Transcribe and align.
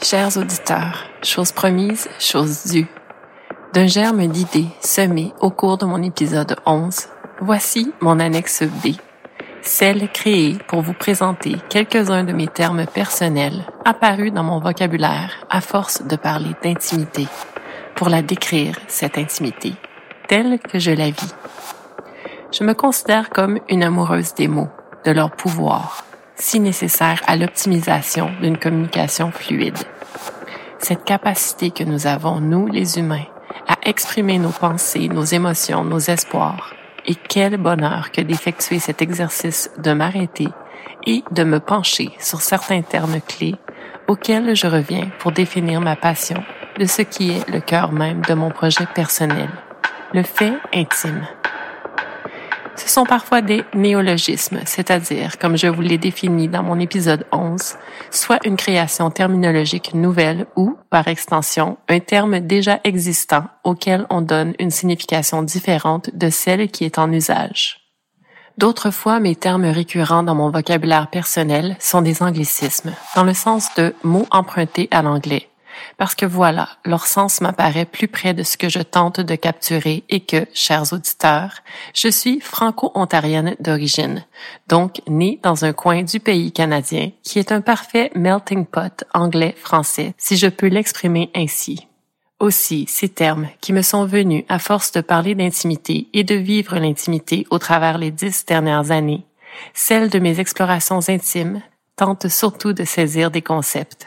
Chers 0.00 0.36
auditeurs, 0.36 1.06
chose 1.22 1.50
promise, 1.50 2.08
chose 2.20 2.66
due. 2.66 2.86
D'un 3.72 3.88
germe 3.88 4.28
d'idées 4.28 4.68
semé 4.80 5.32
au 5.40 5.50
cours 5.50 5.76
de 5.76 5.86
mon 5.86 6.00
épisode 6.04 6.54
11, 6.66 7.08
voici 7.40 7.92
mon 8.00 8.20
annexe 8.20 8.62
B, 8.62 8.94
celle 9.60 10.08
créée 10.12 10.56
pour 10.68 10.82
vous 10.82 10.92
présenter 10.92 11.56
quelques-uns 11.68 12.22
de 12.22 12.32
mes 12.32 12.46
termes 12.46 12.86
personnels 12.86 13.66
apparus 13.84 14.32
dans 14.32 14.44
mon 14.44 14.60
vocabulaire 14.60 15.44
à 15.50 15.60
force 15.60 16.06
de 16.06 16.14
parler 16.14 16.54
d'intimité, 16.62 17.26
pour 17.96 18.08
la 18.08 18.22
décrire, 18.22 18.78
cette 18.86 19.18
intimité, 19.18 19.74
telle 20.28 20.60
que 20.60 20.78
je 20.78 20.92
la 20.92 21.10
vis. 21.10 21.34
Je 22.52 22.62
me 22.62 22.72
considère 22.72 23.30
comme 23.30 23.58
une 23.68 23.82
amoureuse 23.82 24.32
des 24.34 24.46
mots, 24.46 24.70
de 25.04 25.10
leur 25.10 25.32
pouvoir, 25.32 26.04
si 26.36 26.60
nécessaire 26.60 27.20
à 27.26 27.36
l'optimisation 27.36 28.30
d'une 28.40 28.58
communication 28.58 29.32
fluide. 29.32 29.76
Cette 30.78 31.04
capacité 31.04 31.70
que 31.70 31.84
nous 31.84 32.06
avons, 32.06 32.40
nous 32.40 32.66
les 32.66 32.98
humains, 32.98 33.26
à 33.66 33.76
exprimer 33.82 34.38
nos 34.38 34.50
pensées, 34.50 35.08
nos 35.08 35.24
émotions, 35.24 35.84
nos 35.84 35.98
espoirs. 35.98 36.74
Et 37.06 37.14
quel 37.14 37.56
bonheur 37.56 38.10
que 38.12 38.20
d'effectuer 38.20 38.78
cet 38.78 39.02
exercice 39.02 39.70
de 39.78 39.92
m'arrêter 39.92 40.48
et 41.06 41.22
de 41.30 41.44
me 41.44 41.60
pencher 41.60 42.10
sur 42.18 42.40
certains 42.40 42.82
termes 42.82 43.20
clés 43.20 43.56
auxquels 44.08 44.54
je 44.54 44.66
reviens 44.66 45.08
pour 45.18 45.32
définir 45.32 45.80
ma 45.80 45.96
passion 45.96 46.42
de 46.78 46.86
ce 46.86 47.02
qui 47.02 47.30
est 47.30 47.48
le 47.48 47.60
cœur 47.60 47.92
même 47.92 48.22
de 48.22 48.34
mon 48.34 48.50
projet 48.50 48.86
personnel, 48.94 49.48
le 50.14 50.22
fait 50.22 50.54
intime. 50.72 51.26
Ce 52.78 52.88
sont 52.88 53.04
parfois 53.04 53.40
des 53.40 53.64
néologismes, 53.74 54.60
c'est-à-dire, 54.64 55.38
comme 55.38 55.56
je 55.56 55.66
vous 55.66 55.82
l'ai 55.82 55.98
défini 55.98 56.46
dans 56.46 56.62
mon 56.62 56.78
épisode 56.78 57.26
11, 57.32 57.74
soit 58.12 58.38
une 58.46 58.56
création 58.56 59.10
terminologique 59.10 59.94
nouvelle 59.94 60.46
ou, 60.54 60.78
par 60.88 61.08
extension, 61.08 61.76
un 61.88 61.98
terme 61.98 62.38
déjà 62.38 62.78
existant 62.84 63.46
auquel 63.64 64.06
on 64.10 64.20
donne 64.20 64.54
une 64.60 64.70
signification 64.70 65.42
différente 65.42 66.10
de 66.14 66.30
celle 66.30 66.68
qui 66.68 66.84
est 66.84 67.00
en 67.00 67.10
usage. 67.10 67.80
D'autres 68.58 68.92
fois, 68.92 69.18
mes 69.18 69.34
termes 69.34 69.66
récurrents 69.66 70.22
dans 70.22 70.36
mon 70.36 70.50
vocabulaire 70.50 71.10
personnel 71.10 71.76
sont 71.80 72.00
des 72.00 72.22
anglicismes, 72.22 72.92
dans 73.16 73.24
le 73.24 73.34
sens 73.34 73.74
de 73.76 73.92
mots 74.04 74.26
empruntés 74.30 74.88
à 74.92 75.02
l'anglais, 75.02 75.48
parce 75.96 76.14
que 76.14 76.26
voilà, 76.26 76.68
leur 76.84 77.06
sens 77.06 77.40
m'apparaît 77.40 77.84
plus 77.84 78.08
près 78.08 78.34
de 78.34 78.42
ce 78.42 78.56
que 78.56 78.68
je 78.68 78.80
tente 78.80 79.20
de 79.20 79.34
capturer 79.34 80.04
et 80.08 80.20
que, 80.20 80.46
chers 80.54 80.92
auditeurs, 80.92 81.60
je 81.94 82.08
suis 82.08 82.40
franco-ontarienne 82.40 83.56
d'origine, 83.60 84.24
donc 84.68 85.00
née 85.06 85.40
dans 85.42 85.64
un 85.64 85.72
coin 85.72 86.02
du 86.02 86.20
pays 86.20 86.52
canadien 86.52 87.10
qui 87.22 87.38
est 87.38 87.52
un 87.52 87.60
parfait 87.60 88.10
melting 88.14 88.66
pot 88.66 89.04
anglais-français, 89.14 90.14
si 90.18 90.36
je 90.36 90.46
peux 90.46 90.68
l'exprimer 90.68 91.30
ainsi. 91.34 91.86
Aussi, 92.40 92.86
ces 92.86 93.08
termes 93.08 93.48
qui 93.60 93.72
me 93.72 93.82
sont 93.82 94.06
venus 94.06 94.44
à 94.48 94.60
force 94.60 94.92
de 94.92 95.00
parler 95.00 95.34
d'intimité 95.34 96.08
et 96.12 96.22
de 96.22 96.36
vivre 96.36 96.78
l'intimité 96.78 97.46
au 97.50 97.58
travers 97.58 97.98
les 97.98 98.12
dix 98.12 98.46
dernières 98.46 98.92
années, 98.92 99.24
celles 99.74 100.08
de 100.08 100.20
mes 100.20 100.38
explorations 100.38 101.00
intimes 101.08 101.60
tentent 101.96 102.28
surtout 102.28 102.72
de 102.72 102.84
saisir 102.84 103.32
des 103.32 103.42
concepts. 103.42 104.06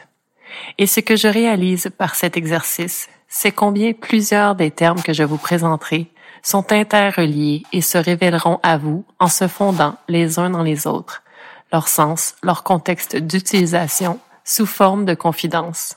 Et 0.77 0.87
ce 0.87 0.99
que 0.99 1.15
je 1.15 1.27
réalise 1.27 1.89
par 1.97 2.15
cet 2.15 2.37
exercice, 2.37 3.09
c'est 3.27 3.51
combien 3.51 3.93
plusieurs 3.93 4.55
des 4.55 4.71
termes 4.71 5.01
que 5.01 5.13
je 5.13 5.23
vous 5.23 5.37
présenterai 5.37 6.11
sont 6.43 6.71
interreliés 6.71 7.63
et 7.71 7.81
se 7.81 7.97
révéleront 7.97 8.59
à 8.63 8.77
vous 8.77 9.05
en 9.19 9.27
se 9.27 9.47
fondant 9.47 9.95
les 10.07 10.39
uns 10.39 10.49
dans 10.49 10.63
les 10.63 10.87
autres, 10.87 11.23
leur 11.71 11.87
sens, 11.87 12.35
leur 12.43 12.63
contexte 12.63 13.15
d'utilisation 13.15 14.19
sous 14.43 14.65
forme 14.65 15.05
de 15.05 15.13
confidence. 15.13 15.95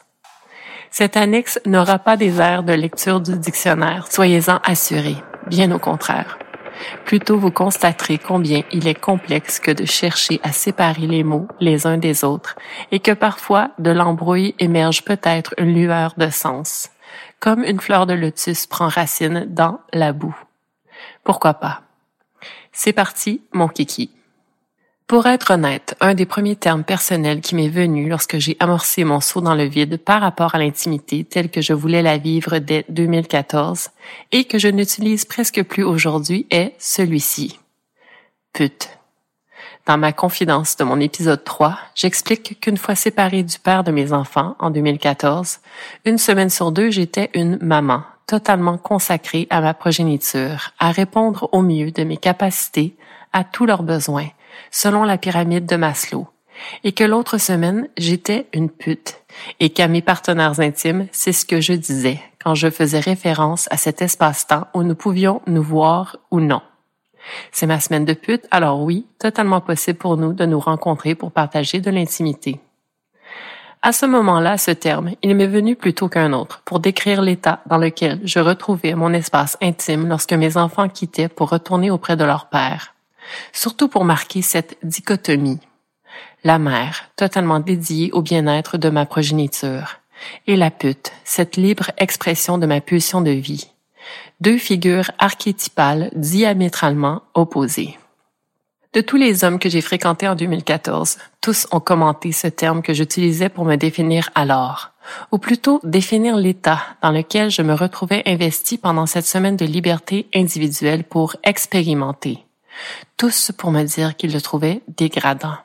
Cette 0.91 1.17
annexe 1.17 1.59
n'aura 1.67 1.99
pas 1.99 2.17
des 2.17 2.41
airs 2.41 2.63
de 2.63 2.73
lecture 2.73 3.21
du 3.21 3.37
dictionnaire, 3.37 4.07
soyez-en 4.11 4.61
assurés, 4.65 5.17
bien 5.49 5.73
au 5.73 5.79
contraire. 5.79 6.39
Plutôt 7.05 7.39
vous 7.39 7.51
constaterez 7.51 8.19
combien 8.19 8.63
il 8.73 8.87
est 8.89 8.99
complexe 8.99 9.61
que 9.61 9.71
de 9.71 9.85
chercher 9.85 10.41
à 10.43 10.53
séparer 10.53 11.07
les 11.07 11.25
mots 11.25 11.49
les 11.61 11.87
uns 11.87 11.99
des 11.99 12.25
autres 12.25 12.57
et 12.91 13.01
que 13.01 13.13
parfois 13.13 13.71
de 13.79 13.91
l'embrouille 13.91 14.55
émerge 14.59 15.05
peut-être 15.05 15.55
une 15.59 15.75
lueur 15.75 16.15
de 16.17 16.31
sens, 16.31 16.91
comme 17.41 17.65
une 17.65 17.81
fleur 17.81 18.07
de 18.07 18.15
lotus 18.15 18.67
prend 18.67 18.89
racine 18.89 19.47
dans 19.49 19.81
la 19.93 20.13
boue. 20.13 20.37
Pourquoi 21.23 21.55
pas? 21.55 21.83
C'est 22.73 22.93
parti, 22.93 23.43
mon 23.53 23.69
kiki. 23.69 24.11
Pour 25.07 25.27
être 25.27 25.51
honnête, 25.53 25.95
un 26.01 26.15
des 26.15 26.25
premiers 26.25 26.57
termes 26.57 26.83
personnels 26.83 27.43
qui 27.43 27.55
m'est 27.55 27.69
venu 27.69 28.09
lorsque 28.09 28.39
j'ai 28.39 28.57
amorcé 28.59 29.05
mon 29.05 29.21
saut 29.21 29.43
dans 29.43 29.55
le 29.55 29.65
vide 29.65 29.99
par 29.99 30.23
rapport 30.23 30.55
à 30.55 30.59
l'intimité 30.59 31.25
telle 31.25 31.51
que 31.51 31.61
je 31.61 31.75
voulais 31.75 32.01
la 32.01 32.17
vivre 32.17 32.59
dès 32.59 32.87
2014 32.89 33.91
et 34.33 34.45
que 34.45 34.59
je 34.59 34.69
n'utilise 34.69 35.27
presque 35.27 35.63
plus 35.63 35.85
aujourd'hui 35.85 36.47
est 36.51 36.73
celui-ci. 36.79 37.61
Pute. 38.55 38.89
Dans 39.87 39.99
ma 39.99 40.15
confidence 40.15 40.79
de 40.79 40.85
mon 40.85 40.99
épisode 40.99 41.45
3, 41.45 41.79
j'explique 41.95 42.59
qu'une 42.63 42.79
fois 42.79 42.95
séparée 42.95 43.43
du 43.43 43.59
père 43.59 43.85
de 43.85 43.93
mes 43.93 44.15
enfants 44.15 44.57
en 44.59 44.71
2014, 44.71 45.61
une 46.07 46.17
semaine 46.17 46.49
sur 46.49 46.73
deux, 46.73 46.91
j'étais 46.91 47.29
une 47.35 47.59
maman 47.61 48.05
totalement 48.27 48.79
consacrée 48.79 49.47
à 49.51 49.61
ma 49.61 49.75
progéniture, 49.75 50.71
à 50.79 50.93
répondre 50.93 51.51
au 51.53 51.61
mieux 51.61 51.91
de 51.91 52.05
mes 52.05 52.17
capacités 52.17 52.97
à 53.35 53.45
tous 53.45 53.67
leurs 53.67 53.83
besoins, 53.83 54.29
selon 54.71 55.05
la 55.05 55.19
pyramide 55.19 55.67
de 55.67 55.77
Maslow, 55.77 56.29
et 56.85 56.93
que 56.93 57.05
l'autre 57.05 57.39
semaine, 57.39 57.89
j'étais 57.97 58.47
une 58.53 58.71
pute, 58.71 59.21
et 59.61 59.71
qu'à 59.71 59.89
mes 59.89 60.03
partenaires 60.03 60.61
intimes, 60.61 61.07
c'est 61.13 61.33
ce 61.33 61.45
que 61.45 61.61
je 61.61 61.73
disais 61.73 62.21
quand 62.43 62.55
je 62.55 62.71
faisais 62.71 63.01
référence 63.01 63.69
à 63.71 63.77
cet 63.77 64.03
espace-temps 64.03 64.67
où 64.75 64.83
nous 64.83 64.95
pouvions 64.95 65.41
nous 65.47 65.63
voir 65.63 66.17
ou 66.31 66.41
non. 66.41 66.63
C'est 67.53 67.67
ma 67.67 67.81
semaine 67.81 68.05
de 68.05 68.13
pute, 68.13 68.47
alors 68.51 68.83
oui, 68.83 69.07
totalement 69.19 69.63
possible 69.63 69.99
pour 69.99 70.17
nous 70.17 70.35
de 70.35 70.45
nous 70.45 70.61
rencontrer 70.61 71.15
pour 71.15 71.33
partager 71.33 71.81
de 71.81 71.91
l'intimité. 71.91 72.61
À 73.81 73.93
ce 73.93 74.07
moment-là, 74.07 74.57
ce 74.57 74.71
terme, 74.71 75.11
il 75.23 75.35
m'est 75.35 75.47
venu 75.47 75.77
plutôt 75.77 76.09
qu'un 76.09 76.33
autre 76.33 76.63
pour 76.65 76.81
décrire 76.81 77.21
l'état 77.21 77.61
dans 77.67 77.77
lequel 77.77 78.21
je 78.25 78.39
retrouvais 78.39 78.95
mon 78.95 79.13
espace 79.13 79.59
intime 79.61 80.09
lorsque 80.09 80.33
mes 80.33 80.57
enfants 80.57 80.89
quittaient 80.89 81.29
pour 81.29 81.51
retourner 81.51 81.91
auprès 81.91 82.17
de 82.17 82.25
leur 82.25 82.47
père 82.49 82.94
surtout 83.53 83.89
pour 83.89 84.05
marquer 84.05 84.43
cette 84.43 84.77
dichotomie. 84.83 85.61
La 86.45 86.59
mère, 86.59 87.11
totalement 87.17 87.61
dédiée 87.61 88.11
au 88.13 88.23
bien-être 88.23 88.77
de 88.79 88.91
ma 88.91 89.07
progéniture, 89.07 90.01
et 90.47 90.57
la 90.57 90.71
pute, 90.71 91.13
cette 91.25 91.57
libre 91.57 91.91
expression 91.99 92.59
de 92.59 92.67
ma 92.67 92.81
pulsion 92.81 93.21
de 93.21 93.31
vie. 93.31 93.71
Deux 94.41 94.59
figures 94.59 95.11
archétypales 95.19 96.11
diamétralement 96.15 97.23
opposées. 97.35 97.99
De 98.93 99.01
tous 99.01 99.17
les 99.17 99.43
hommes 99.43 99.59
que 99.59 99.69
j'ai 99.69 99.81
fréquentés 99.81 100.29
en 100.29 100.37
2014, 100.37 101.19
tous 101.41 101.67
ont 101.73 101.81
commenté 101.81 102.31
ce 102.31 102.47
terme 102.47 102.81
que 102.81 102.95
j'utilisais 102.95 103.49
pour 103.49 103.65
me 103.65 103.75
définir 103.75 104.31
alors, 104.37 104.93
ou 105.33 105.39
plutôt 105.39 105.81
définir 105.83 106.37
l'état 106.37 106.81
dans 107.03 107.11
lequel 107.11 107.51
je 107.51 107.63
me 107.63 107.75
retrouvais 107.75 108.23
investi 108.25 108.79
pendant 108.79 109.07
cette 109.07 109.27
semaine 109.27 109.57
de 109.57 109.65
liberté 109.65 110.29
individuelle 110.33 111.03
pour 111.03 111.35
expérimenter, 111.43 112.45
tous 113.17 113.53
pour 113.57 113.71
me 113.71 113.83
dire 113.83 114.17
qu'ils 114.17 114.33
le 114.33 114.41
trouvaient 114.41 114.83
dégradant. 114.89 115.57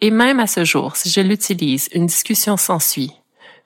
Et 0.00 0.10
même 0.10 0.40
à 0.40 0.46
ce 0.46 0.64
jour, 0.64 0.96
si 0.96 1.08
je 1.08 1.20
l'utilise, 1.20 1.88
une 1.92 2.06
discussion 2.06 2.56
s'ensuit. 2.56 3.12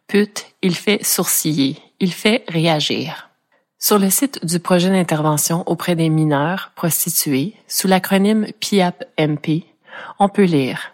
Pute, 0.06 0.47
il 0.62 0.75
fait 0.75 1.04
sourciller, 1.04 1.78
il 2.00 2.12
fait 2.12 2.44
réagir. 2.48 3.31
Sur 3.78 3.98
le 3.98 4.10
site 4.10 4.44
du 4.44 4.58
projet 4.58 4.91
d'intervention 4.91 5.62
auprès 5.66 5.94
des 5.94 6.08
mineurs 6.08 6.73
prostituées, 6.75 7.55
sous 7.69 7.87
l'acronyme 7.87 8.46
PIAP-MP, 8.61 9.64
on 10.19 10.28
peut 10.28 10.44
lire 10.44 10.93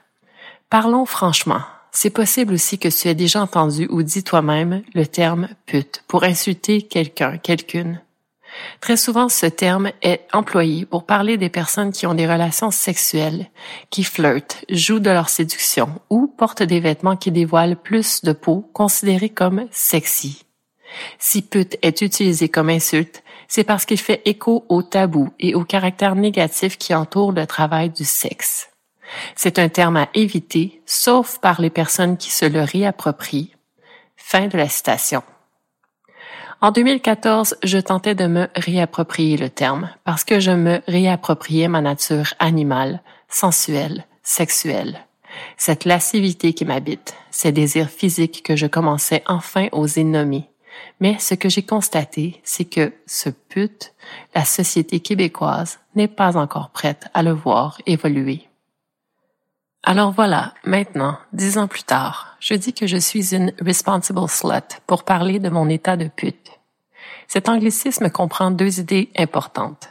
Parlons 0.69 1.07
franchement. 1.07 1.63
C'est 1.93 2.11
possible 2.11 2.55
aussi 2.55 2.79
que 2.79 2.89
tu 2.89 3.09
aies 3.09 3.15
déjà 3.15 3.41
entendu 3.41 3.87
ou 3.89 4.03
dit 4.03 4.25
toi-même 4.25 4.83
le 4.95 5.07
terme 5.07 5.49
pute 5.67 6.03
pour 6.09 6.25
insulter 6.25 6.83
quelqu'un, 6.83 7.39
quelqu'une. 7.39 8.01
Très 8.81 8.97
souvent, 8.97 9.29
ce 9.29 9.47
terme 9.47 9.91
est 10.03 10.27
employé 10.33 10.87
pour 10.87 11.05
parler 11.05 11.37
des 11.37 11.49
personnes 11.49 11.93
qui 11.93 12.07
ont 12.07 12.15
des 12.15 12.27
relations 12.27 12.71
sexuelles, 12.71 13.47
qui 13.91 14.05
flirtent, 14.05 14.65
jouent 14.69 15.01
de 15.01 15.11
leur 15.11 15.29
séduction 15.29 15.89
ou 16.11 16.27
portent 16.27 16.63
des 16.63 16.81
vêtements 16.81 17.17
qui 17.17 17.31
dévoilent 17.31 17.77
plus 17.77 18.23
de 18.23 18.33
peau 18.33 18.69
considérés 18.73 19.29
comme 19.29 19.67
sexy. 19.71 20.45
Si 21.19 21.43
pute 21.43 21.77
est 21.83 22.03
utilisé 22.03 22.49
comme 22.49 22.71
insulte, 22.71 23.23
c'est 23.49 23.65
parce 23.65 23.85
qu'il 23.85 23.99
fait 23.99 24.23
écho 24.25 24.65
au 24.69 24.83
tabou 24.83 25.31
et 25.39 25.55
au 25.55 25.65
caractère 25.65 26.15
négatif 26.15 26.79
qui 26.79 26.95
entoure 26.95 27.33
le 27.33 27.47
travail 27.47 27.91
du 27.91 28.05
sexe. 28.05 28.71
C'est 29.37 29.59
un 29.59 29.69
terme 29.69 29.97
à 29.97 30.09
éviter, 30.15 30.83
sauf 30.87 31.39
par 31.39 31.61
les 31.61 31.71
personnes 31.71 32.17
qui 32.17 32.31
se 32.31 32.45
le 32.47 32.63
réapproprient. 32.63 33.55
Fin 34.17 34.47
de 34.47 34.57
la 34.57 34.69
citation. 34.69 35.23
En 36.65 36.71
2014, 36.71 37.57
je 37.63 37.77
tentais 37.77 38.15
de 38.15 38.27
me 38.27 38.49
réapproprier 38.57 39.37
le 39.37 39.51
terme 39.51 39.91
parce 40.05 40.25
que 40.25 40.41
je 40.41 40.51
me 40.51 40.81
réappropriais 40.89 41.69
ma 41.69 41.83
nature 41.83 42.33
animale, 42.39 43.03
sensuelle, 43.29 44.07
sexuelle. 44.23 45.05
Cette 45.59 45.85
lascivité 45.85 46.55
qui 46.55 46.65
m'habite, 46.65 47.17
ces 47.31 47.53
désirs 47.53 47.91
physiques 47.91 48.43
que 48.43 48.57
je 48.57 48.65
commençais 48.65 49.23
enfin 49.27 49.69
oser 49.73 50.05
nommer. 50.05 50.49
Mais 51.01 51.19
ce 51.19 51.35
que 51.35 51.51
j'ai 51.51 51.65
constaté, 51.65 52.41
c'est 52.45 52.65
que 52.65 52.95
ce 53.05 53.29
pute, 53.29 53.93
la 54.35 54.47
société 54.47 55.01
québécoise 55.01 55.81
n'est 55.95 56.09
pas 56.09 56.39
encore 56.39 56.71
prête 56.71 57.09
à 57.13 57.23
le 57.23 57.33
voir 57.33 57.77
évoluer. 57.85 58.49
Alors 59.87 60.13
voilà, 60.13 60.55
maintenant, 60.65 61.19
dix 61.35 61.59
ans 61.59 61.69
plus 61.69 61.83
tard, 61.83 62.39
je 62.41 62.55
dis 62.55 62.73
que 62.73 62.87
je 62.87 62.97
suis 62.97 63.35
une 63.35 63.53
responsible 63.61 64.27
slut 64.29 64.81
pour 64.87 65.05
parler 65.05 65.39
de 65.39 65.51
mon 65.51 65.69
état 65.69 65.99
de 65.99 66.09
pute. 66.09 66.53
Cet 67.29 67.51
anglicisme 67.51 68.09
comprend 68.09 68.51
deux 68.51 68.81
idées 68.81 69.11
importantes, 69.15 69.91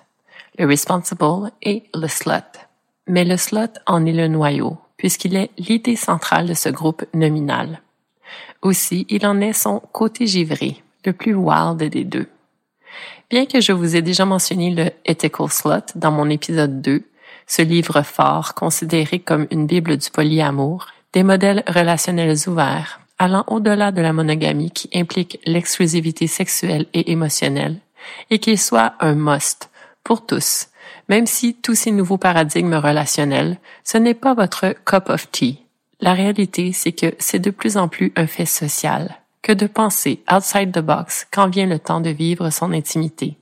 le 0.57 0.65
responsible 0.65 1.51
et 1.61 1.83
le 1.93 2.07
slut. 2.07 2.57
Mais 3.05 3.23
le 3.23 3.37
slut 3.37 3.69
en 3.85 4.03
est 4.07 4.13
le 4.13 4.27
noyau, 4.27 4.77
puisqu'il 4.97 5.35
est 5.35 5.51
l'idée 5.59 5.95
centrale 5.95 6.47
de 6.47 6.55
ce 6.55 6.69
groupe 6.69 7.05
nominal. 7.13 7.79
Aussi, 8.63 9.05
il 9.09 9.27
en 9.27 9.41
est 9.41 9.53
son 9.53 9.79
côté 9.79 10.25
givré, 10.25 10.81
le 11.05 11.13
plus 11.13 11.35
wild 11.35 11.77
des 11.77 12.03
deux. 12.03 12.29
Bien 13.29 13.45
que 13.45 13.61
je 13.61 13.71
vous 13.71 13.95
ai 13.95 14.01
déjà 14.01 14.25
mentionné 14.25 14.71
le 14.71 14.89
Ethical 15.05 15.51
Slut 15.51 15.95
dans 15.95 16.11
mon 16.11 16.31
épisode 16.31 16.81
2, 16.81 17.03
ce 17.47 17.61
livre 17.61 18.01
fort 18.01 18.53
considéré 18.53 19.19
comme 19.19 19.47
une 19.51 19.67
bible 19.67 19.97
du 19.97 20.09
polyamour, 20.09 20.87
des 21.13 21.23
modèles 21.23 21.63
relationnels 21.67 22.47
ouverts, 22.47 22.99
allant 23.19 23.43
au-delà 23.47 23.91
de 23.91 24.01
la 24.01 24.13
monogamie 24.13 24.71
qui 24.71 24.89
implique 24.93 25.39
l'exclusivité 25.45 26.27
sexuelle 26.27 26.87
et 26.93 27.11
émotionnelle, 27.11 27.77
et 28.29 28.39
qu'il 28.39 28.59
soit 28.59 28.93
un 28.99 29.15
must 29.15 29.69
pour 30.03 30.25
tous, 30.25 30.67
même 31.09 31.27
si 31.27 31.55
tous 31.55 31.75
ces 31.75 31.91
nouveaux 31.91 32.17
paradigmes 32.17 32.75
relationnels, 32.75 33.57
ce 33.83 33.97
n'est 33.97 34.13
pas 34.13 34.33
votre 34.33 34.75
cup 34.85 35.09
of 35.09 35.29
tea. 35.31 35.59
La 36.01 36.13
réalité, 36.13 36.73
c'est 36.73 36.91
que 36.91 37.13
c'est 37.19 37.39
de 37.39 37.49
plus 37.49 37.77
en 37.77 37.87
plus 37.87 38.11
un 38.15 38.27
fait 38.27 38.45
social 38.45 39.15
que 39.41 39.51
de 39.51 39.67
penser 39.67 40.23
outside 40.31 40.71
the 40.71 40.79
box 40.79 41.27
quand 41.31 41.47
vient 41.47 41.65
le 41.65 41.79
temps 41.79 42.01
de 42.01 42.09
vivre 42.09 42.49
son 42.49 42.71
intimité. 42.73 43.37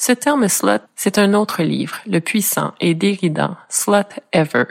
Ce 0.00 0.12
terme 0.12 0.46
slut, 0.46 0.80
c'est 0.94 1.18
un 1.18 1.34
autre 1.34 1.64
livre, 1.64 1.96
le 2.06 2.20
puissant 2.20 2.72
et 2.80 2.94
déridant 2.94 3.56
Slut 3.68 4.20
Ever. 4.32 4.66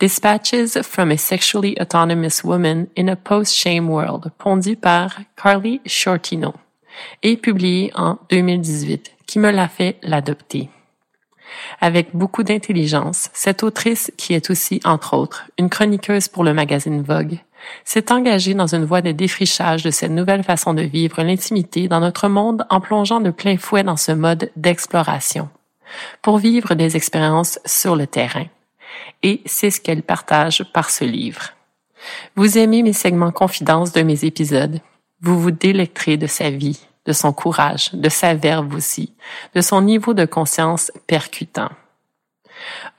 Dispatches 0.00 0.82
from 0.82 1.12
a 1.12 1.16
Sexually 1.16 1.76
Autonomous 1.80 2.42
Woman 2.42 2.88
in 2.98 3.06
a 3.06 3.14
Post-Shame 3.14 3.88
World, 3.88 4.32
pondu 4.38 4.74
par 4.74 5.20
Carly 5.36 5.80
Shortino 5.86 6.52
et 7.22 7.36
publié 7.36 7.92
en 7.94 8.18
2018, 8.28 9.12
qui 9.26 9.38
me 9.38 9.52
l'a 9.52 9.68
fait 9.68 9.98
l'adopter? 10.02 10.68
Avec 11.80 12.14
beaucoup 12.14 12.42
d'intelligence, 12.42 13.30
cette 13.32 13.62
autrice, 13.62 14.12
qui 14.16 14.34
est 14.34 14.50
aussi, 14.50 14.80
entre 14.84 15.14
autres, 15.14 15.44
une 15.58 15.70
chroniqueuse 15.70 16.28
pour 16.28 16.44
le 16.44 16.54
magazine 16.54 17.02
Vogue, 17.02 17.38
s'est 17.84 18.12
engagée 18.12 18.54
dans 18.54 18.74
une 18.74 18.84
voie 18.84 19.02
de 19.02 19.12
défrichage 19.12 19.82
de 19.82 19.90
cette 19.90 20.10
nouvelle 20.10 20.42
façon 20.42 20.74
de 20.74 20.82
vivre 20.82 21.22
l'intimité 21.22 21.88
dans 21.88 22.00
notre 22.00 22.28
monde 22.28 22.66
en 22.70 22.80
plongeant 22.80 23.20
de 23.20 23.30
plein 23.30 23.56
fouet 23.56 23.82
dans 23.82 23.96
ce 23.96 24.12
mode 24.12 24.50
d'exploration, 24.56 25.48
pour 26.22 26.38
vivre 26.38 26.74
des 26.74 26.96
expériences 26.96 27.58
sur 27.64 27.96
le 27.96 28.06
terrain. 28.06 28.46
Et 29.22 29.42
c'est 29.46 29.70
ce 29.70 29.80
qu'elle 29.80 30.02
partage 30.02 30.64
par 30.72 30.90
ce 30.90 31.04
livre. 31.04 31.52
Vous 32.34 32.58
aimez 32.58 32.82
mes 32.82 32.92
segments 32.92 33.32
confidences 33.32 33.92
de 33.92 34.02
mes 34.02 34.24
épisodes. 34.24 34.80
Vous 35.20 35.40
vous 35.40 35.50
délecterez 35.50 36.16
de 36.16 36.26
sa 36.26 36.50
vie, 36.50 36.86
de 37.06 37.12
son 37.12 37.32
courage, 37.32 37.90
de 37.92 38.08
sa 38.08 38.34
verve 38.34 38.74
aussi, 38.74 39.14
de 39.54 39.60
son 39.60 39.82
niveau 39.82 40.14
de 40.14 40.24
conscience 40.24 40.92
percutant. 41.06 41.70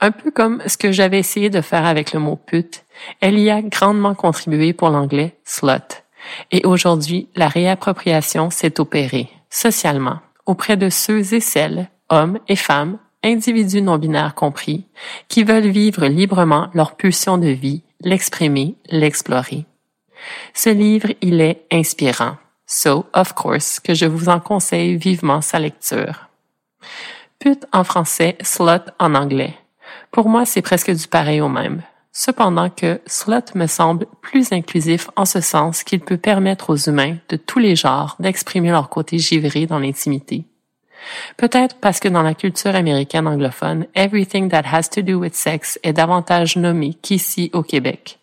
Un 0.00 0.10
peu 0.10 0.30
comme 0.30 0.62
ce 0.66 0.76
que 0.76 0.92
j'avais 0.92 1.18
essayé 1.18 1.50
de 1.50 1.60
faire 1.60 1.86
avec 1.86 2.12
le 2.12 2.20
mot 2.20 2.36
pute, 2.36 2.84
elle 3.20 3.38
y 3.38 3.50
a 3.50 3.62
grandement 3.62 4.14
contribué 4.14 4.72
pour 4.72 4.90
l'anglais 4.90 5.36
slut. 5.44 6.04
Et 6.50 6.64
aujourd'hui, 6.64 7.28
la 7.36 7.48
réappropriation 7.48 8.50
s'est 8.50 8.80
opérée, 8.80 9.28
socialement, 9.50 10.20
auprès 10.46 10.76
de 10.76 10.90
ceux 10.90 11.34
et 11.34 11.40
celles, 11.40 11.88
hommes 12.08 12.38
et 12.48 12.56
femmes, 12.56 12.98
individus 13.22 13.82
non 13.82 13.98
binaires 13.98 14.34
compris, 14.34 14.86
qui 15.28 15.44
veulent 15.44 15.68
vivre 15.68 16.06
librement 16.06 16.68
leur 16.74 16.96
pulsion 16.96 17.38
de 17.38 17.48
vie, 17.48 17.82
l'exprimer, 18.00 18.76
l'explorer. 18.90 19.66
Ce 20.54 20.70
livre, 20.70 21.08
il 21.20 21.40
est 21.40 21.66
inspirant. 21.72 22.36
So, 22.70 23.06
of 23.14 23.32
course, 23.32 23.80
que 23.80 23.94
je 23.94 24.04
vous 24.04 24.28
en 24.28 24.40
conseille 24.40 24.96
vivement 24.96 25.40
sa 25.40 25.58
lecture. 25.58 26.28
Pute 27.38 27.64
en 27.72 27.82
français, 27.82 28.36
slut 28.42 28.92
en 28.98 29.14
anglais. 29.14 29.54
Pour 30.10 30.28
moi, 30.28 30.44
c'est 30.44 30.60
presque 30.60 30.90
du 30.90 31.08
pareil 31.08 31.40
au 31.40 31.48
même. 31.48 31.80
Cependant 32.12 32.68
que 32.68 33.00
slut 33.06 33.54
me 33.54 33.66
semble 33.66 34.04
plus 34.20 34.52
inclusif 34.52 35.08
en 35.16 35.24
ce 35.24 35.40
sens 35.40 35.82
qu'il 35.82 36.00
peut 36.00 36.18
permettre 36.18 36.68
aux 36.68 36.76
humains 36.76 37.16
de 37.30 37.36
tous 37.36 37.58
les 37.58 37.74
genres 37.74 38.16
d'exprimer 38.18 38.70
leur 38.70 38.90
côté 38.90 39.18
givré 39.18 39.64
dans 39.64 39.78
l'intimité. 39.78 40.44
Peut-être 41.38 41.76
parce 41.76 42.00
que 42.00 42.08
dans 42.08 42.22
la 42.22 42.34
culture 42.34 42.74
américaine 42.74 43.26
anglophone, 43.26 43.86
everything 43.94 44.50
that 44.50 44.64
has 44.70 44.90
to 44.90 45.00
do 45.00 45.14
with 45.14 45.34
sex 45.34 45.78
est 45.82 45.94
davantage 45.94 46.56
nommé 46.56 46.92
qu'ici 47.00 47.48
au 47.54 47.62
Québec 47.62 48.18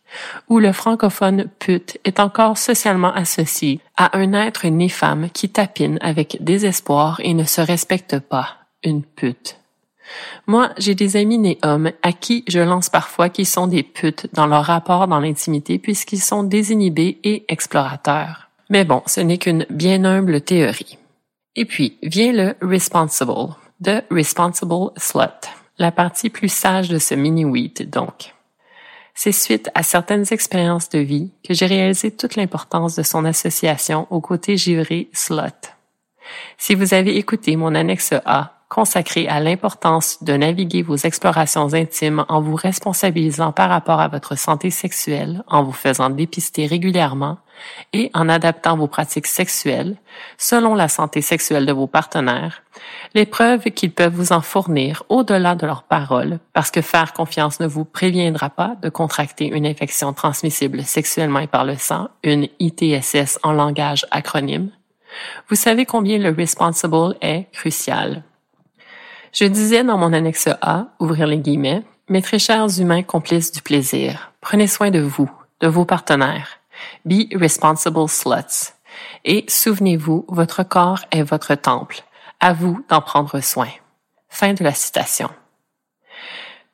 où 0.50 0.59
le 0.59 0.71
francophone 0.71 1.45
pute 1.59 1.97
est 2.03 2.19
encore 2.19 2.57
socialement 2.57 3.13
associé 3.13 3.79
à 3.97 4.17
un 4.17 4.33
être 4.33 4.67
né 4.67 4.89
femme 4.89 5.29
qui 5.33 5.50
tapine 5.50 5.97
avec 6.01 6.38
désespoir 6.41 7.19
et 7.23 7.33
ne 7.33 7.44
se 7.44 7.62
respecte 7.62 8.19
pas, 8.19 8.57
une 8.83 9.03
pute. 9.03 9.57
Moi, 10.47 10.69
j'ai 10.77 10.95
des 10.95 11.17
amis 11.17 11.39
nés 11.39 11.57
hommes 11.63 11.91
à 12.03 12.12
qui 12.12 12.44
je 12.47 12.59
lance 12.59 12.89
parfois 12.89 13.29
qu'ils 13.29 13.47
sont 13.47 13.67
des 13.67 13.83
putes 13.83 14.27
dans 14.33 14.47
leur 14.47 14.65
rapport 14.65 15.07
dans 15.07 15.19
l'intimité 15.19 15.79
puisqu'ils 15.79 16.21
sont 16.21 16.44
désinhibés 16.44 17.19
et 17.23 17.45
explorateurs. 17.47 18.50
Mais 18.69 18.83
bon, 18.83 19.01
ce 19.06 19.21
n'est 19.21 19.38
qu'une 19.38 19.65
bien 19.69 20.06
humble 20.06 20.41
théorie. 20.41 20.97
Et 21.56 21.65
puis, 21.65 21.97
vient 22.03 22.33
le 22.33 22.56
responsible, 22.62 23.56
de 23.79 24.01
responsible 24.12 24.91
slut, 24.97 25.50
la 25.77 25.91
partie 25.91 26.29
plus 26.29 26.50
sage 26.50 26.89
de 26.89 27.00
ce 27.00 27.15
mini-wheat 27.15 27.89
donc. 27.89 28.34
C'est 29.17 29.31
suite 29.31 29.69
à 29.73 29.81
certaines 29.81 30.25
expériences 30.31 30.89
de 30.89 31.00
vie 31.00 31.31
que 31.47 31.53
j'ai 31.53 31.65
réalisé 31.65 32.12
toute 32.12 32.35
l'importance 32.35 32.95
de 32.95 33.03
son 33.03 33.23
association 33.23 34.07
au 34.09 34.19
côté 34.19 34.57
givré 34.57 35.09
slot. 35.13 35.71
Si 36.57 36.75
vous 36.75 36.94
avez 36.94 37.17
écouté 37.17 37.56
mon 37.56 37.75
annexe 37.75 38.13
A 38.25 38.54
consacré 38.75 39.25
à 39.30 39.39
l'importance 39.39 40.22
de 40.22 40.33
naviguer 40.33 40.82
vos 40.82 40.98
explorations 40.98 41.74
intimes 41.74 42.25
en 42.27 42.41
vous 42.41 42.55
responsabilisant 42.55 43.53
par 43.53 43.70
rapport 43.70 44.01
à 44.01 44.10
votre 44.10 44.38
santé 44.38 44.70
sexuelle, 44.70 45.46
en 45.48 45.63
vous 45.63 45.72
faisant 45.72 46.10
dépister 46.10 46.65
régulièrement 46.65 47.38
et 47.94 48.12
en 48.13 48.27
adaptant 48.27 48.75
vos 48.75 48.88
pratiques 48.88 49.27
sexuelles 49.27 49.96
selon 50.38 50.75
la 50.75 50.89
santé 50.89 51.22
sexuelle 51.22 51.65
de 51.65 51.72
vos 51.72 51.88
partenaires, 51.88 52.63
les 53.13 53.25
preuves 53.25 53.63
qu'ils 53.72 53.94
peuvent 53.94 54.13
vous 54.13 54.34
en 54.34 54.41
fournir 54.41 55.03
au-delà 55.08 55.55
de 55.55 55.65
leurs 55.65 55.84
paroles, 55.84 56.39
parce 56.51 56.70
que 56.70 56.82
faire 56.82 57.13
confiance 57.13 57.62
ne 57.62 57.67
vous 57.67 57.86
préviendra 57.86 58.50
pas 58.50 58.75
de 58.82 58.89
contracter 58.89 59.48
une 59.48 59.65
infection 59.65 60.12
transmissible 60.12 60.84
sexuellement 60.84 61.39
et 61.39 61.48
par 61.48 61.63
le 61.63 61.77
sang, 61.77 62.10
une 62.24 62.50
ITSS 62.60 63.39
en 63.41 63.53
langage 63.53 64.05
acronyme, 64.12 64.70
vous 65.48 65.55
savez 65.55 65.86
combien 65.86 66.17
le 66.17 66.32
responsible 66.32 67.15
est 67.22 67.50
crucial. 67.53 68.22
Je 69.36 69.44
disais 69.44 69.84
dans 69.84 69.98
mon 69.98 70.13
annexe 70.13 70.48
A, 70.62 70.86
ouvrir 70.98 71.27
les 71.27 71.39
guillemets, 71.39 71.84
mes 72.08 72.22
très 72.22 72.39
chers 72.39 72.80
humains 72.80 73.04
complices 73.04 73.51
du 73.51 73.62
plaisir, 73.62 74.32
prenez 74.39 74.65
soin 74.65 74.92
de 74.92 75.01
vous, 75.01 75.30
de 75.60 75.68
vos 75.68 75.84
partenaires. 75.84 76.48
Be 77.04 77.27
responsible 77.34 78.08
sluts. 78.08 78.72
Et 79.25 79.44
souvenez-vous, 79.50 80.25
votre 80.30 80.63
corps 80.63 81.01
est 81.12 81.22
votre 81.22 81.54
temple. 81.56 82.01
À 82.39 82.54
vous 82.54 82.82
d'en 82.88 83.01
prendre 83.01 83.42
soin. 83.42 83.68
Fin 84.30 84.54
de 84.54 84.63
la 84.63 84.74
citation. 84.74 85.30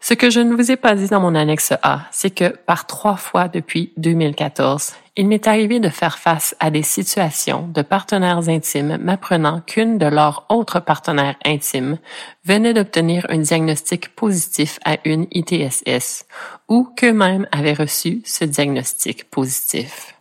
Ce 0.03 0.15
que 0.15 0.31
je 0.31 0.39
ne 0.39 0.55
vous 0.55 0.71
ai 0.71 0.77
pas 0.77 0.95
dit 0.95 1.07
dans 1.07 1.19
mon 1.19 1.35
annexe 1.35 1.73
A, 1.83 2.07
c'est 2.11 2.31
que 2.31 2.57
par 2.65 2.87
trois 2.87 3.17
fois 3.17 3.47
depuis 3.47 3.93
2014, 3.97 4.93
il 5.15 5.27
m'est 5.27 5.45
arrivé 5.47 5.79
de 5.79 5.89
faire 5.89 6.17
face 6.17 6.55
à 6.59 6.71
des 6.71 6.81
situations 6.81 7.67
de 7.67 7.83
partenaires 7.83 8.49
intimes 8.49 8.97
m'apprenant 8.97 9.61
qu'une 9.61 9.99
de 9.99 10.07
leurs 10.07 10.47
autres 10.49 10.79
partenaires 10.79 11.35
intimes 11.45 11.99
venait 12.43 12.73
d'obtenir 12.73 13.27
un 13.29 13.37
diagnostic 13.37 14.15
positif 14.15 14.79
à 14.85 14.97
une 15.05 15.27
ITSS 15.31 16.25
ou 16.67 16.89
qu'eux-mêmes 16.97 17.47
avaient 17.51 17.73
reçu 17.73 18.23
ce 18.25 18.43
diagnostic 18.43 19.29
positif. 19.29 20.15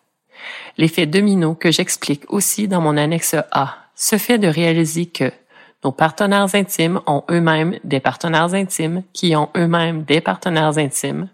L'effet 0.76 1.06
domino 1.06 1.54
que 1.54 1.70
j'explique 1.70 2.24
aussi 2.28 2.68
dans 2.68 2.82
mon 2.82 2.98
annexe 2.98 3.34
A, 3.50 3.76
ce 3.94 4.18
fait 4.18 4.38
de 4.38 4.48
réaliser 4.48 5.06
que 5.06 5.32
nos 5.82 5.92
partenaires 5.92 6.54
intimes 6.54 7.00
ont 7.06 7.24
eux-mêmes 7.30 7.78
des 7.84 8.00
partenaires 8.00 8.54
intimes 8.54 9.02
qui 9.12 9.34
ont 9.34 9.48
eux-mêmes 9.56 10.02
des 10.02 10.20
partenaires 10.20 10.78
intimes, 10.78 11.28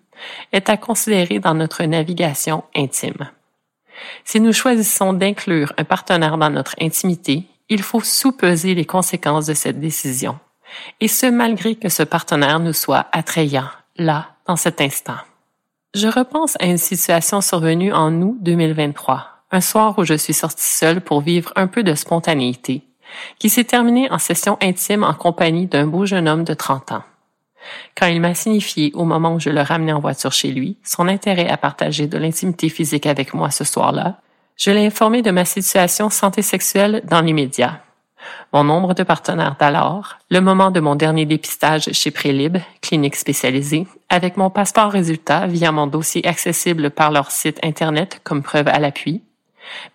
est 0.53 0.69
à 0.69 0.77
considérer 0.77 1.41
dans 1.41 1.55
notre 1.55 1.83
navigation 1.85 2.65
intime. 2.75 3.31
Si 4.25 4.41
nous 4.41 4.53
choisissons 4.53 5.13
d'inclure 5.13 5.73
un 5.79 5.85
partenaire 5.85 6.39
dans 6.39 6.51
notre 6.51 6.75
intimité, 6.81 7.45
il 7.69 7.83
faut 7.83 8.01
sous-peser 8.01 8.75
les 8.75 8.85
conséquences 8.85 9.47
de 9.47 9.55
cette 9.55 9.81
décision, 9.81 10.39
et 11.01 11.09
ce 11.09 11.27
malgré 11.27 11.75
que 11.75 11.89
ce 11.89 12.03
partenaire 12.03 12.61
nous 12.61 12.73
soit 12.73 13.07
attrayant, 13.13 13.69
là, 13.97 14.29
dans 14.47 14.57
cet 14.57 14.81
instant. 14.81 15.17
Je 15.95 16.09
repense 16.09 16.57
à 16.61 16.67
une 16.67 16.79
situation 16.79 17.41
survenue 17.41 17.93
en 17.93 18.13
août 18.21 18.37
2023, 18.41 19.27
un 19.51 19.61
soir 19.61 19.99
où 19.99 20.05
je 20.05 20.15
suis 20.15 20.35
sortie 20.35 20.65
seule 20.65 21.01
pour 21.01 21.21
vivre 21.21 21.53
un 21.57 21.67
peu 21.67 21.83
de 21.83 21.95
spontanéité, 21.95 22.86
qui 23.39 23.49
s'est 23.49 23.65
terminée 23.65 24.11
en 24.11 24.19
session 24.19 24.59
intime 24.61 25.05
en 25.05 25.15
compagnie 25.15 25.67
d'un 25.67 25.87
beau 25.87 26.07
jeune 26.07 26.29
homme 26.29 26.45
de 26.45 26.55
30 26.55 26.93
ans. 26.93 27.03
Quand 27.97 28.07
il 28.07 28.21
m'a 28.21 28.35
signifié 28.35 28.93
au 28.95 29.05
moment 29.05 29.35
où 29.35 29.41
je 29.41 29.51
le 29.51 29.61
ramenais 29.61 29.93
en 29.93 30.01
voiture 30.01 30.33
chez 30.33 30.53
lui 30.53 30.77
son 30.85 31.09
intérêt 31.09 31.49
à 31.49 31.57
partager 31.57 32.07
de 32.07 32.19
l'intimité 32.19 32.69
physique 32.69 33.07
avec 33.07 33.35
moi 33.35 33.51
ce 33.51 33.65
soir-là, 33.65 34.21
je 34.57 34.71
l'ai 34.71 34.87
informé 34.87 35.23
de 35.23 35.31
ma 35.31 35.45
situation 35.45 36.09
santé 36.11 36.43
sexuelle 36.43 37.03
dans 37.05 37.21
l'immédiat. 37.21 37.83
Mon 38.53 38.65
nombre 38.65 38.95
de 38.95 39.03
partenaires 39.03 39.57
d'alors, 39.59 40.19
le 40.31 40.41
moment 40.41 40.71
de 40.71 40.81
mon 40.81 40.97
dernier 40.97 41.27
dépistage 41.27 41.91
chez 41.93 42.11
Prélib, 42.11 42.59
clinique 42.81 43.17
spécialisée, 43.17 43.87
avec 44.09 44.37
mon 44.37 44.51
passeport 44.51 44.91
résultat 44.91 45.47
via 45.47 45.73
mon 45.73 45.87
dossier 45.87 46.27
accessible 46.27 46.91
par 46.91 47.13
leur 47.13 47.31
site 47.31 47.61
Internet 47.63 48.21
comme 48.25 48.43
preuve 48.43 48.69
à 48.69 48.79
l'appui, 48.79 49.23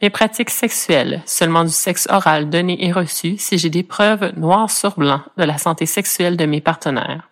mes 0.02 0.10
pratiques 0.10 0.50
sexuelles, 0.50 1.22
seulement 1.26 1.64
du 1.64 1.72
sexe 1.72 2.08
oral 2.10 2.50
donné 2.50 2.86
et 2.86 2.92
reçu 2.92 3.38
si 3.38 3.58
j'ai 3.58 3.70
des 3.70 3.84
preuves 3.84 4.34
noires 4.38 4.72
sur 4.72 4.98
blanc 4.98 5.22
de 5.38 5.44
la 5.44 5.58
santé 5.58 5.86
sexuelle 5.86 6.38
de 6.38 6.46
mes 6.46 6.62
partenaires, 6.62 7.30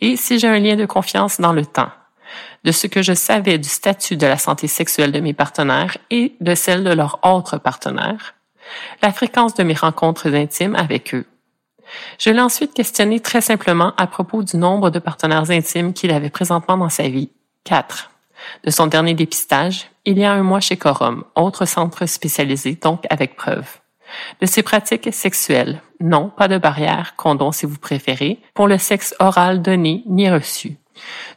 et 0.00 0.16
si 0.16 0.38
j'ai 0.38 0.48
un 0.48 0.58
lien 0.58 0.76
de 0.76 0.86
confiance 0.86 1.40
dans 1.40 1.52
le 1.52 1.66
temps, 1.66 1.90
de 2.64 2.72
ce 2.72 2.86
que 2.86 3.02
je 3.02 3.12
savais 3.12 3.58
du 3.58 3.68
statut 3.68 4.16
de 4.16 4.26
la 4.26 4.38
santé 4.38 4.66
sexuelle 4.66 5.12
de 5.12 5.20
mes 5.20 5.34
partenaires 5.34 5.96
et 6.10 6.34
de 6.40 6.54
celle 6.54 6.84
de 6.84 6.92
leurs 6.92 7.18
autres 7.24 7.58
partenaires, 7.58 8.34
la 9.02 9.12
fréquence 9.12 9.54
de 9.54 9.62
mes 9.62 9.74
rencontres 9.74 10.34
intimes 10.34 10.74
avec 10.74 11.14
eux. 11.14 11.26
Je 12.18 12.30
l'ai 12.30 12.40
ensuite 12.40 12.74
questionné 12.74 13.20
très 13.20 13.40
simplement 13.40 13.94
à 13.96 14.06
propos 14.06 14.42
du 14.42 14.56
nombre 14.56 14.90
de 14.90 14.98
partenaires 14.98 15.50
intimes 15.50 15.94
qu'il 15.94 16.10
avait 16.10 16.30
présentement 16.30 16.76
dans 16.76 16.90
sa 16.90 17.08
vie. 17.08 17.30
Quatre. 17.64 18.10
De 18.64 18.70
son 18.70 18.86
dernier 18.86 19.14
dépistage, 19.14 19.90
il 20.04 20.18
y 20.18 20.24
a 20.24 20.32
un 20.32 20.42
mois 20.42 20.60
chez 20.60 20.76
Corum, 20.76 21.24
autre 21.34 21.64
centre 21.64 22.06
spécialisé, 22.06 22.78
donc 22.80 23.04
avec 23.10 23.36
preuve 23.36 23.80
de 24.40 24.46
ses 24.46 24.62
pratiques 24.62 25.12
sexuelles. 25.12 25.82
Non, 26.00 26.30
pas 26.34 26.48
de 26.48 26.58
barrière, 26.58 27.14
condom 27.16 27.52
si 27.52 27.66
vous 27.66 27.78
préférez, 27.78 28.38
pour 28.54 28.68
le 28.68 28.78
sexe 28.78 29.14
oral 29.18 29.62
donné 29.62 30.02
ni 30.06 30.30
reçu. 30.30 30.76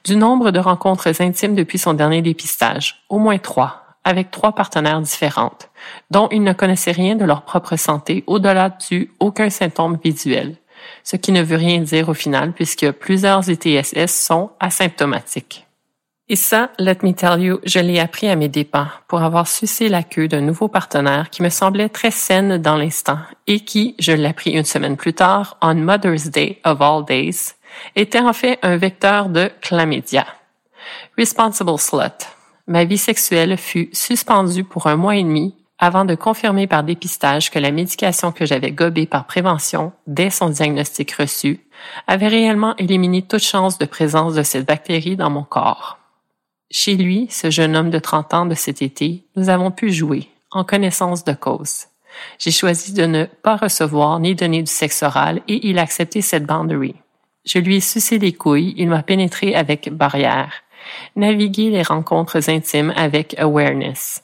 Du 0.03 0.15
nombre 0.15 0.51
de 0.51 0.59
rencontres 0.59 1.21
intimes 1.21 1.55
depuis 1.55 1.77
son 1.77 1.93
dernier 1.93 2.21
dépistage, 2.21 3.03
au 3.09 3.19
moins 3.19 3.37
trois, 3.37 3.83
avec 4.03 4.31
trois 4.31 4.53
partenaires 4.53 5.01
différentes, 5.01 5.69
dont 6.09 6.27
il 6.31 6.43
ne 6.43 6.53
connaissait 6.53 6.91
rien 6.91 7.15
de 7.15 7.25
leur 7.25 7.43
propre 7.43 7.75
santé 7.75 8.23
au-delà 8.25 8.69
du 8.69 9.11
aucun 9.19 9.49
symptôme 9.49 9.99
visuel, 10.03 10.55
ce 11.03 11.15
qui 11.15 11.31
ne 11.31 11.43
veut 11.43 11.57
rien 11.57 11.79
dire 11.79 12.09
au 12.09 12.15
final 12.15 12.53
puisque 12.53 12.89
plusieurs 12.91 13.47
ETSS 13.49 14.11
sont 14.11 14.51
asymptomatiques. 14.59 15.67
Et 16.31 16.37
ça, 16.37 16.69
let 16.79 16.99
me 17.03 17.11
tell 17.11 17.41
you, 17.41 17.59
je 17.65 17.79
l'ai 17.79 17.99
appris 17.99 18.29
à 18.29 18.37
mes 18.37 18.47
dépens 18.47 18.87
pour 19.09 19.21
avoir 19.21 19.49
sucé 19.49 19.89
la 19.89 20.01
queue 20.01 20.29
d'un 20.29 20.39
nouveau 20.39 20.69
partenaire 20.69 21.29
qui 21.29 21.43
me 21.43 21.49
semblait 21.49 21.89
très 21.89 22.09
saine 22.09 22.57
dans 22.57 22.77
l'instant 22.77 23.17
et 23.47 23.59
qui, 23.59 23.95
je 23.99 24.13
l'ai 24.13 24.29
appris 24.29 24.51
une 24.51 24.63
semaine 24.63 24.95
plus 24.95 25.13
tard, 25.13 25.57
on 25.61 25.75
Mother's 25.75 26.29
Day 26.29 26.61
of 26.63 26.81
all 26.81 27.03
days, 27.03 27.55
était 27.97 28.21
en 28.21 28.31
fait 28.31 28.59
un 28.61 28.77
vecteur 28.77 29.27
de 29.27 29.51
chlamydia. 29.59 30.25
Responsible 31.17 31.77
slut. 31.77 32.25
Ma 32.65 32.85
vie 32.85 32.97
sexuelle 32.97 33.57
fut 33.57 33.89
suspendue 33.91 34.63
pour 34.63 34.87
un 34.87 34.95
mois 34.95 35.17
et 35.17 35.23
demi 35.23 35.53
avant 35.79 36.05
de 36.05 36.15
confirmer 36.15 36.65
par 36.65 36.85
dépistage 36.85 37.51
que 37.51 37.59
la 37.59 37.71
médication 37.71 38.31
que 38.31 38.45
j'avais 38.45 38.71
gobée 38.71 39.05
par 39.05 39.27
prévention 39.27 39.91
dès 40.07 40.29
son 40.29 40.47
diagnostic 40.47 41.11
reçu 41.11 41.59
avait 42.07 42.29
réellement 42.29 42.73
éliminé 42.77 43.21
toute 43.21 43.43
chance 43.43 43.77
de 43.77 43.85
présence 43.85 44.35
de 44.35 44.43
cette 44.43 44.65
bactérie 44.65 45.17
dans 45.17 45.29
mon 45.29 45.43
corps. 45.43 45.97
Chez 46.73 46.95
lui, 46.95 47.27
ce 47.29 47.49
jeune 47.49 47.75
homme 47.75 47.89
de 47.89 47.99
30 47.99 48.33
ans 48.33 48.45
de 48.45 48.55
cet 48.55 48.81
été, 48.81 49.25
nous 49.35 49.49
avons 49.49 49.71
pu 49.71 49.91
jouer, 49.91 50.29
en 50.51 50.63
connaissance 50.63 51.25
de 51.25 51.33
cause. 51.33 51.87
J'ai 52.39 52.51
choisi 52.51 52.93
de 52.93 53.05
ne 53.05 53.25
pas 53.25 53.57
recevoir 53.57 54.19
ni 54.21 54.35
donner 54.35 54.63
du 54.63 54.71
sexe 54.71 55.03
oral 55.03 55.41
et 55.49 55.67
il 55.67 55.79
a 55.79 55.81
accepté 55.81 56.21
cette 56.21 56.45
boundary. 56.45 56.95
Je 57.45 57.59
lui 57.59 57.75
ai 57.75 57.79
sucé 57.81 58.19
les 58.19 58.31
couilles, 58.31 58.73
il 58.77 58.87
m'a 58.87 59.03
pénétré 59.03 59.53
avec 59.53 59.89
barrière. 59.91 60.53
Naviguer 61.17 61.71
les 61.71 61.83
rencontres 61.83 62.49
intimes 62.49 62.93
avec 62.95 63.37
awareness. 63.37 64.23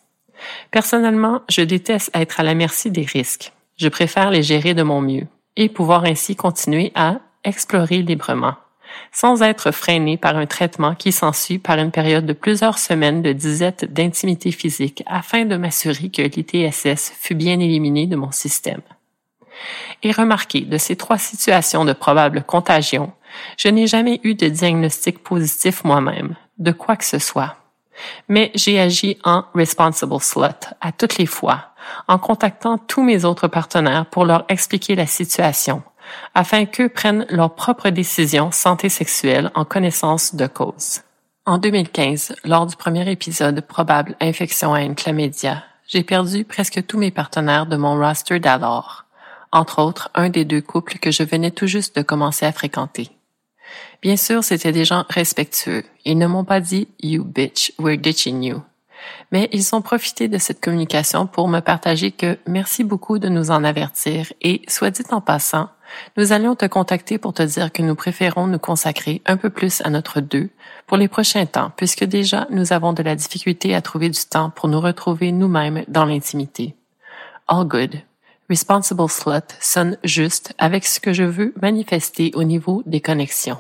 Personnellement, 0.72 1.42
je 1.50 1.62
déteste 1.62 2.12
être 2.14 2.40
à 2.40 2.44
la 2.44 2.56
merci 2.56 2.92
des 2.92 3.06
risques. 3.06 3.52
Je 3.76 3.90
préfère 3.90 4.32
les 4.32 4.44
gérer 4.44 4.74
de 4.74 4.84
mon 4.84 5.02
mieux 5.02 5.28
et 5.58 5.68
pouvoir 5.68 6.06
ainsi 6.06 6.38
continuer 6.38 6.94
à 6.96 7.20
explorer 7.44 8.02
librement 8.04 8.56
sans 9.12 9.42
être 9.42 9.72
freiné 9.72 10.18
par 10.18 10.38
un 10.38 10.46
traitement 10.46 10.96
qui 10.96 11.12
s'ensuit 11.12 11.60
par 11.60 11.78
une 11.78 11.92
période 11.92 12.26
de 12.26 12.34
plusieurs 12.34 12.78
semaines 12.78 13.22
de 13.22 13.34
disette 13.34 13.92
d'intimité 13.92 14.52
physique 14.52 15.04
afin 15.08 15.46
de 15.46 15.58
m'assurer 15.58 16.10
que 16.10 16.22
l'ITSS 16.22 17.14
fut 17.20 17.36
bien 17.36 17.60
éliminé 17.60 18.08
de 18.08 18.16
mon 18.16 18.32
système. 18.32 18.82
Et 20.04 20.12
remarquez, 20.12 20.62
de 20.62 20.78
ces 20.78 20.96
trois 20.96 21.18
situations 21.18 21.86
de 21.86 21.94
probable 21.94 22.44
contagion, 22.44 23.12
je 23.58 23.70
n'ai 23.70 23.88
jamais 23.88 24.20
eu 24.24 24.36
de 24.36 24.48
diagnostic 24.48 25.24
positif 25.24 25.84
moi-même, 25.84 26.36
de 26.58 26.72
quoi 26.72 26.96
que 26.96 27.06
ce 27.06 27.20
soit. 27.20 27.56
Mais 28.28 28.52
j'ai 28.54 28.80
agi 28.80 29.18
en 29.24 29.46
responsible 29.56 30.22
slut 30.22 30.74
à 30.82 30.92
toutes 30.92 31.18
les 31.18 31.26
fois, 31.26 31.72
en 32.08 32.20
contactant 32.20 32.78
tous 32.78 33.02
mes 33.02 33.26
autres 33.26 33.48
partenaires 33.48 34.06
pour 34.06 34.26
leur 34.26 34.46
expliquer 34.50 34.96
la 34.96 35.08
situation, 35.08 35.82
afin 36.36 36.66
qu'eux 36.66 36.90
prennent 36.90 37.26
leurs 37.30 37.56
propres 37.56 37.90
décisions 37.90 38.52
santé 38.52 38.90
sexuelle 38.90 39.52
en 39.56 39.66
connaissance 39.66 40.36
de 40.36 40.48
cause. 40.48 41.02
En 41.46 41.58
2015, 41.58 42.36
lors 42.44 42.66
du 42.66 42.76
premier 42.76 43.10
épisode 43.10 43.62
probable 43.62 44.16
infection 44.20 44.74
à 44.74 44.82
une 44.82 44.96
chlamydia, 44.96 45.64
j'ai 45.88 46.04
perdu 46.04 46.44
presque 46.44 46.86
tous 46.86 46.98
mes 46.98 47.12
partenaires 47.12 47.66
de 47.66 47.78
mon 47.78 47.98
roster 47.98 48.40
d'alors, 48.40 49.06
entre 49.52 49.82
autres 49.82 50.10
un 50.16 50.30
des 50.30 50.44
deux 50.44 50.62
couples 50.62 51.00
que 51.00 51.12
je 51.12 51.24
venais 51.24 51.52
tout 51.52 51.68
juste 51.68 51.96
de 51.96 52.02
commencer 52.02 52.46
à 52.46 52.52
fréquenter. 52.52 53.10
Bien 54.02 54.18
sûr, 54.18 54.44
c'étaient 54.44 54.72
des 54.72 54.86
gens 54.86 55.06
respectueux. 55.10 55.84
Ils 56.06 56.18
ne 56.18 56.28
m'ont 56.28 56.46
pas 56.46 56.60
dit 56.60 56.88
You 57.02 57.24
bitch, 57.24 57.72
we're 57.80 57.98
ditching 57.98 58.44
you 58.44 58.62
mais 59.32 59.50
ils 59.52 59.76
ont 59.76 59.82
profité 59.82 60.28
de 60.28 60.38
cette 60.38 60.62
communication 60.62 61.28
pour 61.28 61.48
me 61.48 61.60
partager 61.60 62.12
que 62.12 62.38
merci 62.48 62.84
beaucoup 62.84 63.20
de 63.20 63.30
nous 63.30 63.52
en 63.52 63.64
avertir 63.64 64.32
et, 64.42 64.62
soit 64.68 64.92
dit 64.92 65.04
en 65.12 65.22
passant, 65.22 65.70
nous 66.16 66.32
allions 66.32 66.56
te 66.56 66.66
contacter 66.66 67.18
pour 67.18 67.34
te 67.34 67.44
dire 67.44 67.72
que 67.72 67.82
nous 67.82 67.96
préférons 67.96 68.48
nous 68.48 68.60
consacrer 68.60 69.22
un 69.26 69.38
peu 69.38 69.50
plus 69.50 69.82
à 69.82 69.90
notre 69.90 70.22
deux 70.22 70.50
pour 70.86 70.98
les 70.98 71.08
prochains 71.08 71.46
temps, 71.46 71.72
puisque 71.76 72.04
déjà 72.04 72.48
nous 72.50 72.74
avons 72.74 72.94
de 72.94 73.04
la 73.04 73.16
difficulté 73.16 73.76
à 73.76 73.82
trouver 73.82 74.10
du 74.10 74.26
temps 74.30 74.50
pour 74.50 74.70
nous 74.70 74.82
retrouver 74.82 75.32
nous-mêmes 75.32 75.84
dans 75.88 76.06
l'intimité. 76.06 76.76
All 77.48 77.66
good. 77.66 78.02
Responsible 78.50 79.10
Slut 79.10 79.56
sonne 79.60 79.98
juste 80.04 80.54
avec 80.58 80.86
ce 80.86 81.00
que 81.00 81.12
je 81.14 81.24
veux 81.24 81.54
manifester 81.62 82.32
au 82.36 82.44
niveau 82.44 82.82
des 82.86 83.02
connexions. 83.02 83.58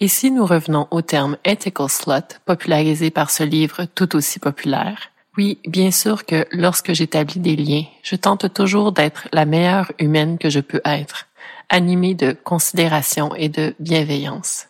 Et 0.00 0.08
si 0.08 0.30
nous 0.30 0.44
revenons 0.44 0.88
au 0.90 1.00
terme 1.00 1.36
ethical 1.44 1.88
slut, 1.88 2.40
popularisé 2.44 3.10
par 3.10 3.30
ce 3.30 3.44
livre 3.44 3.84
tout 3.94 4.16
aussi 4.16 4.40
populaire, 4.40 5.10
oui, 5.36 5.58
bien 5.66 5.92
sûr 5.92 6.26
que 6.26 6.44
lorsque 6.50 6.92
j'établis 6.92 7.38
des 7.38 7.54
liens, 7.54 7.84
je 8.02 8.16
tente 8.16 8.52
toujours 8.52 8.90
d'être 8.90 9.28
la 9.32 9.44
meilleure 9.44 9.92
humaine 10.00 10.38
que 10.38 10.50
je 10.50 10.60
peux 10.60 10.80
être, 10.84 11.28
animée 11.70 12.14
de 12.14 12.32
considération 12.32 13.34
et 13.34 13.48
de 13.48 13.74
bienveillance. 13.80 14.66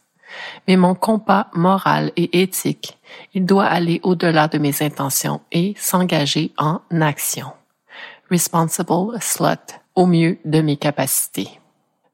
Mais 0.68 0.76
mon 0.76 0.94
compas 0.94 1.48
moral 1.54 2.12
et 2.16 2.42
éthique, 2.42 2.98
il 3.34 3.44
doit 3.44 3.66
aller 3.66 3.98
au-delà 4.04 4.46
de 4.46 4.58
mes 4.58 4.82
intentions 4.82 5.40
et 5.50 5.74
s'engager 5.76 6.52
en 6.56 6.80
action. 7.00 7.48
Responsible 8.30 9.20
slut, 9.20 9.80
au 9.96 10.06
mieux 10.06 10.38
de 10.44 10.60
mes 10.60 10.76
capacités. 10.76 11.48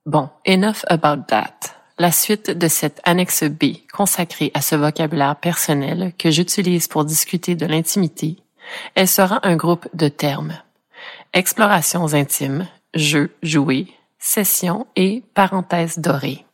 Bon, 0.07 0.31
enough 0.47 0.85
about 0.88 1.25
that 1.28 1.76
la 1.99 2.12
suite 2.12 2.50
de 2.50 2.69
cette 2.69 3.00
annexe 3.05 3.45
B 3.45 3.76
consacrée 3.93 4.50
à 4.55 4.61
ce 4.61 4.75
vocabulaire 4.76 5.37
personnel 5.37 6.12
que 6.19 6.31
j'utilise 6.31 6.88
pour 6.88 7.05
discuter 7.05 7.55
de 7.55 7.66
l'intimité, 7.66 8.37
elle 8.95 9.09
sera 9.09 9.40
un 9.47 9.57
groupe 9.57 9.88
de 9.95 10.09
termes. 10.09 10.59
Explorations 11.33 12.12
intimes, 12.14 12.66
jeux, 12.95 13.35
jouer, 13.43 13.87
session 14.18 14.87
et 14.96 15.23
parenthèse 15.35 15.99
dorée. 15.99 16.44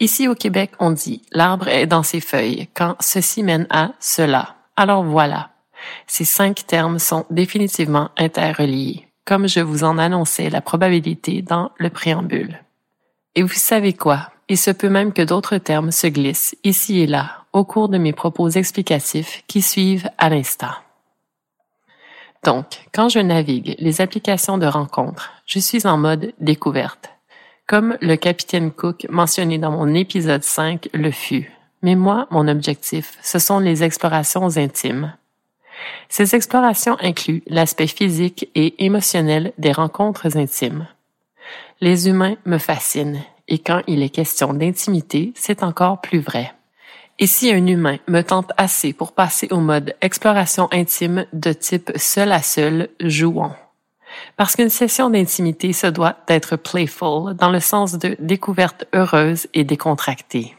Ici 0.00 0.28
au 0.28 0.34
Québec, 0.34 0.72
on 0.78 0.90
dit 0.90 1.22
l'arbre 1.32 1.68
est 1.68 1.86
dans 1.86 2.02
ses 2.02 2.20
feuilles 2.20 2.68
quand 2.74 2.96
ceci 3.00 3.42
mène 3.42 3.66
à 3.70 3.92
cela. 4.00 4.56
Alors 4.76 5.04
voilà. 5.04 5.50
Ces 6.06 6.24
cinq 6.24 6.66
termes 6.66 6.98
sont 6.98 7.26
définitivement 7.30 8.10
interreliés, 8.16 9.08
comme 9.24 9.48
je 9.48 9.60
vous 9.60 9.84
en 9.84 9.98
annonçais 9.98 10.50
la 10.50 10.60
probabilité 10.60 11.42
dans 11.42 11.70
le 11.78 11.90
préambule. 11.90 12.62
Et 13.34 13.42
vous 13.42 13.48
savez 13.48 13.92
quoi? 13.92 14.30
Il 14.48 14.58
se 14.58 14.70
peut 14.70 14.88
même 14.88 15.12
que 15.12 15.22
d'autres 15.22 15.58
termes 15.58 15.90
se 15.90 16.06
glissent 16.06 16.56
ici 16.64 17.00
et 17.00 17.06
là 17.06 17.46
au 17.52 17.64
cours 17.64 17.88
de 17.88 17.96
mes 17.96 18.12
propos 18.12 18.50
explicatifs 18.50 19.42
qui 19.46 19.62
suivent 19.62 20.10
à 20.18 20.28
l'instant. 20.28 20.74
Donc, 22.46 22.86
quand 22.94 23.08
je 23.08 23.18
navigue 23.18 23.74
les 23.80 24.00
applications 24.00 24.56
de 24.56 24.66
rencontres, 24.66 25.32
je 25.46 25.58
suis 25.58 25.84
en 25.84 25.98
mode 25.98 26.32
découverte, 26.38 27.10
comme 27.66 27.98
le 28.00 28.14
capitaine 28.14 28.70
Cook 28.70 29.04
mentionné 29.10 29.58
dans 29.58 29.72
mon 29.72 29.92
épisode 29.94 30.44
5 30.44 30.88
le 30.94 31.10
fut. 31.10 31.52
Mais 31.82 31.96
moi, 31.96 32.28
mon 32.30 32.46
objectif, 32.46 33.18
ce 33.20 33.40
sont 33.40 33.58
les 33.58 33.82
explorations 33.82 34.56
intimes. 34.56 35.12
Ces 36.08 36.36
explorations 36.36 36.96
incluent 37.00 37.42
l'aspect 37.48 37.88
physique 37.88 38.48
et 38.54 38.84
émotionnel 38.84 39.52
des 39.58 39.72
rencontres 39.72 40.36
intimes. 40.36 40.86
Les 41.80 42.08
humains 42.08 42.36
me 42.44 42.58
fascinent 42.58 43.22
et 43.48 43.58
quand 43.58 43.82
il 43.88 44.04
est 44.04 44.08
question 44.08 44.54
d'intimité, 44.54 45.32
c'est 45.34 45.64
encore 45.64 46.00
plus 46.00 46.20
vrai. 46.20 46.55
Et 47.18 47.26
si 47.26 47.50
un 47.50 47.66
humain 47.66 47.96
me 48.08 48.20
tente 48.20 48.52
assez 48.58 48.92
pour 48.92 49.12
passer 49.12 49.48
au 49.50 49.60
mode 49.60 49.94
exploration 50.02 50.68
intime 50.70 51.26
de 51.32 51.52
type 51.52 51.90
seul 51.96 52.30
à 52.30 52.42
seul, 52.42 52.90
jouons. 53.00 53.52
Parce 54.36 54.54
qu'une 54.54 54.68
session 54.68 55.08
d'intimité 55.08 55.72
se 55.72 55.86
doit 55.86 56.16
d'être 56.26 56.56
playful 56.56 57.34
dans 57.34 57.50
le 57.50 57.60
sens 57.60 57.92
de 57.94 58.16
découverte 58.18 58.84
heureuse 58.94 59.46
et 59.54 59.64
décontractée. 59.64 60.54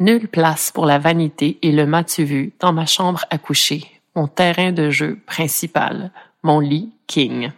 Nulle 0.00 0.28
place 0.28 0.70
pour 0.70 0.86
la 0.86 0.98
vanité 0.98 1.58
et 1.60 1.72
le 1.72 1.86
m'as-tu 1.86 2.24
vu 2.24 2.52
dans 2.60 2.72
ma 2.72 2.86
chambre 2.86 3.24
à 3.28 3.36
coucher, 3.36 4.00
mon 4.14 4.26
terrain 4.26 4.72
de 4.72 4.88
jeu 4.88 5.18
principal, 5.26 6.12
mon 6.42 6.60
lit 6.60 6.92
king. 7.06 7.50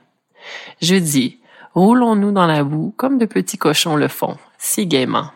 Je 0.82 0.96
dis, 0.96 1.38
roulons-nous 1.74 2.32
dans 2.32 2.46
la 2.46 2.64
boue 2.64 2.92
comme 2.96 3.18
de 3.18 3.26
petits 3.26 3.58
cochons 3.58 3.96
le 3.96 4.08
font, 4.08 4.36
si 4.58 4.86
gaiement. 4.86 5.30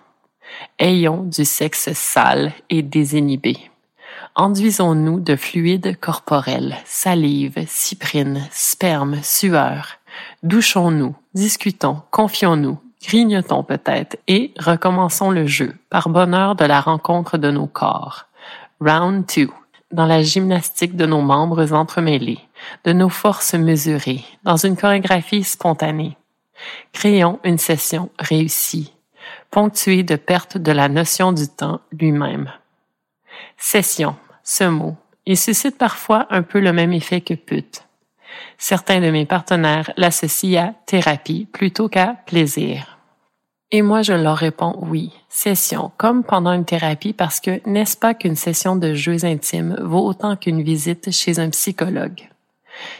Ayons 0.78 1.24
du 1.24 1.44
sexe 1.44 1.92
sale 1.92 2.52
et 2.70 2.82
désinhibé. 2.82 3.70
Enduisons-nous 4.34 5.20
de 5.20 5.36
fluides 5.36 5.98
corporels, 5.98 6.76
salive, 6.84 7.64
cyprine, 7.66 8.48
sperme, 8.50 9.22
sueur. 9.22 9.98
Douchons-nous, 10.42 11.14
discutons, 11.34 12.02
confions-nous, 12.10 12.78
grignotons 13.06 13.62
peut-être 13.64 14.16
et 14.28 14.54
recommençons 14.58 15.30
le 15.30 15.46
jeu 15.46 15.74
par 15.90 16.08
bonheur 16.08 16.54
de 16.54 16.64
la 16.64 16.80
rencontre 16.80 17.38
de 17.38 17.50
nos 17.50 17.66
corps. 17.66 18.26
Round 18.80 19.24
2. 19.36 19.48
Dans 19.92 20.06
la 20.06 20.22
gymnastique 20.22 20.96
de 20.96 21.06
nos 21.06 21.20
membres 21.20 21.72
entremêlés, 21.72 22.38
de 22.84 22.92
nos 22.92 23.08
forces 23.08 23.54
mesurées, 23.54 24.24
dans 24.44 24.56
une 24.56 24.76
chorégraphie 24.76 25.42
spontanée. 25.42 26.16
Créons 26.92 27.40
une 27.42 27.58
session 27.58 28.10
réussie, 28.18 28.92
ponctué 29.50 30.02
de 30.02 30.16
perte 30.16 30.58
de 30.58 30.72
la 30.72 30.88
notion 30.88 31.32
du 31.32 31.48
temps 31.48 31.80
lui-même. 31.92 32.50
Session, 33.56 34.16
ce 34.44 34.64
mot, 34.64 34.96
il 35.26 35.36
suscite 35.36 35.78
parfois 35.78 36.26
un 36.30 36.42
peu 36.42 36.60
le 36.60 36.72
même 36.72 36.92
effet 36.92 37.20
que 37.20 37.34
pute. 37.34 37.84
Certains 38.58 39.00
de 39.00 39.10
mes 39.10 39.26
partenaires 39.26 39.90
l'associent 39.96 40.68
à 40.68 40.74
thérapie 40.86 41.46
plutôt 41.52 41.88
qu'à 41.88 42.16
plaisir. 42.26 42.98
Et 43.72 43.82
moi, 43.82 44.02
je 44.02 44.12
leur 44.12 44.36
réponds 44.36 44.76
oui, 44.82 45.12
session, 45.28 45.92
comme 45.96 46.24
pendant 46.24 46.52
une 46.52 46.64
thérapie 46.64 47.12
parce 47.12 47.38
que 47.38 47.60
n'est-ce 47.66 47.96
pas 47.96 48.14
qu'une 48.14 48.34
session 48.34 48.74
de 48.74 48.94
jeux 48.94 49.24
intimes 49.24 49.76
vaut 49.80 50.04
autant 50.04 50.36
qu'une 50.36 50.62
visite 50.62 51.12
chez 51.12 51.38
un 51.38 51.50
psychologue? 51.50 52.28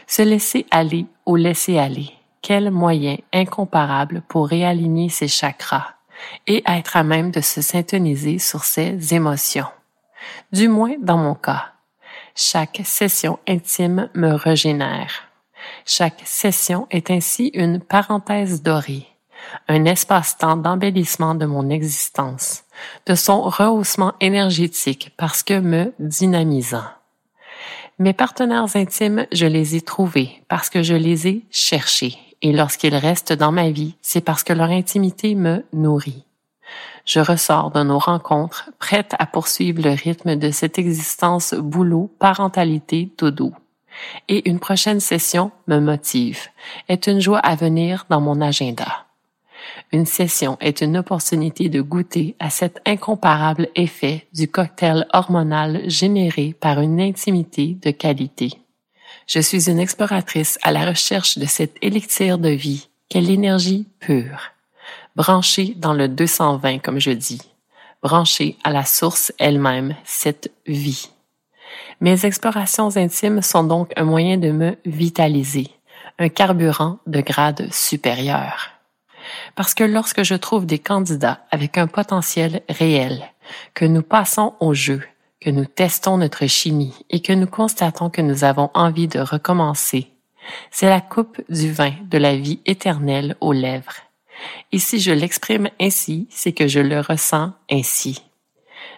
Se 0.07 0.21
laisser 0.21 0.65
aller 0.71 1.07
ou 1.25 1.35
laisser 1.35 1.77
aller, 1.77 2.11
quel 2.41 2.71
moyen 2.71 3.17
incomparable 3.33 4.23
pour 4.29 4.47
réaligner 4.47 5.09
ses 5.09 5.27
chakras, 5.27 5.95
et 6.47 6.63
être 6.67 6.97
à 6.97 7.03
même 7.03 7.31
de 7.31 7.41
se 7.41 7.61
syntoniser 7.61 8.39
sur 8.39 8.63
ses 8.63 9.13
émotions. 9.13 9.67
Du 10.51 10.67
moins 10.67 10.95
dans 11.01 11.17
mon 11.17 11.35
cas. 11.35 11.71
Chaque 12.35 12.81
session 12.83 13.39
intime 13.47 14.09
me 14.13 14.33
régénère. 14.33 15.27
Chaque 15.85 16.21
session 16.25 16.87
est 16.89 17.11
ainsi 17.11 17.51
une 17.53 17.79
parenthèse 17.79 18.63
dorée, 18.63 19.07
un 19.67 19.85
espace-temps 19.85 20.57
d'embellissement 20.57 21.35
de 21.35 21.45
mon 21.45 21.69
existence, 21.69 22.63
de 23.05 23.15
son 23.15 23.41
rehaussement 23.41 24.13
énergétique 24.21 25.11
parce 25.17 25.43
que 25.43 25.59
me 25.59 25.93
dynamisant. 25.99 26.85
Mes 27.99 28.13
partenaires 28.13 28.75
intimes, 28.75 29.27
je 29.31 29.45
les 29.45 29.75
ai 29.75 29.81
trouvés 29.81 30.43
parce 30.47 30.69
que 30.69 30.81
je 30.81 30.95
les 30.95 31.27
ai 31.27 31.45
cherchés 31.51 32.17
et 32.41 32.51
lorsqu'ils 32.51 32.95
restent 32.95 33.33
dans 33.33 33.51
ma 33.51 33.69
vie, 33.69 33.95
c'est 34.01 34.21
parce 34.21 34.43
que 34.43 34.53
leur 34.53 34.69
intimité 34.69 35.35
me 35.35 35.63
nourrit. 35.73 36.25
Je 37.05 37.19
ressors 37.19 37.71
de 37.71 37.83
nos 37.83 37.99
rencontres 37.99 38.69
prête 38.79 39.15
à 39.19 39.25
poursuivre 39.25 39.81
le 39.83 39.91
rythme 39.91 40.35
de 40.35 40.51
cette 40.51 40.79
existence 40.79 41.53
boulot, 41.53 42.11
parentalité, 42.19 43.11
dodo. 43.17 43.53
Et 44.27 44.49
une 44.49 44.59
prochaine 44.59 44.99
session 44.99 45.51
me 45.67 45.79
motive, 45.79 46.47
est 46.87 47.07
une 47.07 47.19
joie 47.19 47.39
à 47.39 47.55
venir 47.55 48.05
dans 48.09 48.21
mon 48.21 48.39
agenda. 48.39 49.05
Une 49.91 50.05
session 50.05 50.57
est 50.61 50.81
une 50.81 50.97
opportunité 50.97 51.69
de 51.69 51.81
goûter 51.81 52.35
à 52.39 52.49
cet 52.49 52.79
incomparable 52.85 53.67
effet 53.75 54.27
du 54.33 54.47
cocktail 54.47 55.05
hormonal 55.13 55.81
généré 55.89 56.55
par 56.59 56.79
une 56.79 57.01
intimité 57.01 57.77
de 57.81 57.91
qualité. 57.91 58.60
Je 59.27 59.39
suis 59.39 59.69
une 59.69 59.79
exploratrice 59.79 60.57
à 60.61 60.71
la 60.71 60.85
recherche 60.85 61.37
de 61.37 61.45
cet 61.45 61.77
élixir 61.81 62.37
de 62.37 62.49
vie 62.49 62.89
qu'est 63.09 63.21
l'énergie 63.21 63.87
pure, 63.99 64.51
branchée 65.15 65.73
dans 65.77 65.93
le 65.93 66.07
220 66.07 66.79
comme 66.79 66.99
je 66.99 67.11
dis, 67.11 67.41
branchée 68.01 68.57
à 68.63 68.71
la 68.71 68.85
source 68.85 69.31
elle-même, 69.37 69.95
cette 70.05 70.51
vie. 70.65 71.09
Mes 71.99 72.25
explorations 72.25 72.97
intimes 72.97 73.41
sont 73.41 73.63
donc 73.63 73.91
un 73.95 74.03
moyen 74.03 74.37
de 74.37 74.51
me 74.51 74.75
vitaliser, 74.85 75.69
un 76.19 76.29
carburant 76.29 76.97
de 77.05 77.21
grade 77.21 77.71
supérieur. 77.71 78.71
Parce 79.55 79.73
que 79.73 79.83
lorsque 79.83 80.23
je 80.23 80.35
trouve 80.35 80.65
des 80.65 80.79
candidats 80.79 81.45
avec 81.51 81.77
un 81.77 81.87
potentiel 81.87 82.61
réel, 82.69 83.23
que 83.73 83.85
nous 83.85 84.01
passons 84.01 84.55
au 84.59 84.73
jeu, 84.73 85.01
que 85.41 85.49
nous 85.49 85.65
testons 85.65 86.17
notre 86.17 86.45
chimie 86.45 86.93
et 87.09 87.19
que 87.19 87.33
nous 87.33 87.47
constatons 87.47 88.09
que 88.09 88.21
nous 88.21 88.43
avons 88.43 88.69
envie 88.73 89.07
de 89.07 89.19
recommencer, 89.19 90.11
c'est 90.69 90.89
la 90.89 91.01
coupe 91.01 91.41
du 91.49 91.71
vin 91.71 91.93
de 92.09 92.17
la 92.17 92.35
vie 92.35 92.59
éternelle 92.65 93.35
aux 93.41 93.51
lèvres. 93.51 93.95
Et 94.71 94.79
si 94.79 94.99
je 94.99 95.11
l'exprime 95.11 95.69
ainsi, 95.79 96.27
c'est 96.29 96.53
que 96.53 96.67
je 96.67 96.79
le 96.79 96.99
ressens 96.99 97.53
ainsi. 97.69 98.23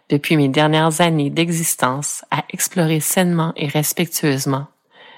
Depuis 0.10 0.38
mes 0.38 0.50
dernières 0.50 1.02
années 1.02 1.30
d'existence 1.30 2.24
à 2.30 2.44
explorer 2.50 3.00
sainement 3.00 3.54
et 3.56 3.68
respectueusement, 3.68 4.68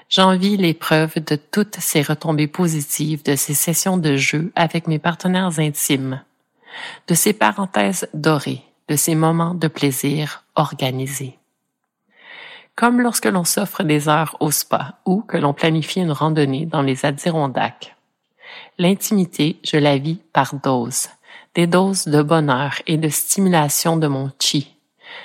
j'envie 0.08 0.56
les 0.56 0.74
preuves 0.74 1.18
de 1.18 1.36
toutes 1.36 1.76
ces 1.76 2.02
retombées 2.02 2.46
positives 2.46 3.24
de 3.24 3.36
ces 3.36 3.54
sessions 3.54 3.98
de 3.98 4.16
jeu 4.16 4.52
avec 4.54 4.86
mes 4.86 4.98
partenaires 4.98 5.58
intimes, 5.58 6.22
de 7.08 7.14
ces 7.14 7.32
parenthèses 7.32 8.08
dorées, 8.14 8.62
de 8.88 8.96
ces 8.96 9.14
moments 9.14 9.54
de 9.54 9.68
plaisir 9.68 10.44
organisés. 10.54 11.38
Comme 12.74 13.00
lorsque 13.00 13.26
l'on 13.26 13.44
s'offre 13.44 13.82
des 13.82 14.08
heures 14.08 14.36
au 14.40 14.50
spa 14.50 14.98
ou 15.06 15.22
que 15.22 15.36
l'on 15.36 15.54
planifie 15.54 16.00
une 16.00 16.12
randonnée 16.12 16.66
dans 16.66 16.82
les 16.82 17.06
Adirondacks. 17.06 17.96
L'intimité, 18.78 19.58
je 19.64 19.78
la 19.78 19.96
vis 19.96 20.20
par 20.32 20.54
doses, 20.54 21.08
des 21.54 21.66
doses 21.66 22.06
de 22.06 22.22
bonheur 22.22 22.74
et 22.86 22.98
de 22.98 23.08
stimulation 23.08 23.96
de 23.96 24.06
mon 24.06 24.30
chi. 24.38 24.76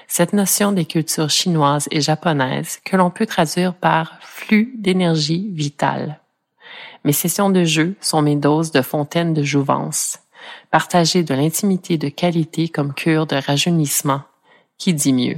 Cette 0.07 0.33
notion 0.33 0.71
des 0.71 0.85
cultures 0.85 1.29
chinoises 1.29 1.87
et 1.91 2.01
japonaises 2.01 2.79
que 2.85 2.95
l'on 2.95 3.09
peut 3.09 3.25
traduire 3.25 3.73
par 3.73 4.17
flux 4.21 4.73
d'énergie 4.77 5.49
vitale. 5.51 6.19
Mes 7.03 7.13
sessions 7.13 7.49
de 7.49 7.63
jeu 7.63 7.95
sont 7.99 8.21
mes 8.21 8.35
doses 8.35 8.71
de 8.71 8.81
fontaine 8.81 9.33
de 9.33 9.43
jouvence, 9.43 10.19
partager 10.69 11.23
de 11.23 11.33
l'intimité 11.33 11.97
de 11.97 12.09
qualité 12.09 12.69
comme 12.69 12.93
cure 12.93 13.27
de 13.27 13.35
rajeunissement, 13.35 14.21
qui 14.77 14.93
dit 14.93 15.13
mieux? 15.13 15.37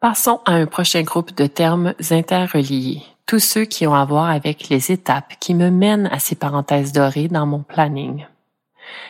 Passons 0.00 0.40
à 0.44 0.52
un 0.52 0.66
prochain 0.66 1.02
groupe 1.02 1.34
de 1.34 1.46
termes 1.46 1.94
interreliés, 2.10 3.02
tous 3.26 3.40
ceux 3.40 3.64
qui 3.64 3.86
ont 3.86 3.94
à 3.94 4.04
voir 4.04 4.28
avec 4.30 4.68
les 4.68 4.92
étapes 4.92 5.34
qui 5.40 5.54
me 5.54 5.70
mènent 5.70 6.08
à 6.12 6.18
ces 6.18 6.36
parenthèses 6.36 6.92
dorées 6.92 7.28
dans 7.28 7.46
mon 7.46 7.62
planning. 7.62 8.26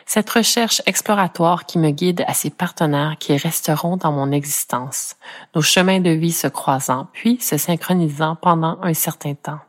Cette 0.06 0.30
recherche 0.30 0.80
exploratoire 0.86 1.66
qui 1.66 1.78
me 1.78 1.90
guide 1.90 2.24
à 2.26 2.34
ces 2.34 2.50
partenaires 2.50 3.16
qui 3.18 3.36
resteront 3.36 3.96
dans 3.96 4.12
mon 4.12 4.32
existence, 4.32 5.16
nos 5.54 5.60
chemins 5.60 6.00
de 6.00 6.10
vie 6.10 6.32
se 6.32 6.46
croisant 6.46 7.08
puis 7.12 7.38
se 7.40 7.58
synchronisant 7.58 8.36
pendant 8.36 8.78
un 8.82 8.94
certain 8.94 9.34
temps. 9.34 9.60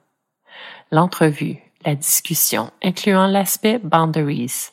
L'entrevue, 0.92 1.62
la 1.86 1.96
discussion, 1.96 2.72
incluant 2.84 3.28
l'aspect 3.28 3.80
boundaries, 3.80 4.70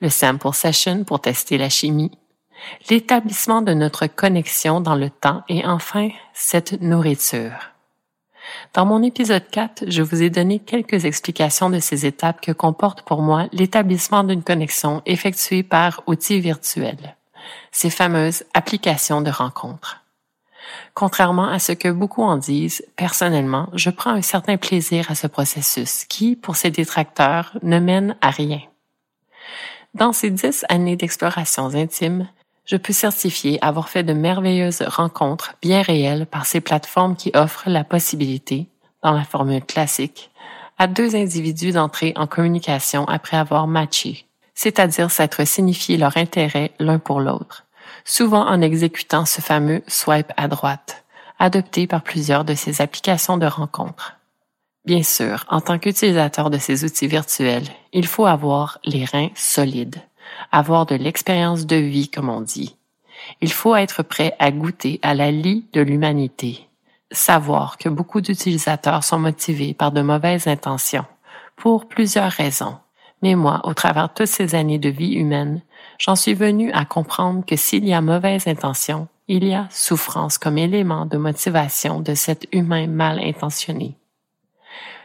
le 0.00 0.08
sample 0.08 0.52
session 0.52 1.04
pour 1.04 1.20
tester 1.20 1.58
la 1.58 1.68
chimie, 1.68 2.12
l'établissement 2.90 3.62
de 3.62 3.74
notre 3.74 4.06
connexion 4.06 4.80
dans 4.80 4.94
le 4.94 5.10
temps 5.10 5.42
et 5.48 5.64
enfin 5.64 6.10
cette 6.34 6.80
nourriture. 6.80 7.72
Dans 8.72 8.86
mon 8.86 9.02
épisode 9.02 9.48
4, 9.50 9.84
je 9.88 10.02
vous 10.02 10.22
ai 10.22 10.30
donné 10.30 10.58
quelques 10.58 11.04
explications 11.04 11.70
de 11.70 11.80
ces 11.80 12.06
étapes 12.06 12.40
que 12.40 12.52
comporte 12.52 13.02
pour 13.02 13.20
moi 13.20 13.46
l'établissement 13.52 14.24
d'une 14.24 14.42
connexion 14.42 15.02
effectuée 15.06 15.62
par 15.62 16.02
outils 16.06 16.40
virtuels, 16.40 17.16
ces 17.72 17.90
fameuses 17.90 18.44
applications 18.54 19.20
de 19.20 19.30
rencontres. 19.30 20.02
Contrairement 20.94 21.48
à 21.48 21.58
ce 21.58 21.72
que 21.72 21.88
beaucoup 21.88 22.22
en 22.22 22.36
disent, 22.36 22.84
personnellement, 22.96 23.68
je 23.74 23.90
prends 23.90 24.10
un 24.12 24.22
certain 24.22 24.56
plaisir 24.56 25.10
à 25.10 25.14
ce 25.14 25.26
processus 25.26 26.04
qui, 26.04 26.36
pour 26.36 26.56
ses 26.56 26.70
détracteurs, 26.70 27.56
ne 27.62 27.78
mène 27.78 28.16
à 28.20 28.30
rien. 28.30 28.60
Dans 29.94 30.12
ces 30.12 30.30
dix 30.30 30.64
années 30.68 30.96
d'explorations 30.96 31.74
intimes, 31.74 32.28
Je 32.68 32.76
peux 32.76 32.92
certifier 32.92 33.58
avoir 33.64 33.88
fait 33.88 34.02
de 34.02 34.12
merveilleuses 34.12 34.82
rencontres 34.82 35.54
bien 35.62 35.80
réelles 35.80 36.26
par 36.26 36.44
ces 36.44 36.60
plateformes 36.60 37.16
qui 37.16 37.30
offrent 37.34 37.70
la 37.70 37.82
possibilité, 37.82 38.68
dans 39.02 39.12
la 39.12 39.24
formule 39.24 39.64
classique, 39.64 40.30
à 40.76 40.86
deux 40.86 41.16
individus 41.16 41.72
d'entrer 41.72 42.12
en 42.16 42.26
communication 42.26 43.06
après 43.06 43.38
avoir 43.38 43.66
matché, 43.68 44.26
c'est-à-dire 44.54 45.10
s'être 45.10 45.46
signifié 45.46 45.96
leur 45.96 46.18
intérêt 46.18 46.72
l'un 46.78 46.98
pour 46.98 47.20
l'autre, 47.20 47.64
souvent 48.04 48.46
en 48.46 48.60
exécutant 48.60 49.24
ce 49.24 49.40
fameux 49.40 49.82
swipe 49.86 50.32
à 50.36 50.48
droite, 50.48 51.04
adopté 51.38 51.86
par 51.86 52.02
plusieurs 52.02 52.44
de 52.44 52.54
ces 52.54 52.80
applications 52.80 53.38
de 53.38 53.46
rencontres. 53.46 54.16
Bien 54.84 55.02
sûr, 55.02 55.44
en 55.48 55.60
tant 55.60 55.78
qu'utilisateur 55.78 56.50
de 56.50 56.58
ces 56.58 56.84
outils 56.84 57.08
virtuels, 57.08 57.68
il 57.92 58.06
faut 58.06 58.26
avoir 58.26 58.78
les 58.84 59.04
reins 59.04 59.30
solides, 59.34 60.00
avoir 60.50 60.86
de 60.86 60.94
l'expérience 60.94 61.66
de 61.66 61.76
vie, 61.76 62.08
comme 62.08 62.30
on 62.30 62.40
dit. 62.40 62.76
Il 63.40 63.52
faut 63.52 63.76
être 63.76 64.02
prêt 64.02 64.34
à 64.38 64.50
goûter 64.50 64.98
à 65.02 65.14
la 65.14 65.30
lie 65.30 65.66
de 65.72 65.80
l'humanité, 65.80 66.66
savoir 67.10 67.76
que 67.78 67.88
beaucoup 67.88 68.20
d'utilisateurs 68.20 69.04
sont 69.04 69.18
motivés 69.18 69.74
par 69.74 69.92
de 69.92 70.00
mauvaises 70.00 70.46
intentions, 70.46 71.06
pour 71.56 71.88
plusieurs 71.88 72.32
raisons. 72.32 72.76
Mais 73.22 73.34
moi, 73.34 73.60
au 73.64 73.74
travers 73.74 74.12
toutes 74.12 74.26
ces 74.26 74.54
années 74.54 74.78
de 74.78 74.88
vie 74.88 75.14
humaine, 75.14 75.62
j'en 75.98 76.16
suis 76.16 76.34
venu 76.34 76.70
à 76.72 76.84
comprendre 76.84 77.44
que 77.44 77.56
s'il 77.56 77.84
y 77.86 77.92
a 77.92 78.00
mauvaise 78.00 78.46
intention, 78.46 79.08
il 79.26 79.44
y 79.44 79.54
a 79.54 79.68
souffrance 79.70 80.38
comme 80.38 80.56
élément 80.56 81.04
de 81.04 81.18
motivation 81.18 82.00
de 82.00 82.14
cet 82.14 82.46
humain 82.52 82.86
mal 82.86 83.18
intentionné. 83.18 83.96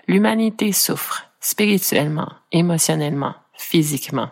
L'humanité 0.07 0.71
souffre 0.71 1.25
spirituellement, 1.39 2.29
émotionnellement, 2.51 3.35
physiquement. 3.53 4.29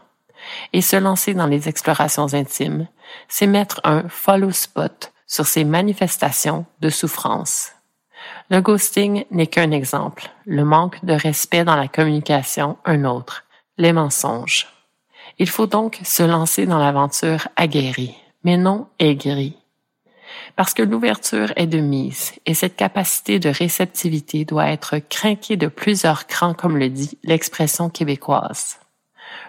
Et 0.74 0.82
se 0.82 0.96
lancer 0.96 1.34
dans 1.34 1.46
les 1.46 1.68
explorations 1.68 2.34
intimes, 2.34 2.88
c'est 3.28 3.48
mettre 3.48 3.82
un 3.84 4.08
follow 4.10 4.52
spot 4.52 5.12
sur 5.28 5.46
ces 5.46 5.64
manifestations 5.64 6.66
de 6.80 6.90
souffrance. 6.90 7.72
Le 8.50 8.62
ghosting 8.62 9.26
n'est 9.32 9.48
qu'un 9.48 9.72
exemple, 9.72 10.30
le 10.46 10.66
manque 10.66 11.04
de 11.06 11.14
respect 11.14 11.64
dans 11.64 11.76
la 11.76 11.88
communication 11.88 12.78
un 12.86 13.06
autre, 13.06 13.44
les 13.78 13.94
mensonges. 13.94 14.68
Il 15.40 15.50
faut 15.50 15.68
donc 15.68 16.00
se 16.04 16.24
lancer 16.24 16.66
dans 16.66 16.80
l'aventure 16.80 17.48
aguerrie, 17.56 18.16
mais 18.44 18.58
non 18.58 18.88
aigrie. 19.00 19.58
Parce 20.56 20.74
que 20.74 20.84
l'ouverture 20.84 21.52
est 21.56 21.68
de 21.68 21.80
mise 21.80 22.34
et 22.46 22.54
cette 22.54 22.76
capacité 22.76 23.40
de 23.40 23.50
réceptivité 23.50 24.46
doit 24.46 24.70
être 24.70 24.98
craquée 24.98 25.58
de 25.58 25.68
plusieurs 25.68 26.28
crans 26.28 26.54
comme 26.54 26.78
le 26.78 26.90
dit 26.90 27.18
l'expression 27.24 27.90
québécoise. 27.90 28.80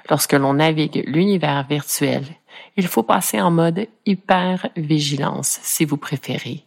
Lorsque 0.08 0.32
l'on 0.32 0.54
navigue 0.54 1.04
l'univers 1.06 1.66
virtuel, 1.68 2.24
il 2.76 2.86
faut 2.86 3.02
passer 3.02 3.40
en 3.40 3.50
mode 3.50 3.86
hyper 4.06 4.68
vigilance 4.76 5.60
si 5.62 5.84
vous 5.84 5.96
préférez. 5.96 6.64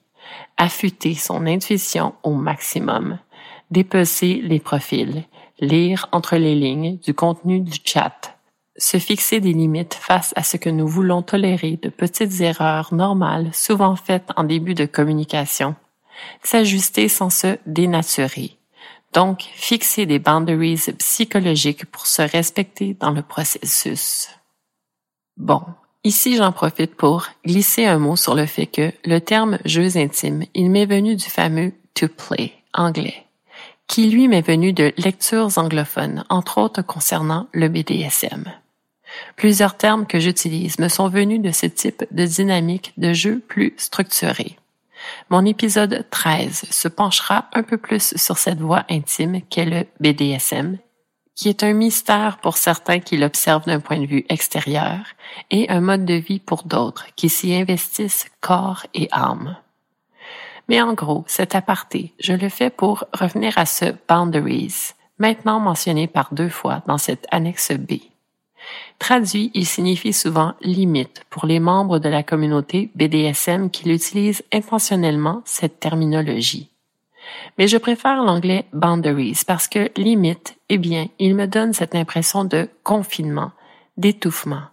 Affûter 0.58 1.16
son 1.16 1.46
intuition 1.46 2.14
au 2.24 2.34
maximum. 2.34 3.20
Dépecer 3.72 4.42
les 4.44 4.60
profils. 4.60 5.24
Lire 5.60 6.08
entre 6.12 6.36
les 6.36 6.56
lignes 6.56 6.98
du 6.98 7.14
contenu 7.14 7.62
du 7.62 7.80
chat. 7.84 8.38
Se 8.78 8.98
fixer 8.98 9.40
des 9.40 9.54
limites 9.54 9.94
face 9.94 10.34
à 10.36 10.44
ce 10.44 10.58
que 10.58 10.70
nous 10.70 10.88
voulons 10.88 11.22
tolérer 11.22 11.80
de 11.82 11.90
petites 11.90 12.42
erreurs 12.42 12.94
normales 12.94 13.50
souvent 13.54 13.96
faites 13.96 14.30
en 14.36 14.44
début 14.44 14.74
de 14.74 14.86
communication. 14.86 15.76
S'ajuster 16.44 17.08
sans 17.08 17.30
se 17.30 17.58
dénaturer. 17.66 18.58
Donc, 19.14 19.44
fixer 19.54 20.06
des 20.06 20.20
boundaries 20.20 20.92
psychologiques 20.98 21.86
pour 21.86 22.06
se 22.06 22.22
respecter 22.22 22.96
dans 23.00 23.12
le 23.12 23.22
processus. 23.22 24.30
Bon, 25.38 25.62
Ici, 26.06 26.36
j'en 26.36 26.52
profite 26.52 26.94
pour 26.94 27.30
glisser 27.44 27.86
un 27.86 27.98
mot 27.98 28.16
sur 28.16 28.36
le 28.36 28.46
fait 28.46 28.68
que 28.68 28.92
le 29.06 29.20
terme 29.20 29.58
jeux 29.66 29.98
intimes, 29.98 30.44
il 30.54 30.70
m'est 30.70 30.86
venu 30.86 31.16
du 31.16 31.26
fameux 31.26 31.74
to 31.96 32.08
play 32.08 32.54
anglais, 32.76 33.25
qui 33.88 34.10
lui 34.10 34.28
m'est 34.28 34.46
venu 34.46 34.74
de 34.74 34.94
lectures 34.98 35.58
anglophones, 35.58 36.24
entre 36.30 36.58
autres 36.58 36.82
concernant 36.82 37.48
le 37.54 37.68
BDSM. 37.68 38.46
Plusieurs 39.36 39.78
termes 39.78 40.08
que 40.08 40.20
j'utilise 40.20 40.80
me 40.80 40.88
sont 40.88 41.08
venus 41.08 41.42
de 41.42 41.52
ce 41.52 41.68
type 41.68 42.06
de 42.12 42.26
dynamique 42.26 42.94
de 42.98 43.14
jeu 43.14 43.42
plus 43.48 43.74
structuré. 43.78 44.58
Mon 45.30 45.46
épisode 45.46 46.06
13 46.10 46.66
se 46.70 46.88
penchera 46.88 47.50
un 47.54 47.64
peu 47.64 47.78
plus 47.78 48.16
sur 48.18 48.38
cette 48.38 48.60
voie 48.60 48.86
intime 48.90 49.42
qu'est 49.50 49.66
le 49.66 49.86
BDSM 50.00 50.78
qui 51.36 51.50
est 51.50 51.64
un 51.64 51.74
mystère 51.74 52.38
pour 52.38 52.58
certains 52.58 53.00
qui 53.00 53.18
l'observent 53.18 53.66
d'un 53.66 53.82
point 53.82 54.00
de 54.00 54.06
vue 54.06 54.26
extérieur 54.30 55.00
et 55.52 55.70
un 55.70 55.82
mode 55.82 56.06
de 56.06 56.14
vie 56.14 56.40
pour 56.40 56.64
d'autres 56.64 57.08
qui 57.16 57.30
s'y 57.30 57.54
investissent 57.54 58.28
corps 58.40 58.86
et 58.94 59.10
âme. 59.12 59.58
Mais 60.68 60.82
en 60.82 60.94
gros, 60.94 61.24
cet 61.28 61.56
aparté, 61.56 62.14
je 62.20 62.34
le 62.34 62.50
fais 62.50 62.70
pour 62.70 63.06
revenir 63.14 63.58
à 63.58 63.66
ce 63.66 63.94
boundaries, 64.08 64.94
maintenant 65.20 65.60
mentionné 65.60 66.08
par 66.08 66.34
deux 66.34 66.50
fois 66.50 66.82
dans 66.88 66.98
cette 66.98 67.28
annexe 67.32 67.72
B. 67.72 67.94
Traduit, 68.98 69.52
il 69.54 69.66
signifie 69.66 70.14
souvent 70.14 70.54
limite 70.62 71.24
pour 71.30 71.46
les 71.46 71.60
membres 71.60 72.00
de 72.00 72.10
la 72.10 72.24
communauté 72.24 72.90
BDSM 72.96 73.70
qui 73.70 73.88
l'utilisent 73.88 74.44
intentionnellement 74.52 75.42
cette 75.46 75.80
terminologie. 75.80 76.70
Mais 77.58 77.68
je 77.68 77.78
préfère 77.78 78.24
l'anglais 78.24 78.66
boundaries 78.74 79.42
parce 79.46 79.68
que 79.68 79.92
limite, 79.98 80.58
eh 80.70 80.78
bien, 80.78 81.08
il 81.20 81.36
me 81.36 81.48
donne 81.48 81.74
cette 81.74 81.96
impression 81.96 82.44
de 82.44 82.70
confinement, 82.84 83.52
d'étouffement. 83.98 84.64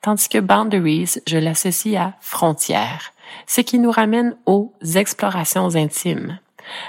Tandis 0.00 0.28
que 0.28 0.38
boundaries, 0.38 1.20
je 1.26 1.38
l'associe 1.38 1.96
à 1.96 2.14
frontières, 2.20 3.11
ce 3.46 3.60
qui 3.60 3.78
nous 3.78 3.90
ramène 3.90 4.36
aux 4.46 4.72
explorations 4.94 5.74
intimes, 5.74 6.38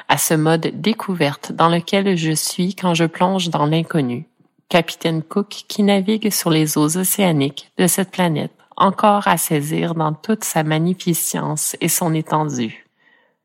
à 0.07 0.17
ce 0.17 0.33
mode 0.33 0.71
découverte 0.75 1.51
dans 1.51 1.69
lequel 1.69 2.15
je 2.17 2.31
suis 2.31 2.75
quand 2.75 2.93
je 2.93 3.05
plonge 3.05 3.49
dans 3.49 3.65
l'inconnu. 3.65 4.27
Capitaine 4.69 5.21
Cook 5.21 5.65
qui 5.67 5.83
navigue 5.83 6.31
sur 6.31 6.49
les 6.49 6.77
eaux 6.77 6.97
océaniques 6.97 7.71
de 7.77 7.87
cette 7.87 8.11
planète, 8.11 8.53
encore 8.77 9.27
à 9.27 9.37
saisir 9.37 9.93
dans 9.93 10.13
toute 10.13 10.43
sa 10.43 10.63
magnificence 10.63 11.75
et 11.79 11.89
son 11.89 12.13
étendue. 12.13 12.87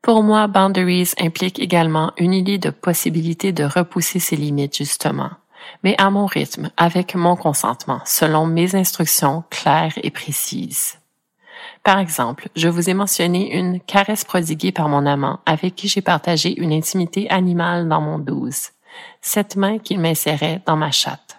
Pour 0.01 0.23
moi, 0.23 0.47
boundaries 0.47 1.11
implique 1.19 1.59
également 1.59 2.13
une 2.17 2.33
idée 2.33 2.57
de 2.57 2.69
possibilité 2.69 3.51
de 3.51 3.65
repousser 3.65 4.19
ses 4.19 4.37
limites 4.37 4.77
justement, 4.77 5.31
mais 5.83 5.95
à 5.97 6.09
mon 6.09 6.25
rythme, 6.25 6.71
avec 6.77 7.15
mon 7.15 7.35
consentement, 7.35 8.01
selon 8.05 8.45
mes 8.45 8.75
instructions 8.75 9.43
claires 9.49 9.97
et 10.01 10.09
précises. 10.09 10.98
Par 11.83 11.99
exemple, 11.99 12.49
je 12.55 12.67
vous 12.67 12.89
ai 12.89 12.93
mentionné 12.93 13.57
une 13.57 13.79
caresse 13.79 14.25
prodiguée 14.25 14.71
par 14.71 14.89
mon 14.89 15.05
amant 15.05 15.39
avec 15.45 15.75
qui 15.75 15.87
j'ai 15.87 16.01
partagé 16.01 16.59
une 16.59 16.73
intimité 16.73 17.29
animale 17.29 17.87
dans 17.87 18.01
mon 18.01 18.19
douze, 18.19 18.69
cette 19.21 19.55
main 19.55 19.79
qu'il 19.79 19.99
m'insérait 19.99 20.61
dans 20.65 20.75
ma 20.75 20.91
chatte. 20.91 21.37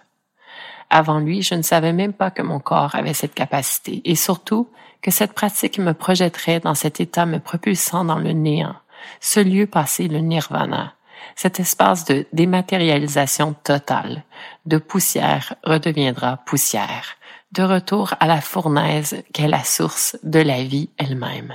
Avant 0.89 1.19
lui, 1.19 1.41
je 1.41 1.55
ne 1.55 1.61
savais 1.61 1.93
même 1.93 2.11
pas 2.11 2.31
que 2.31 2.41
mon 2.41 2.59
corps 2.59 2.95
avait 2.95 3.13
cette 3.13 3.33
capacité 3.33 4.01
et 4.03 4.15
surtout 4.15 4.67
que 5.01 5.11
cette 5.11 5.33
pratique 5.33 5.79
me 5.79 5.93
projetterait 5.93 6.59
dans 6.59 6.75
cet 6.75 6.99
état 6.99 7.25
me 7.25 7.39
propulsant 7.39 8.03
dans 8.03 8.19
le 8.19 8.33
néant, 8.33 8.75
ce 9.19 9.39
lieu 9.39 9.67
passé 9.67 10.07
le 10.07 10.19
nirvana, 10.19 10.93
cet 11.35 11.59
espace 11.59 12.05
de 12.05 12.27
dématérialisation 12.33 13.53
totale, 13.63 14.23
de 14.65 14.77
poussière 14.77 15.55
redeviendra 15.63 16.37
poussière, 16.45 17.15
de 17.51 17.63
retour 17.63 18.13
à 18.19 18.27
la 18.27 18.41
fournaise 18.41 19.23
qu'est 19.33 19.47
la 19.47 19.63
source 19.63 20.17
de 20.23 20.39
la 20.39 20.63
vie 20.63 20.89
elle-même. 20.97 21.53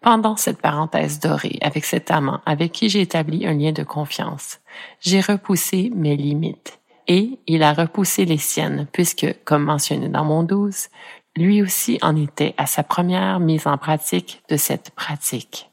Pendant 0.00 0.36
cette 0.36 0.60
parenthèse 0.60 1.18
dorée 1.18 1.58
avec 1.60 1.84
cet 1.84 2.10
amant 2.10 2.40
avec 2.46 2.72
qui 2.72 2.88
j'ai 2.88 3.00
établi 3.00 3.46
un 3.46 3.54
lien 3.54 3.72
de 3.72 3.82
confiance, 3.82 4.60
j'ai 5.00 5.20
repoussé 5.20 5.90
mes 5.94 6.16
limites 6.16 6.78
et 7.08 7.38
il 7.46 7.62
a 7.62 7.72
repoussé 7.72 8.24
les 8.24 8.38
siennes 8.38 8.86
puisque, 8.92 9.26
comme 9.44 9.64
mentionné 9.64 10.08
dans 10.08 10.24
mon 10.24 10.42
12, 10.44 10.88
lui 11.36 11.62
aussi 11.62 11.98
en 12.02 12.14
était 12.16 12.54
à 12.56 12.66
sa 12.66 12.82
première 12.82 13.40
mise 13.40 13.66
en 13.66 13.78
pratique 13.78 14.42
de 14.48 14.56
cette 14.56 14.90
pratique. 14.90 15.70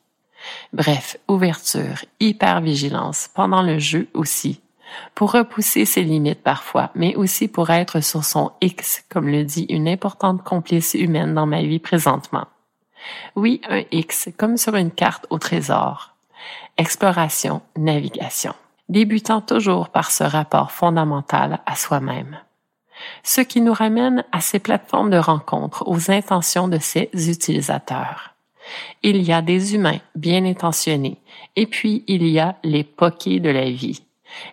Bref, 0.74 1.18
ouverture, 1.28 2.04
hypervigilance 2.20 3.30
pendant 3.34 3.62
le 3.62 3.78
jeu 3.80 4.08
aussi, 4.14 4.62
pour 5.16 5.32
repousser 5.32 5.86
ses 5.86 6.04
limites 6.04 6.44
parfois, 6.44 6.92
mais 6.96 7.16
aussi 7.16 7.48
pour 7.48 7.70
être 7.70 8.02
sur 8.02 8.24
son 8.24 8.52
X, 8.62 9.04
comme 9.10 9.28
le 9.28 9.44
dit 9.44 9.66
une 9.70 9.88
importante 9.88 10.44
complice 10.44 10.94
humaine 10.94 11.34
dans 11.34 11.46
ma 11.46 11.62
vie 11.62 11.80
présentement. 11.80 12.48
Oui, 13.36 13.62
un 13.68 13.84
X, 13.92 14.30
comme 14.38 14.58
sur 14.58 14.76
une 14.76 14.92
carte 14.92 15.26
au 15.30 15.38
trésor. 15.38 16.16
Exploration, 16.78 17.62
navigation 17.78 18.54
débutant 18.90 19.42
toujours 19.42 19.90
par 19.90 20.12
ce 20.12 20.24
rapport 20.24 20.72
fondamental 20.72 21.60
à 21.66 21.76
soi-même. 21.76 22.38
Ce 23.24 23.42
qui 23.42 23.62
nous 23.62 23.74
ramène 23.74 24.24
à 24.32 24.40
ces 24.40 24.60
plateformes 24.60 25.10
de 25.10 25.18
rencontre, 25.18 25.84
aux 25.88 26.12
intentions 26.12 26.68
de 26.68 26.78
ces 26.78 27.10
utilisateurs. 27.14 28.36
Il 29.02 29.22
y 29.22 29.34
a 29.34 29.42
des 29.42 29.76
humains 29.76 30.00
bien 30.16 30.46
intentionnés, 30.46 31.20
et 31.56 31.66
puis 31.66 32.04
il 32.08 32.26
y 32.28 32.40
a 32.40 32.56
les 32.64 32.84
poqués 32.84 33.40
de 33.40 33.50
la 33.50 33.70
vie, 33.70 34.04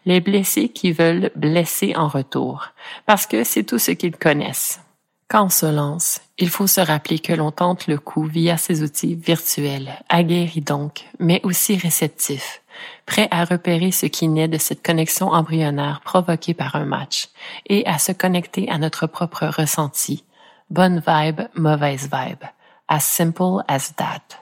les 0.07 0.21
blessés 0.21 0.69
qui 0.69 0.93
veulent 0.93 1.31
blesser 1.37 1.95
en 1.97 2.09
retour, 2.09 2.69
parce 3.07 3.27
que 3.27 3.45
c'est 3.45 3.65
tout 3.65 3.79
ce 3.79 3.93
qu'ils 3.93 4.17
connaissent. 4.17 4.81
Quand 5.29 5.45
on 5.45 5.49
se 5.49 5.67
lance, 5.67 6.21
Il 6.43 6.49
faut 6.49 6.67
se 6.67 6.81
rappeler 6.81 7.19
que 7.19 7.35
l'on 7.35 7.51
tente 7.51 7.87
le 7.87 7.99
coup 7.99 8.25
via 8.25 8.57
ces 8.57 8.83
outils 8.83 9.15
virtuels, 9.15 9.93
aguerris 10.09 10.63
donc, 10.63 11.05
mais 11.19 11.43
aussi 11.45 11.77
réceptifs, 11.77 12.63
prêts 13.05 13.29
à 13.31 13.45
repérer 13.45 13.93
ce 13.93 14.07
qui 14.07 14.27
naît 14.27 14.49
de 14.49 14.57
cette 14.57 14.83
connexion 14.83 15.29
embryonnaire 15.29 16.01
provoquée 16.03 16.55
par 16.55 16.77
un 16.77 16.87
match 16.87 17.29
et 17.67 17.87
à 17.87 17.99
se 17.99 18.13
connecter 18.13 18.71
à 18.71 18.79
notre 18.79 19.07
propre 19.07 19.47
ressenti. 19.49 20.25
Bonne 20.71 21.03
vibe, 21.07 21.43
mauvaise 21.55 22.09
vibe. 22.11 22.45
As 22.89 23.05
simple 23.05 23.63
as 23.69 23.95
that. 23.97 24.40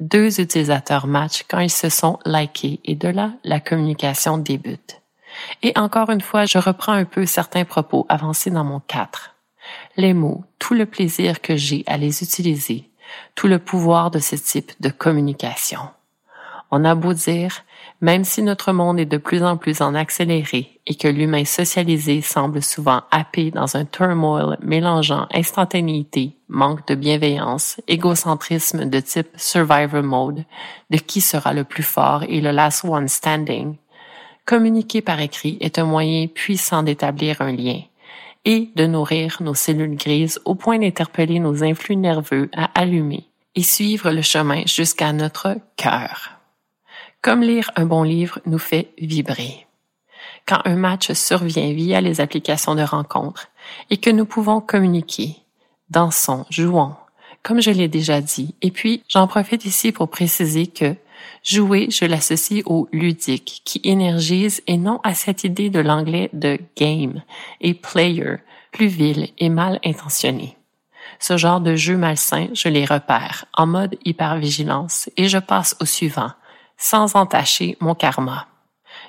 Deux 0.00 0.40
utilisateurs 0.40 1.06
match 1.06 1.44
quand 1.48 1.60
ils 1.60 1.70
se 1.70 1.88
sont 1.88 2.18
likés 2.24 2.80
et 2.84 2.94
de 2.94 3.08
là, 3.08 3.32
la 3.44 3.60
communication 3.60 4.38
débute. 4.38 5.00
Et 5.62 5.72
encore 5.76 6.10
une 6.10 6.20
fois, 6.20 6.46
je 6.46 6.58
reprends 6.58 6.92
un 6.92 7.04
peu 7.04 7.26
certains 7.26 7.64
propos 7.64 8.06
avancés 8.08 8.50
dans 8.50 8.64
mon 8.64 8.80
4 8.80 9.34
les 9.96 10.14
mots, 10.14 10.44
tout 10.58 10.74
le 10.74 10.86
plaisir 10.86 11.40
que 11.40 11.56
j'ai 11.56 11.84
à 11.86 11.96
les 11.96 12.22
utiliser, 12.22 12.90
tout 13.34 13.48
le 13.48 13.58
pouvoir 13.58 14.10
de 14.10 14.18
ce 14.18 14.36
type 14.36 14.72
de 14.80 14.90
communication. 14.90 15.80
On 16.70 16.84
a 16.84 16.94
beau 16.94 17.14
dire, 17.14 17.64
même 18.00 18.24
si 18.24 18.42
notre 18.42 18.72
monde 18.72 19.00
est 19.00 19.06
de 19.06 19.16
plus 19.16 19.42
en 19.42 19.56
plus 19.56 19.80
en 19.80 19.94
accéléré 19.94 20.80
et 20.86 20.94
que 20.94 21.08
l'humain 21.08 21.44
socialisé 21.44 22.20
semble 22.20 22.62
souvent 22.62 23.02
happé 23.10 23.50
dans 23.50 23.76
un 23.76 23.86
turmoil 23.86 24.58
mélangeant 24.60 25.26
instantanéité, 25.32 26.36
manque 26.48 26.86
de 26.86 26.94
bienveillance, 26.94 27.80
égocentrisme 27.88 28.84
de 28.84 29.00
type 29.00 29.28
survivor 29.36 30.02
mode, 30.02 30.44
de 30.90 30.98
qui 30.98 31.22
sera 31.22 31.54
le 31.54 31.64
plus 31.64 31.82
fort 31.82 32.22
et 32.28 32.40
le 32.42 32.50
last 32.50 32.84
one 32.84 33.08
standing, 33.08 33.76
communiquer 34.44 35.00
par 35.00 35.20
écrit 35.20 35.56
est 35.60 35.78
un 35.78 35.84
moyen 35.84 36.26
puissant 36.26 36.82
d'établir 36.82 37.40
un 37.40 37.52
lien, 37.52 37.80
et 38.44 38.70
de 38.76 38.86
nourrir 38.86 39.38
nos 39.40 39.54
cellules 39.54 39.96
grises 39.96 40.40
au 40.44 40.54
point 40.54 40.78
d'interpeller 40.78 41.40
nos 41.40 41.64
influx 41.64 41.96
nerveux 41.96 42.50
à 42.54 42.70
allumer 42.78 43.24
et 43.54 43.62
suivre 43.62 44.10
le 44.10 44.22
chemin 44.22 44.62
jusqu'à 44.66 45.12
notre 45.12 45.56
cœur. 45.76 46.37
Comme 47.22 47.42
lire 47.42 47.70
un 47.76 47.84
bon 47.84 48.02
livre 48.02 48.40
nous 48.46 48.58
fait 48.58 48.92
vibrer. 48.98 49.66
Quand 50.46 50.60
un 50.64 50.76
match 50.76 51.12
survient 51.12 51.72
via 51.72 52.00
les 52.00 52.20
applications 52.20 52.74
de 52.74 52.82
rencontre 52.82 53.48
et 53.90 53.98
que 53.98 54.10
nous 54.10 54.24
pouvons 54.24 54.60
communiquer, 54.60 55.36
dansons, 55.90 56.46
jouons, 56.50 56.94
comme 57.42 57.60
je 57.60 57.70
l'ai 57.70 57.88
déjà 57.88 58.20
dit, 58.20 58.54
et 58.62 58.70
puis 58.70 59.02
j'en 59.08 59.26
profite 59.26 59.64
ici 59.64 59.92
pour 59.92 60.08
préciser 60.08 60.66
que 60.66 60.94
Jouer, 61.44 61.88
je 61.90 62.04
l'associe 62.04 62.62
au 62.66 62.88
ludique, 62.92 63.62
qui 63.64 63.80
énergise 63.84 64.62
et 64.66 64.76
non 64.76 65.00
à 65.04 65.14
cette 65.14 65.44
idée 65.44 65.70
de 65.70 65.80
l'anglais 65.80 66.30
de 66.32 66.58
game 66.76 67.22
et 67.60 67.74
player, 67.74 68.36
plus 68.72 68.88
vil 68.88 69.28
et 69.38 69.48
mal 69.48 69.80
intentionné. 69.84 70.56
Ce 71.20 71.36
genre 71.36 71.60
de 71.60 71.74
jeu 71.74 71.96
malsain, 71.96 72.48
je 72.52 72.68
les 72.68 72.84
repère 72.84 73.46
en 73.54 73.66
mode 73.66 73.96
hypervigilance 74.04 75.10
et 75.16 75.28
je 75.28 75.38
passe 75.38 75.76
au 75.80 75.84
suivant, 75.84 76.32
sans 76.78 77.16
entacher 77.16 77.76
mon 77.80 77.94
karma. 77.94 78.46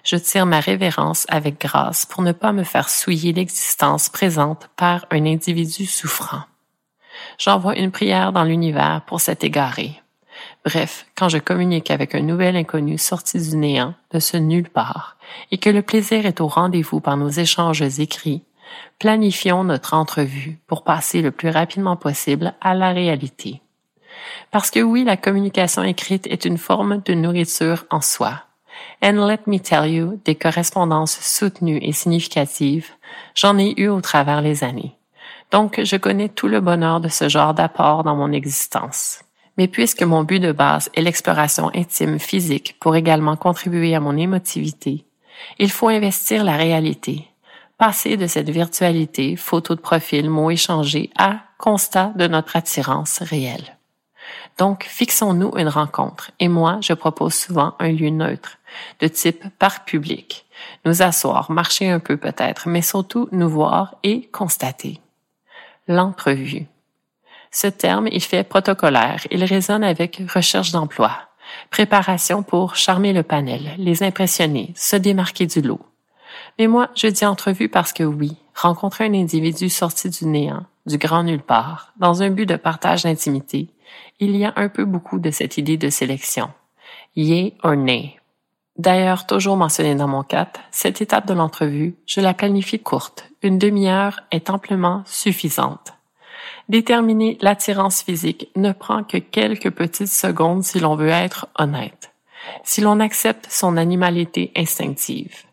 Je 0.04 0.16
tire 0.16 0.46
ma 0.46 0.60
révérence 0.60 1.26
avec 1.30 1.62
grâce 1.62 2.06
pour 2.06 2.24
ne 2.24 2.32
pas 2.32 2.52
me 2.52 2.64
faire 2.64 2.90
souiller 2.90 3.32
l'existence 3.32 4.10
présente 4.10 4.70
par 4.76 5.06
un 5.12 5.26
individu 5.26 5.86
souffrant. 5.86 6.44
J'envoie 7.38 7.78
une 7.78 7.92
prière 7.92 8.32
dans 8.32 8.44
l'univers 8.44 9.02
pour 9.06 9.22
cet 9.22 9.44
égaré. 9.44 10.02
Bref, 10.66 11.06
quand 11.16 11.30
je 11.30 11.38
communique 11.38 11.92
avec 11.92 12.16
un 12.16 12.22
nouvel 12.22 12.56
inconnu 12.56 12.98
sorti 12.98 13.40
du 13.40 13.58
néant, 13.58 13.94
de 14.12 14.20
ce 14.20 14.38
nulle 14.38 14.70
part, 14.70 15.18
et 15.52 15.58
que 15.58 15.70
le 15.70 15.82
plaisir 15.82 16.26
est 16.26 16.42
au 16.42 16.48
rendez-vous 16.48 17.02
par 17.02 17.18
nos 17.18 17.30
échanges 17.30 17.82
écrits, 18.00 18.44
planifions 19.00 19.64
notre 19.64 19.94
entrevue 19.94 20.60
pour 20.68 20.84
passer 20.84 21.22
le 21.22 21.32
plus 21.32 21.50
rapidement 21.50 21.96
possible 21.96 22.54
à 22.62 22.74
la 22.74 22.92
réalité. 22.92 23.62
Parce 24.52 24.72
que 24.72 24.80
oui, 24.80 25.04
la 25.04 25.18
communication 25.18 25.84
écrite 25.84 26.28
est 26.28 26.46
une 26.46 26.58
forme 26.58 27.02
de 27.06 27.14
nourriture 27.14 27.86
en 27.90 28.02
soi. 28.02 28.44
And 29.04 29.26
let 29.28 29.40
me 29.48 29.60
tell 29.60 29.90
you, 29.90 30.20
des 30.26 30.36
correspondances 30.36 31.20
soutenues 31.20 31.80
et 31.82 31.92
significatives, 31.92 32.92
j'en 33.36 33.58
ai 33.58 33.74
eu 33.80 33.88
au 33.88 34.02
travers 34.02 34.42
les 34.42 34.64
années. 34.64 34.96
Donc, 35.52 35.82
je 35.84 35.96
connais 35.96 36.30
tout 36.30 36.48
le 36.48 36.62
bonheur 36.62 37.00
de 37.00 37.08
ce 37.08 37.28
genre 37.28 37.54
d'apport 37.54 38.04
dans 38.04 38.16
mon 38.16 38.32
existence. 38.32 39.22
Mais 39.58 39.68
puisque 39.68 40.04
mon 40.04 40.24
but 40.24 40.40
de 40.40 40.52
base 40.52 40.90
est 40.94 41.02
l'exploration 41.02 41.72
intime 41.74 42.20
physique 42.20 42.78
pour 42.80 42.96
également 42.96 43.36
contribuer 43.36 43.96
à 43.96 44.00
mon 44.00 44.16
émotivité, 44.16 45.06
il 45.58 45.72
faut 45.72 45.88
investir 45.88 46.44
la 46.44 46.56
réalité, 46.56 47.28
passer 47.78 48.18
de 48.18 48.28
cette 48.28 48.50
virtualité, 48.50 49.36
photo 49.36 49.76
de 49.76 49.82
profil, 49.82 50.30
mots 50.30 50.52
échangés, 50.52 51.10
à 51.18 51.40
constat 51.58 52.14
de 52.16 52.28
notre 52.28 52.56
attirance 52.56 53.20
réelle. 53.22 53.79
Donc, 54.60 54.84
fixons-nous 54.84 55.54
une 55.56 55.70
rencontre. 55.70 56.32
Et 56.42 56.50
moi, 56.50 56.80
je 56.82 56.92
propose 56.92 57.34
souvent 57.34 57.76
un 57.80 57.94
lieu 57.94 58.10
neutre, 58.10 58.58
de 59.00 59.08
type 59.08 59.46
parc 59.58 59.88
public. 59.88 60.46
Nous 60.84 61.02
asseoir, 61.02 61.50
marcher 61.50 61.90
un 61.90 62.00
peu 62.00 62.18
peut-être, 62.18 62.68
mais 62.68 62.82
surtout 62.82 63.30
nous 63.32 63.48
voir 63.48 63.96
et 64.04 64.28
constater. 64.34 65.00
L'entrevue. 65.88 66.68
Ce 67.52 67.68
terme, 67.68 68.10
il 68.12 68.22
fait 68.22 68.44
protocolaire. 68.44 69.26
Il 69.32 69.46
résonne 69.46 69.84
avec 69.84 70.22
recherche 70.32 70.74
d'emploi, 70.74 71.12
préparation 71.72 72.44
pour 72.44 72.76
charmer 72.76 73.14
le 73.14 73.24
panel, 73.24 73.76
les 73.78 74.04
impressionner, 74.04 74.74
se 74.76 74.98
démarquer 74.98 75.48
du 75.48 75.62
lot. 75.62 75.80
Mais 76.60 76.68
moi, 76.68 76.90
je 76.96 77.08
dis 77.08 77.26
entrevue 77.26 77.70
parce 77.70 77.94
que 77.94 78.04
oui, 78.04 78.36
rencontrer 78.54 79.06
un 79.06 79.14
individu 79.14 79.70
sorti 79.70 80.10
du 80.10 80.26
néant, 80.26 80.66
du 80.86 80.98
grand 80.98 81.24
nulle 81.24 81.42
part, 81.42 81.94
dans 81.96 82.22
un 82.22 82.30
but 82.30 82.46
de 82.46 82.58
partage 82.58 83.04
d'intimité, 83.04 83.70
il 84.20 84.36
y 84.36 84.46
a 84.46 84.54
un 84.56 84.70
peu 84.70 84.86
beaucoup 84.86 85.20
de 85.20 85.32
cette 85.32 85.58
idée 85.58 85.78
de 85.78 85.90
sélection. 85.90 86.52
Yay 87.16 87.56
or 87.64 87.76
nay. 87.76 88.20
D'ailleurs, 88.78 89.26
toujours 89.26 89.58
mentionné 89.58 89.96
dans 89.96 90.08
mon 90.08 90.24
cas, 90.24 90.48
cette 90.72 91.02
étape 91.02 91.28
de 91.28 91.34
l'entrevue, 91.34 91.96
je 92.06 92.22
la 92.22 92.34
planifie 92.34 92.80
courte. 92.80 93.30
Une 93.42 93.58
demi-heure 93.58 94.22
est 94.32 94.50
amplement 94.50 95.04
suffisante. 95.06 95.94
Déterminer 96.70 97.38
l'attirance 97.42 98.04
physique 98.04 98.50
ne 98.56 98.72
prend 98.72 99.04
que 99.04 99.18
quelques 99.18 99.72
petites 99.72 100.08
secondes 100.08 100.64
si 100.64 100.80
l'on 100.80 100.96
veut 100.96 101.10
être 101.10 101.48
honnête. 101.58 102.14
Si 102.64 102.80
l'on 102.80 103.00
accepte 103.00 103.48
son 103.50 103.76
animalité 103.76 104.52
instinctive. 104.56 105.44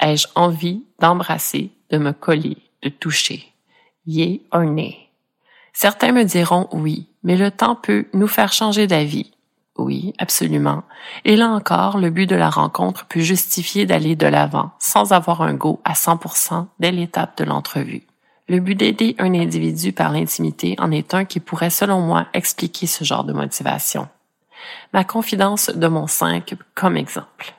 Ai-je 0.00 0.26
envie 0.34 0.82
d'embrasser, 0.98 1.70
de 1.90 1.98
me 1.98 2.12
coller, 2.12 2.56
de 2.82 2.88
toucher? 2.88 3.52
Yé 4.06 4.42
or 4.50 4.64
nay? 4.64 5.03
Certains 5.74 6.12
me 6.12 6.22
diront 6.22 6.68
oui, 6.72 7.08
mais 7.24 7.36
le 7.36 7.50
temps 7.50 7.74
peut 7.74 8.06
nous 8.14 8.28
faire 8.28 8.52
changer 8.52 8.86
d'avis. 8.86 9.32
Oui, 9.76 10.14
absolument. 10.18 10.84
Et 11.24 11.34
là 11.34 11.48
encore, 11.48 11.98
le 11.98 12.10
but 12.10 12.30
de 12.30 12.36
la 12.36 12.48
rencontre 12.48 13.06
peut 13.06 13.20
justifier 13.20 13.84
d'aller 13.84 14.14
de 14.14 14.28
l'avant 14.28 14.70
sans 14.78 15.12
avoir 15.12 15.42
un 15.42 15.54
go 15.54 15.80
à 15.84 15.94
100% 15.94 16.66
dès 16.78 16.92
l'étape 16.92 17.36
de 17.36 17.44
l'entrevue. 17.44 18.04
Le 18.46 18.60
but 18.60 18.76
d'aider 18.76 19.16
un 19.18 19.34
individu 19.34 19.92
par 19.92 20.12
l'intimité 20.12 20.76
en 20.78 20.92
est 20.92 21.12
un 21.12 21.24
qui 21.24 21.40
pourrait, 21.40 21.70
selon 21.70 22.00
moi, 22.00 22.26
expliquer 22.34 22.86
ce 22.86 23.02
genre 23.02 23.24
de 23.24 23.32
motivation. 23.32 24.06
Ma 24.92 25.02
confidence 25.02 25.70
de 25.70 25.88
mon 25.88 26.06
5 26.06 26.54
comme 26.74 26.96
exemple. 26.96 27.54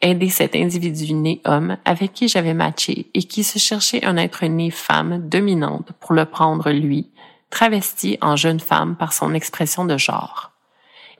Aider 0.00 0.28
cet 0.28 0.54
individu 0.54 1.12
né 1.12 1.40
homme 1.44 1.76
avec 1.84 2.12
qui 2.12 2.28
j'avais 2.28 2.54
matché 2.54 3.10
et 3.14 3.22
qui 3.24 3.42
se 3.42 3.58
cherchait 3.58 4.04
un 4.04 4.16
être 4.16 4.44
né 4.46 4.70
femme 4.70 5.28
dominante 5.28 5.92
pour 5.98 6.12
le 6.12 6.24
prendre 6.24 6.70
lui, 6.70 7.10
travesti 7.50 8.18
en 8.20 8.36
jeune 8.36 8.60
femme 8.60 8.96
par 8.96 9.12
son 9.12 9.34
expression 9.34 9.84
de 9.84 9.96
genre. 9.96 10.52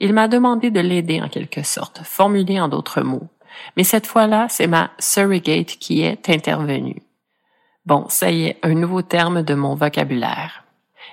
Il 0.01 0.13
m'a 0.13 0.29
demandé 0.29 0.71
de 0.71 0.81
l'aider 0.81 1.21
en 1.21 1.29
quelque 1.29 1.63
sorte, 1.63 2.01
formulé 2.05 2.61
en 2.61 2.69
d'autres 2.69 3.03
mots. 3.03 3.29
Mais 3.77 3.85
cette 3.85 4.07
fois-là, 4.07 4.47
c'est 4.49 4.67
ma 4.67 4.91
surrogate 4.99 5.79
qui 5.79 6.03
est 6.03 6.29
intervenue. 6.29 7.03
Bon, 7.87 8.07
ça 8.09 8.31
y 8.31 8.47
est, 8.47 8.59
un 8.63 8.75
nouveau 8.75 9.03
terme 9.03 9.43
de 9.43 9.55
mon 9.55 9.75
vocabulaire. 9.75 10.65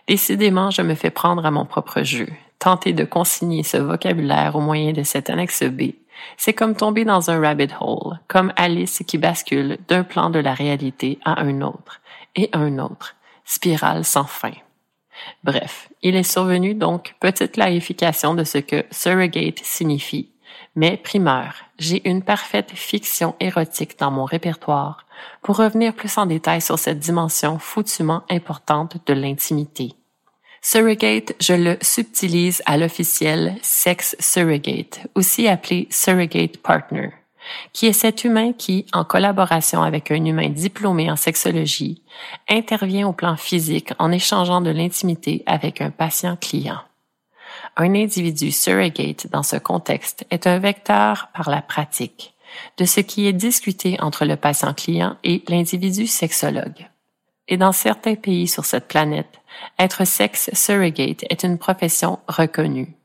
Décidément, 0.07 0.69
je 0.69 0.81
me 0.81 0.93
fais 0.93 1.09
prendre 1.09 1.45
à 1.45 1.51
mon 1.51 1.65
propre 1.65 2.03
jeu. 2.03 2.27
Tenter 2.59 2.93
de 2.93 3.03
consigner 3.03 3.63
ce 3.63 3.77
vocabulaire 3.77 4.55
au 4.55 4.61
moyen 4.61 4.91
de 4.91 5.03
cette 5.03 5.29
annexe 5.29 5.63
B, 5.63 5.93
c'est 6.37 6.53
comme 6.53 6.75
tomber 6.75 7.05
dans 7.05 7.29
un 7.29 7.39
rabbit 7.39 7.73
hole, 7.79 8.19
comme 8.27 8.53
Alice 8.55 9.03
qui 9.07 9.17
bascule 9.17 9.77
d'un 9.87 10.03
plan 10.03 10.29
de 10.29 10.39
la 10.39 10.53
réalité 10.53 11.19
à 11.25 11.41
un 11.41 11.61
autre, 11.61 12.01
et 12.35 12.49
un 12.53 12.79
autre, 12.79 13.15
spirale 13.45 14.03
sans 14.03 14.25
fin. 14.25 14.51
Bref, 15.43 15.89
il 16.01 16.15
est 16.15 16.23
survenu 16.23 16.73
donc 16.73 17.15
petite 17.19 17.53
clarification 17.53 18.33
de 18.33 18.43
ce 18.43 18.57
que 18.57 18.85
surrogate 18.91 19.59
signifie. 19.63 20.29
Mais 20.75 20.97
primeur, 20.97 21.55
j'ai 21.79 22.07
une 22.07 22.21
parfaite 22.21 22.71
fiction 22.71 23.35
érotique 23.39 23.97
dans 23.99 24.11
mon 24.11 24.25
répertoire. 24.25 25.05
Pour 25.41 25.57
revenir 25.57 25.93
plus 25.93 26.17
en 26.17 26.25
détail 26.25 26.61
sur 26.61 26.77
cette 26.77 26.99
dimension 26.99 27.59
foutument 27.59 28.23
importante 28.29 28.97
de 29.05 29.13
l'intimité. 29.13 29.93
Surrogate, 30.61 31.35
je 31.39 31.53
le 31.53 31.77
subtilise 31.81 32.61
à 32.65 32.77
l'officiel 32.77 33.55
sex 33.61 34.15
surrogate, 34.19 35.07
aussi 35.13 35.47
appelé 35.47 35.87
surrogate 35.91 36.57
partner, 36.57 37.11
qui 37.73 37.87
est 37.87 37.93
cet 37.93 38.23
humain 38.23 38.53
qui, 38.53 38.85
en 38.93 39.03
collaboration 39.03 39.81
avec 39.81 40.11
un 40.11 40.23
humain 40.23 40.49
diplômé 40.49 41.11
en 41.11 41.15
sexologie, 41.15 42.01
intervient 42.49 43.07
au 43.07 43.13
plan 43.13 43.35
physique 43.35 43.91
en 43.99 44.11
échangeant 44.11 44.61
de 44.61 44.71
l'intimité 44.71 45.43
avec 45.45 45.81
un 45.81 45.91
patient 45.91 46.35
client. 46.35 46.79
Un 47.77 47.93
individu 47.95 48.51
surrogate 48.51 49.27
dans 49.31 49.43
ce 49.43 49.57
contexte 49.57 50.25
est 50.31 50.47
un 50.47 50.59
vecteur 50.59 51.29
par 51.33 51.49
la 51.49 51.61
pratique 51.61 52.33
de 52.77 52.85
ce 52.85 53.01
qui 53.01 53.27
est 53.27 53.33
discuté 53.33 53.97
entre 53.99 54.25
le 54.25 54.37
patient 54.37 54.73
client 54.73 55.17
et 55.23 55.43
l'individu 55.49 56.07
sexologue. 56.07 56.87
Et 57.47 57.57
dans 57.57 57.71
certains 57.71 58.15
pays 58.15 58.47
sur 58.47 58.65
cette 58.65 58.87
planète, 58.87 59.39
être 59.77 60.05
sexe 60.05 60.49
surrogate 60.53 61.25
est 61.29 61.43
une 61.43 61.57
profession 61.57 62.19
reconnue. 62.27 62.95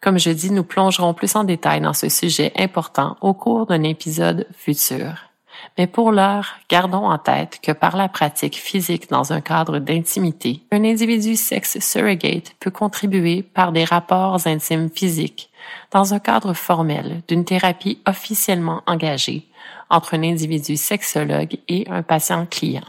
Comme 0.00 0.18
je 0.18 0.30
dis, 0.30 0.52
nous 0.52 0.64
plongerons 0.64 1.12
plus 1.12 1.34
en 1.34 1.44
détail 1.44 1.80
dans 1.80 1.92
ce 1.92 2.08
sujet 2.08 2.52
important 2.56 3.16
au 3.20 3.34
cours 3.34 3.66
d'un 3.66 3.82
épisode 3.82 4.46
futur. 4.56 5.28
Mais 5.76 5.88
pour 5.88 6.12
l'heure, 6.12 6.56
gardons 6.68 7.06
en 7.10 7.18
tête 7.18 7.58
que 7.60 7.72
par 7.72 7.96
la 7.96 8.08
pratique 8.08 8.56
physique 8.56 9.10
dans 9.10 9.32
un 9.32 9.40
cadre 9.40 9.80
d'intimité, 9.80 10.62
un 10.70 10.84
individu 10.84 11.34
sexe 11.34 11.80
surrogate 11.80 12.54
peut 12.60 12.70
contribuer 12.70 13.42
par 13.42 13.72
des 13.72 13.84
rapports 13.84 14.46
intimes 14.46 14.88
physiques 14.88 15.50
dans 15.90 16.14
un 16.14 16.20
cadre 16.20 16.52
formel 16.52 17.22
d'une 17.26 17.44
thérapie 17.44 18.00
officiellement 18.06 18.82
engagée 18.86 19.46
entre 19.90 20.14
un 20.14 20.22
individu 20.22 20.76
sexologue 20.76 21.58
et 21.66 21.86
un 21.90 22.02
patient 22.02 22.46
client. 22.46 22.84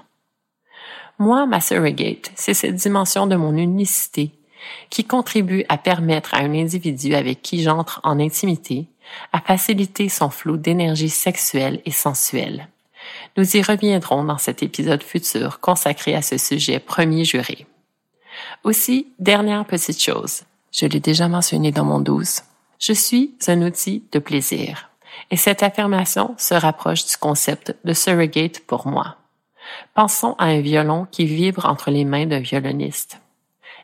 Moi, 1.18 1.48
ma 1.48 1.62
surrogate, 1.62 2.32
c'est 2.36 2.54
cette 2.54 2.76
dimension 2.76 3.26
de 3.26 3.36
mon 3.36 3.56
unicité 3.58 4.32
qui 4.90 5.06
contribue 5.06 5.64
à 5.70 5.78
permettre 5.78 6.34
à 6.34 6.40
un 6.40 6.54
individu 6.54 7.16
avec 7.16 7.42
qui 7.42 7.62
j'entre 7.62 8.00
en 8.04 8.20
intimité 8.20 8.88
à 9.34 9.40
faciliter 9.40 10.10
son 10.10 10.30
flot 10.30 10.58
d'énergie 10.58 11.10
sexuelle 11.10 11.82
et 11.86 11.92
sensuelle. 11.92 12.68
Nous 13.38 13.58
y 13.58 13.62
reviendrons 13.62 14.24
dans 14.24 14.38
cet 14.38 14.62
épisode 14.62 15.04
futur 15.04 15.60
consacré 15.60 16.16
à 16.16 16.22
ce 16.22 16.38
sujet 16.38 16.80
premier 16.80 17.26
juré. 17.26 17.66
Aussi, 18.64 19.08
dernière 19.20 19.66
petite 19.66 20.02
chose, 20.02 20.44
je 20.72 20.86
l'ai 20.86 21.00
déjà 21.00 21.28
mentionné 21.28 21.72
dans 21.72 21.86
mon 21.86 22.00
12, 22.00 22.42
je 22.80 22.94
suis 22.94 23.36
un 23.48 23.62
outil 23.62 24.04
de 24.12 24.20
plaisir. 24.20 24.90
Et 25.32 25.38
cette 25.38 25.64
affirmation 25.64 26.36
se 26.38 26.54
rapproche 26.54 27.06
du 27.06 27.18
concept 27.18 27.76
de 27.84 27.94
surrogate 27.94 28.60
pour 28.62 28.88
moi. 28.88 29.18
Pensons 29.94 30.36
à 30.40 30.46
un 30.46 30.62
violon 30.62 31.06
qui 31.12 31.26
vibre 31.26 31.66
entre 31.66 31.92
les 31.92 32.06
mains 32.06 32.26
d'un 32.26 32.40
violoniste. 32.40 33.20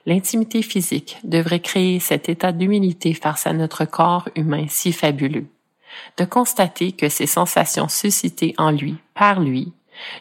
L'intimité 0.05 0.61
physique 0.61 1.17
devrait 1.23 1.61
créer 1.61 1.99
cet 1.99 2.29
état 2.29 2.51
d'humilité 2.51 3.13
face 3.13 3.47
à 3.47 3.53
notre 3.53 3.85
corps 3.85 4.29
humain 4.35 4.65
si 4.69 4.91
fabuleux. 4.91 5.47
De 6.17 6.25
constater 6.25 6.91
que 6.91 7.09
ces 7.09 7.25
sensations 7.25 7.87
suscitées 7.87 8.53
en 8.57 8.69
lui, 8.69 8.97
par 9.15 9.39
lui, 9.39 9.73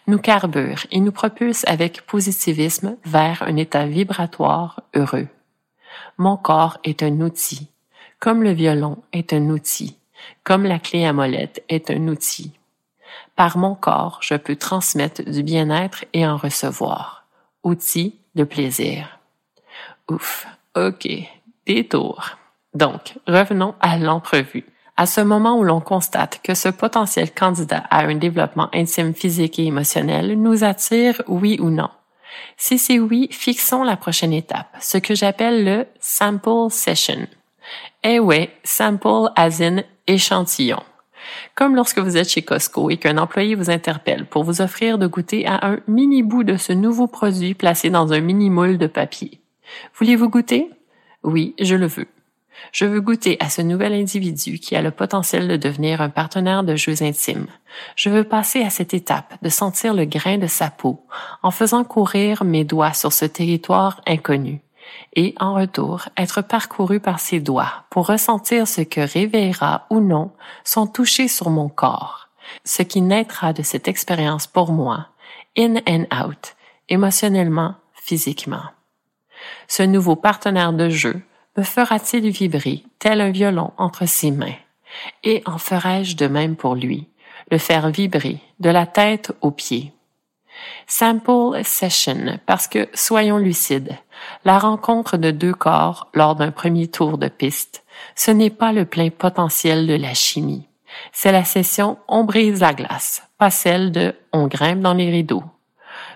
nous 0.06 0.18
carburent 0.18 0.86
et 0.90 1.00
nous 1.00 1.12
propulsent 1.12 1.66
avec 1.66 2.02
positivisme 2.06 2.96
vers 3.04 3.42
un 3.42 3.56
état 3.56 3.86
vibratoire 3.86 4.82
heureux. 4.94 5.28
Mon 6.16 6.36
corps 6.36 6.78
est 6.84 7.02
un 7.02 7.20
outil, 7.20 7.68
comme 8.20 8.42
le 8.42 8.52
violon 8.52 8.98
est 9.12 9.32
un 9.32 9.50
outil, 9.50 9.98
comme 10.44 10.64
la 10.64 10.78
clé 10.78 11.04
à 11.04 11.12
molette 11.12 11.62
est 11.68 11.90
un 11.90 12.08
outil. 12.08 12.52
Par 13.36 13.58
mon 13.58 13.74
corps, 13.74 14.18
je 14.22 14.34
peux 14.34 14.56
transmettre 14.56 15.22
du 15.24 15.42
bien-être 15.42 16.04
et 16.12 16.26
en 16.26 16.36
recevoir. 16.36 17.26
Outil 17.64 18.18
de 18.34 18.44
plaisir. 18.44 19.18
Ouf. 20.10 20.46
OK. 20.76 21.08
Détour. 21.66 22.36
Donc, 22.74 23.14
revenons 23.26 23.74
à 23.80 23.96
l'entrevue. 23.96 24.66
À 24.96 25.06
ce 25.06 25.20
moment 25.20 25.58
où 25.58 25.64
l'on 25.64 25.80
constate 25.80 26.40
que 26.42 26.54
ce 26.54 26.68
potentiel 26.68 27.32
candidat 27.32 27.84
à 27.90 28.04
un 28.04 28.14
développement 28.14 28.68
intime 28.72 29.14
physique 29.14 29.58
et 29.58 29.66
émotionnel 29.66 30.40
nous 30.40 30.62
attire, 30.62 31.20
oui 31.26 31.58
ou 31.60 31.70
non? 31.70 31.88
Si 32.56 32.78
c'est 32.78 32.98
oui, 32.98 33.28
fixons 33.30 33.82
la 33.82 33.96
prochaine 33.96 34.32
étape, 34.32 34.68
ce 34.80 34.98
que 34.98 35.14
j'appelle 35.14 35.64
le 35.64 35.86
sample 36.00 36.70
session. 36.70 37.26
Eh 38.02 38.20
ouais, 38.20 38.50
sample 38.62 39.30
as 39.36 39.60
in 39.60 39.82
échantillon. 40.06 40.82
Comme 41.54 41.74
lorsque 41.74 41.98
vous 41.98 42.16
êtes 42.16 42.28
chez 42.28 42.42
Costco 42.42 42.90
et 42.90 42.98
qu'un 42.98 43.18
employé 43.18 43.54
vous 43.54 43.70
interpelle 43.70 44.26
pour 44.26 44.44
vous 44.44 44.60
offrir 44.60 44.98
de 44.98 45.06
goûter 45.06 45.46
à 45.46 45.66
un 45.66 45.78
mini 45.88 46.22
bout 46.22 46.44
de 46.44 46.56
ce 46.56 46.72
nouveau 46.72 47.06
produit 47.06 47.54
placé 47.54 47.90
dans 47.90 48.12
un 48.12 48.20
mini 48.20 48.50
moule 48.50 48.78
de 48.78 48.86
papier. 48.86 49.40
Voulez-vous 49.98 50.28
goûter? 50.28 50.70
Oui, 51.22 51.54
je 51.60 51.74
le 51.74 51.86
veux. 51.86 52.06
Je 52.72 52.84
veux 52.84 53.00
goûter 53.00 53.36
à 53.40 53.50
ce 53.50 53.62
nouvel 53.62 53.92
individu 53.92 54.58
qui 54.58 54.76
a 54.76 54.82
le 54.82 54.90
potentiel 54.90 55.48
de 55.48 55.56
devenir 55.56 56.00
un 56.00 56.08
partenaire 56.08 56.62
de 56.62 56.76
jeux 56.76 57.02
intimes. 57.02 57.46
Je 57.96 58.10
veux 58.10 58.24
passer 58.24 58.62
à 58.62 58.70
cette 58.70 58.94
étape 58.94 59.34
de 59.42 59.48
sentir 59.48 59.94
le 59.94 60.04
grain 60.04 60.38
de 60.38 60.46
sa 60.46 60.70
peau 60.70 61.04
en 61.42 61.50
faisant 61.50 61.84
courir 61.84 62.44
mes 62.44 62.64
doigts 62.64 62.92
sur 62.92 63.12
ce 63.12 63.24
territoire 63.24 64.00
inconnu 64.06 64.60
et 65.14 65.34
en 65.40 65.54
retour 65.54 66.08
être 66.16 66.42
parcouru 66.42 67.00
par 67.00 67.20
ses 67.20 67.40
doigts 67.40 67.84
pour 67.90 68.06
ressentir 68.06 68.66
ce 68.68 68.80
que 68.80 69.00
réveillera 69.00 69.86
ou 69.90 70.00
non 70.00 70.32
son 70.64 70.86
toucher 70.86 71.28
sur 71.28 71.50
mon 71.50 71.68
corps, 71.68 72.28
ce 72.64 72.82
qui 72.82 73.00
naîtra 73.00 73.52
de 73.52 73.62
cette 73.62 73.88
expérience 73.88 74.46
pour 74.46 74.72
moi, 74.72 75.08
in 75.56 75.76
and 75.88 76.04
out, 76.14 76.56
émotionnellement, 76.88 77.74
physiquement. 77.94 78.73
Ce 79.68 79.82
nouveau 79.82 80.16
partenaire 80.16 80.72
de 80.72 80.88
jeu 80.88 81.22
me 81.56 81.62
fera-t-il 81.62 82.28
vibrer 82.30 82.84
tel 82.98 83.20
un 83.20 83.30
violon 83.30 83.72
entre 83.76 84.06
ses 84.06 84.30
mains? 84.30 84.56
Et 85.22 85.42
en 85.46 85.58
ferai-je 85.58 86.16
de 86.16 86.26
même 86.26 86.56
pour 86.56 86.74
lui, 86.74 87.08
le 87.50 87.58
faire 87.58 87.90
vibrer 87.90 88.38
de 88.60 88.70
la 88.70 88.86
tête 88.86 89.32
aux 89.40 89.50
pieds? 89.50 89.92
Sample 90.86 91.64
session, 91.64 92.38
parce 92.46 92.68
que, 92.68 92.88
soyons 92.94 93.38
lucides, 93.38 93.96
la 94.44 94.58
rencontre 94.58 95.16
de 95.16 95.30
deux 95.30 95.54
corps 95.54 96.08
lors 96.14 96.36
d'un 96.36 96.52
premier 96.52 96.88
tour 96.88 97.18
de 97.18 97.28
piste, 97.28 97.84
ce 98.14 98.30
n'est 98.30 98.50
pas 98.50 98.72
le 98.72 98.84
plein 98.84 99.10
potentiel 99.10 99.86
de 99.86 99.94
la 99.94 100.14
chimie. 100.14 100.68
C'est 101.12 101.32
la 101.32 101.44
session 101.44 101.98
on 102.06 102.24
brise 102.24 102.60
la 102.60 102.72
glace, 102.72 103.22
pas 103.38 103.50
celle 103.50 103.90
de 103.90 104.14
on 104.32 104.46
grimpe 104.46 104.80
dans 104.80 104.94
les 104.94 105.10
rideaux. 105.10 105.42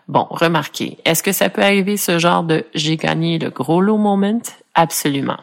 Bon, 0.08 0.26
remarquez, 0.30 0.96
est-ce 1.04 1.22
que 1.22 1.32
ça 1.32 1.50
peut 1.50 1.62
arriver 1.62 1.98
ce 1.98 2.18
genre 2.18 2.42
de 2.42 2.64
j'ai 2.74 2.96
gagné 2.96 3.38
le 3.38 3.50
gros 3.50 3.82
lot 3.82 3.98
moment? 3.98 4.40
Absolument. 4.74 5.36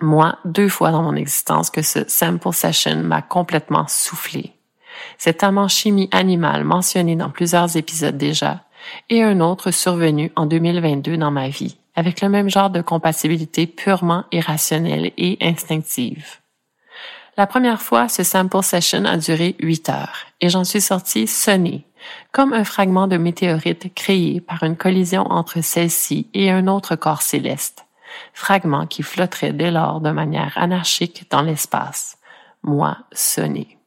Moi, 0.00 0.38
deux 0.46 0.70
fois 0.70 0.90
dans 0.90 1.02
mon 1.02 1.14
existence 1.14 1.68
que 1.68 1.82
ce 1.82 2.00
sample 2.08 2.52
session 2.54 2.96
m'a 3.02 3.20
complètement 3.20 3.86
soufflé. 3.86 4.52
Cet 5.18 5.44
amant 5.44 5.68
chimie 5.68 6.08
animale 6.10 6.64
mentionné 6.64 7.16
dans 7.16 7.28
plusieurs 7.28 7.76
épisodes 7.76 8.16
déjà, 8.16 8.64
et 9.10 9.22
un 9.22 9.40
autre 9.40 9.70
survenu 9.70 10.32
en 10.36 10.46
2022 10.46 11.18
dans 11.18 11.30
ma 11.30 11.48
vie, 11.48 11.76
avec 11.94 12.22
le 12.22 12.30
même 12.30 12.48
genre 12.48 12.70
de 12.70 12.80
compatibilité 12.80 13.66
purement 13.66 14.24
irrationnelle 14.32 15.12
et 15.18 15.36
instinctive. 15.42 16.38
La 17.36 17.46
première 17.46 17.80
fois, 17.80 18.08
ce 18.08 18.22
sample 18.22 18.62
session 18.62 19.04
a 19.04 19.18
duré 19.18 19.54
huit 19.60 19.88
heures 19.88 20.26
et 20.40 20.48
j'en 20.48 20.64
suis 20.64 20.80
sortie 20.80 21.26
sonnée, 21.26 21.84
comme 22.32 22.52
un 22.52 22.64
fragment 22.64 23.06
de 23.06 23.16
météorite 23.16 23.92
créé 23.94 24.40
par 24.40 24.62
une 24.62 24.76
collision 24.76 25.22
entre 25.22 25.60
celle-ci 25.62 26.28
et 26.34 26.50
un 26.50 26.66
autre 26.66 26.96
corps 26.96 27.22
céleste, 27.22 27.86
fragment 28.32 28.86
qui 28.86 29.02
flotterait 29.02 29.52
dès 29.52 29.70
lors 29.70 30.00
de 30.00 30.10
manière 30.10 30.52
anarchique 30.56 31.26
dans 31.30 31.42
l'espace. 31.42 32.18
Moi, 32.62 32.96
sonnée. 33.12 33.78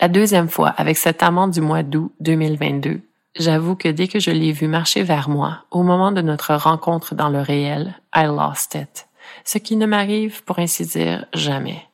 La 0.00 0.08
deuxième 0.08 0.48
fois, 0.48 0.68
avec 0.68 0.96
cet 0.96 1.22
amant 1.22 1.48
du 1.48 1.60
mois 1.60 1.82
d'août 1.82 2.12
2022, 2.20 3.00
j'avoue 3.38 3.76
que 3.76 3.88
dès 3.88 4.08
que 4.08 4.20
je 4.20 4.30
l'ai 4.30 4.52
vu 4.52 4.68
marcher 4.68 5.02
vers 5.02 5.28
moi, 5.28 5.64
au 5.70 5.82
moment 5.82 6.12
de 6.12 6.20
notre 6.20 6.54
rencontre 6.54 7.14
dans 7.14 7.30
le 7.30 7.40
réel, 7.40 7.94
I 8.14 8.24
lost 8.26 8.74
it. 8.74 9.06
Ce 9.44 9.58
qui 9.58 9.76
ne 9.76 9.86
m'arrive, 9.86 10.42
pour 10.44 10.58
ainsi 10.58 10.84
dire, 10.84 11.24
jamais. 11.32 11.85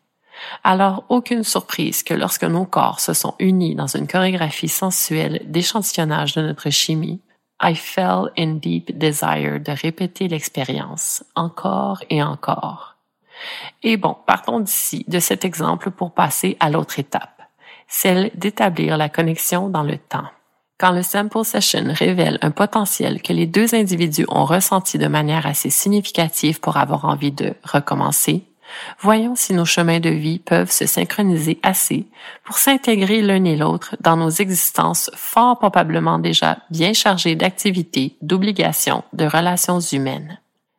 Alors, 0.65 1.05
aucune 1.09 1.45
surprise 1.45 2.03
que 2.03 2.15
lorsque 2.15 2.45
nos 2.45 2.65
corps 2.65 3.01
se 3.01 3.13
sont 3.13 3.35
unis 3.39 3.75
dans 3.75 3.87
une 3.87 4.07
chorégraphie 4.07 4.69
sensuelle 4.69 5.43
d'échantillonnage 5.47 6.35
de 6.35 6.43
notre 6.43 6.71
chimie, 6.71 7.21
I 7.63 7.75
fell 7.75 8.31
in 8.37 8.55
deep 8.55 8.97
desire 8.99 9.61
de 9.61 9.73
répéter 9.73 10.29
l'expérience 10.29 11.25
encore 11.35 12.03
et 12.11 12.23
encore. 12.23 12.97
Et 13.83 13.97
bon, 13.97 14.17
partons 14.27 14.61
d'ici, 14.61 15.05
de 15.09 15.21
cet 15.21 15.45
exemple 15.45 15.91
pour 15.91 16.13
passer 16.13 16.57
à 16.61 16.71
l'autre 16.71 16.99
étape 16.99 17.43
celle 17.93 18.31
d'établir 18.35 18.97
la 18.97 19.11
connexion 19.11 19.69
dans 19.69 19.83
le 19.83 19.99
temps. 19.99 20.27
Quand 20.79 20.93
le 20.93 21.03
sample 21.03 21.45
session 21.45 21.85
révèle 21.89 22.39
un 22.41 22.51
potentiel 22.51 23.23
que 23.23 23.35
les 23.35 23.47
deux 23.47 23.75
individus 23.75 24.25
ont 24.29 24.47
ressenti 24.47 24.99
de 24.99 25.07
manière 25.07 25.47
assez 25.47 25.71
significative 25.71 26.59
pour 26.59 26.79
avoir 26.79 27.05
envie 27.05 27.31
de 27.31 27.55
recommencer, 27.63 28.45
voyons 29.01 29.35
si 29.35 29.53
nos 29.55 29.65
chemins 29.65 30.01
de 30.01 30.11
vie 30.11 30.39
peuvent 30.39 30.71
se 30.71 30.87
synchroniser 30.87 31.59
assez 31.63 32.07
pour 32.45 32.59
s'intégrer 32.59 33.23
l'un 33.23 33.45
et 33.45 33.57
l'autre 33.57 33.97
dans 34.01 34.17
nos 34.17 34.31
existences 34.31 35.11
fort 35.15 35.59
probablement 35.59 36.19
déjà 36.19 36.59
bien 36.71 36.93
chargées 36.93 37.37
d'activités, 37.37 38.17
d'obligations, 38.23 39.05
de 39.13 39.25
relations 39.25 39.81
humaines. 39.81 40.39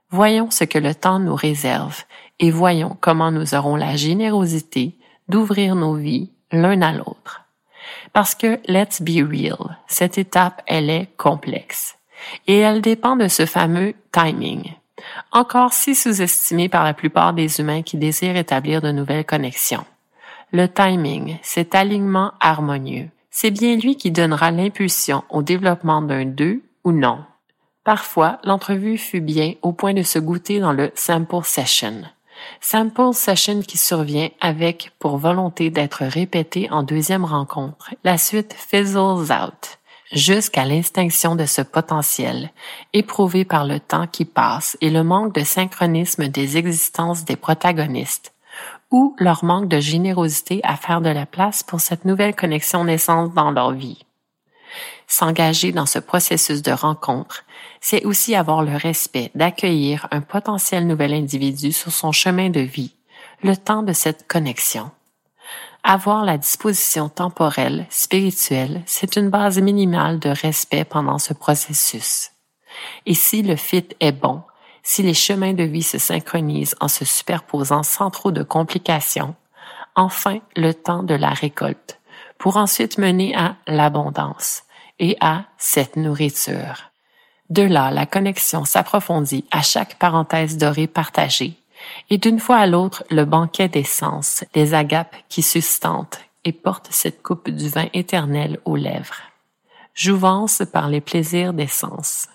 Voyons 0.09 0.51
ce 0.51 0.63
que 0.63 0.77
le 0.77 0.93
temps 0.93 1.19
nous 1.19 1.35
réserve 1.35 2.03
et 2.39 2.51
voyons 2.51 2.95
comment 2.99 3.31
nous 3.31 3.55
aurons 3.55 3.75
la 3.75 3.95
générosité 3.95 4.95
d'ouvrir 5.27 5.75
nos 5.75 5.95
vies 5.95 6.29
l'un 6.51 6.81
à 6.81 6.91
l'autre. 6.91 7.41
Parce 8.13 8.35
que, 8.35 8.59
let's 8.67 9.01
be 9.01 9.27
real, 9.27 9.77
cette 9.87 10.17
étape, 10.17 10.61
elle 10.67 10.89
est 10.89 11.09
complexe. 11.17 11.97
Et 12.47 12.59
elle 12.59 12.81
dépend 12.81 13.15
de 13.15 13.27
ce 13.27 13.45
fameux 13.45 13.95
timing, 14.11 14.73
encore 15.31 15.73
si 15.73 15.95
sous-estimé 15.95 16.69
par 16.69 16.83
la 16.83 16.93
plupart 16.93 17.33
des 17.33 17.59
humains 17.59 17.81
qui 17.81 17.97
désirent 17.97 18.37
établir 18.37 18.81
de 18.81 18.91
nouvelles 18.91 19.25
connexions. 19.25 19.85
Le 20.51 20.67
timing, 20.67 21.37
cet 21.41 21.75
alignement 21.75 22.33
harmonieux, 22.39 23.09
c'est 23.31 23.51
bien 23.51 23.75
lui 23.75 23.95
qui 23.95 24.11
donnera 24.11 24.51
l'impulsion 24.51 25.23
au 25.29 25.41
développement 25.41 26.01
d'un 26.01 26.25
deux 26.25 26.61
ou 26.83 26.91
non. 26.91 27.25
Parfois, 27.83 28.39
l'entrevue 28.43 28.97
fut 28.97 29.19
bien 29.19 29.53
au 29.61 29.73
point 29.73 29.93
de 29.93 30.03
se 30.03 30.19
goûter 30.19 30.59
dans 30.59 30.71
le 30.71 30.91
sample 30.95 31.43
session. 31.43 32.03
Sample 32.61 33.13
session 33.13 33.61
qui 33.61 33.77
survient 33.77 34.29
avec 34.39 34.91
pour 34.99 35.17
volonté 35.17 35.69
d'être 35.69 36.05
répété 36.05 36.69
en 36.71 36.83
deuxième 36.83 37.25
rencontre. 37.25 37.93
La 38.03 38.17
suite 38.17 38.53
fizzles 38.53 39.31
out 39.31 39.79
jusqu'à 40.13 40.65
l'extinction 40.65 41.35
de 41.35 41.45
ce 41.45 41.61
potentiel, 41.61 42.51
éprouvé 42.93 43.45
par 43.45 43.65
le 43.65 43.79
temps 43.79 44.07
qui 44.07 44.25
passe 44.25 44.77
et 44.79 44.89
le 44.89 45.03
manque 45.03 45.33
de 45.33 45.43
synchronisme 45.43 46.27
des 46.27 46.57
existences 46.57 47.25
des 47.25 47.35
protagonistes, 47.35 48.33
ou 48.91 49.15
leur 49.17 49.43
manque 49.43 49.67
de 49.67 49.79
générosité 49.79 50.61
à 50.63 50.75
faire 50.75 51.01
de 51.01 51.09
la 51.09 51.25
place 51.25 51.63
pour 51.63 51.81
cette 51.81 52.05
nouvelle 52.05 52.35
connexion 52.35 52.83
naissante 52.83 53.33
dans 53.33 53.51
leur 53.51 53.71
vie. 53.71 54.05
S'engager 55.07 55.71
dans 55.71 55.85
ce 55.85 55.99
processus 55.99 56.61
de 56.61 56.71
rencontre, 56.71 57.43
c'est 57.81 58.05
aussi 58.05 58.35
avoir 58.35 58.63
le 58.63 58.75
respect 58.75 59.31
d'accueillir 59.35 60.07
un 60.11 60.21
potentiel 60.21 60.87
nouvel 60.87 61.13
individu 61.13 61.71
sur 61.71 61.91
son 61.91 62.11
chemin 62.11 62.49
de 62.49 62.61
vie, 62.61 62.95
le 63.41 63.57
temps 63.57 63.83
de 63.83 63.93
cette 63.93 64.27
connexion. 64.27 64.91
Avoir 65.85 66.23
la 66.23 66.37
disposition 66.37 67.09
temporelle, 67.09 67.85
spirituelle, 67.89 68.83
c'est 68.85 69.17
une 69.17 69.29
base 69.29 69.59
minimale 69.59 70.17
de 70.17 70.29
respect 70.29 70.85
pendant 70.85 71.19
ce 71.19 71.33
processus. 71.33 72.31
Et 73.05 73.13
si 73.13 73.41
le 73.41 73.57
fit 73.57 73.89
est 73.99 74.13
bon, 74.13 74.43
si 74.81 75.03
les 75.03 75.13
chemins 75.13 75.53
de 75.53 75.63
vie 75.63 75.83
se 75.83 75.97
synchronisent 75.97 76.75
en 76.79 76.87
se 76.87 77.03
superposant 77.03 77.83
sans 77.83 78.09
trop 78.11 78.31
de 78.31 78.43
complications, 78.43 79.35
enfin 79.95 80.39
le 80.55 80.73
temps 80.73 81.03
de 81.03 81.15
la 81.15 81.31
récolte, 81.31 81.99
pour 82.37 82.55
ensuite 82.55 82.97
mener 82.97 83.35
à 83.35 83.57
l'abondance 83.67 84.63
et 84.99 85.17
à 85.19 85.43
cette 85.57 85.97
nourriture. 85.97 86.91
De 87.49 87.61
là, 87.61 87.91
la 87.91 88.05
connexion 88.05 88.63
s'approfondit 88.63 89.45
à 89.51 89.61
chaque 89.61 89.99
parenthèse 89.99 90.57
dorée 90.57 90.87
partagée 90.87 91.57
et 92.09 92.17
d'une 92.17 92.39
fois 92.39 92.57
à 92.57 92.67
l'autre 92.67 93.03
le 93.09 93.25
banquet 93.25 93.67
des 93.67 93.83
sens, 93.83 94.43
les 94.55 94.73
agapes 94.73 95.15
qui 95.29 95.41
sustentent 95.41 96.19
et 96.45 96.51
portent 96.51 96.89
cette 96.91 97.21
coupe 97.23 97.49
du 97.49 97.69
vin 97.69 97.87
éternel 97.93 98.59
aux 98.65 98.75
lèvres. 98.75 99.21
Jouvence 99.93 100.63
par 100.71 100.89
les 100.89 101.01
plaisirs 101.01 101.53
des 101.53 101.67
sens. 101.67 102.27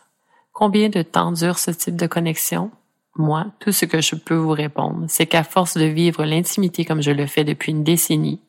Combien 0.53 0.89
de 0.89 1.03
temps 1.03 1.33
dure 1.33 1.59
ce 1.59 1.71
type 1.71 1.97
de 1.97 2.07
connexion? 2.07 2.71
Moi, 3.17 3.47
tout 3.59 3.73
ce 3.73 3.85
que 3.85 4.01
je 4.01 4.15
peux 4.15 4.37
vous 4.37 4.53
répondre, 4.53 5.05
c'est 5.09 5.27
qu'à 5.27 5.43
force 5.43 5.77
de 5.77 5.85
vivre 5.85 6.25
l'intimité 6.25 6.85
comme 6.85 7.03
je 7.03 7.11
le 7.11 7.27
fais 7.27 7.45
depuis 7.45 7.73
une 7.73 7.85
décennie, 7.85 8.41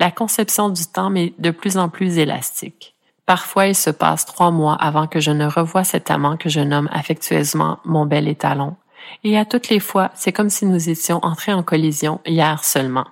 la 0.00 0.10
conception 0.10 0.68
du 0.68 0.84
temps 0.86 1.14
est 1.14 1.34
de 1.38 1.50
plus 1.50 1.78
en 1.78 1.88
plus 1.88 2.18
élastique. 2.18 2.94
Parfois, 3.24 3.66
il 3.66 3.74
se 3.74 3.90
passe 3.90 4.24
trois 4.24 4.50
mois 4.50 4.74
avant 4.74 5.06
que 5.06 5.20
je 5.20 5.32
ne 5.32 5.46
revoie 5.46 5.84
cet 5.84 6.10
amant 6.10 6.36
que 6.36 6.48
je 6.48 6.60
nomme 6.60 6.88
affectueusement 6.92 7.78
mon 7.84 8.06
bel 8.06 8.28
étalon, 8.28 8.76
et 9.24 9.38
à 9.38 9.44
toutes 9.44 9.68
les 9.68 9.80
fois, 9.80 10.10
c'est 10.14 10.32
comme 10.32 10.50
si 10.50 10.66
nous 10.66 10.88
étions 10.88 11.20
entrés 11.24 11.52
en 11.52 11.62
collision 11.62 12.20
hier 12.26 12.64
seulement. 12.64 13.06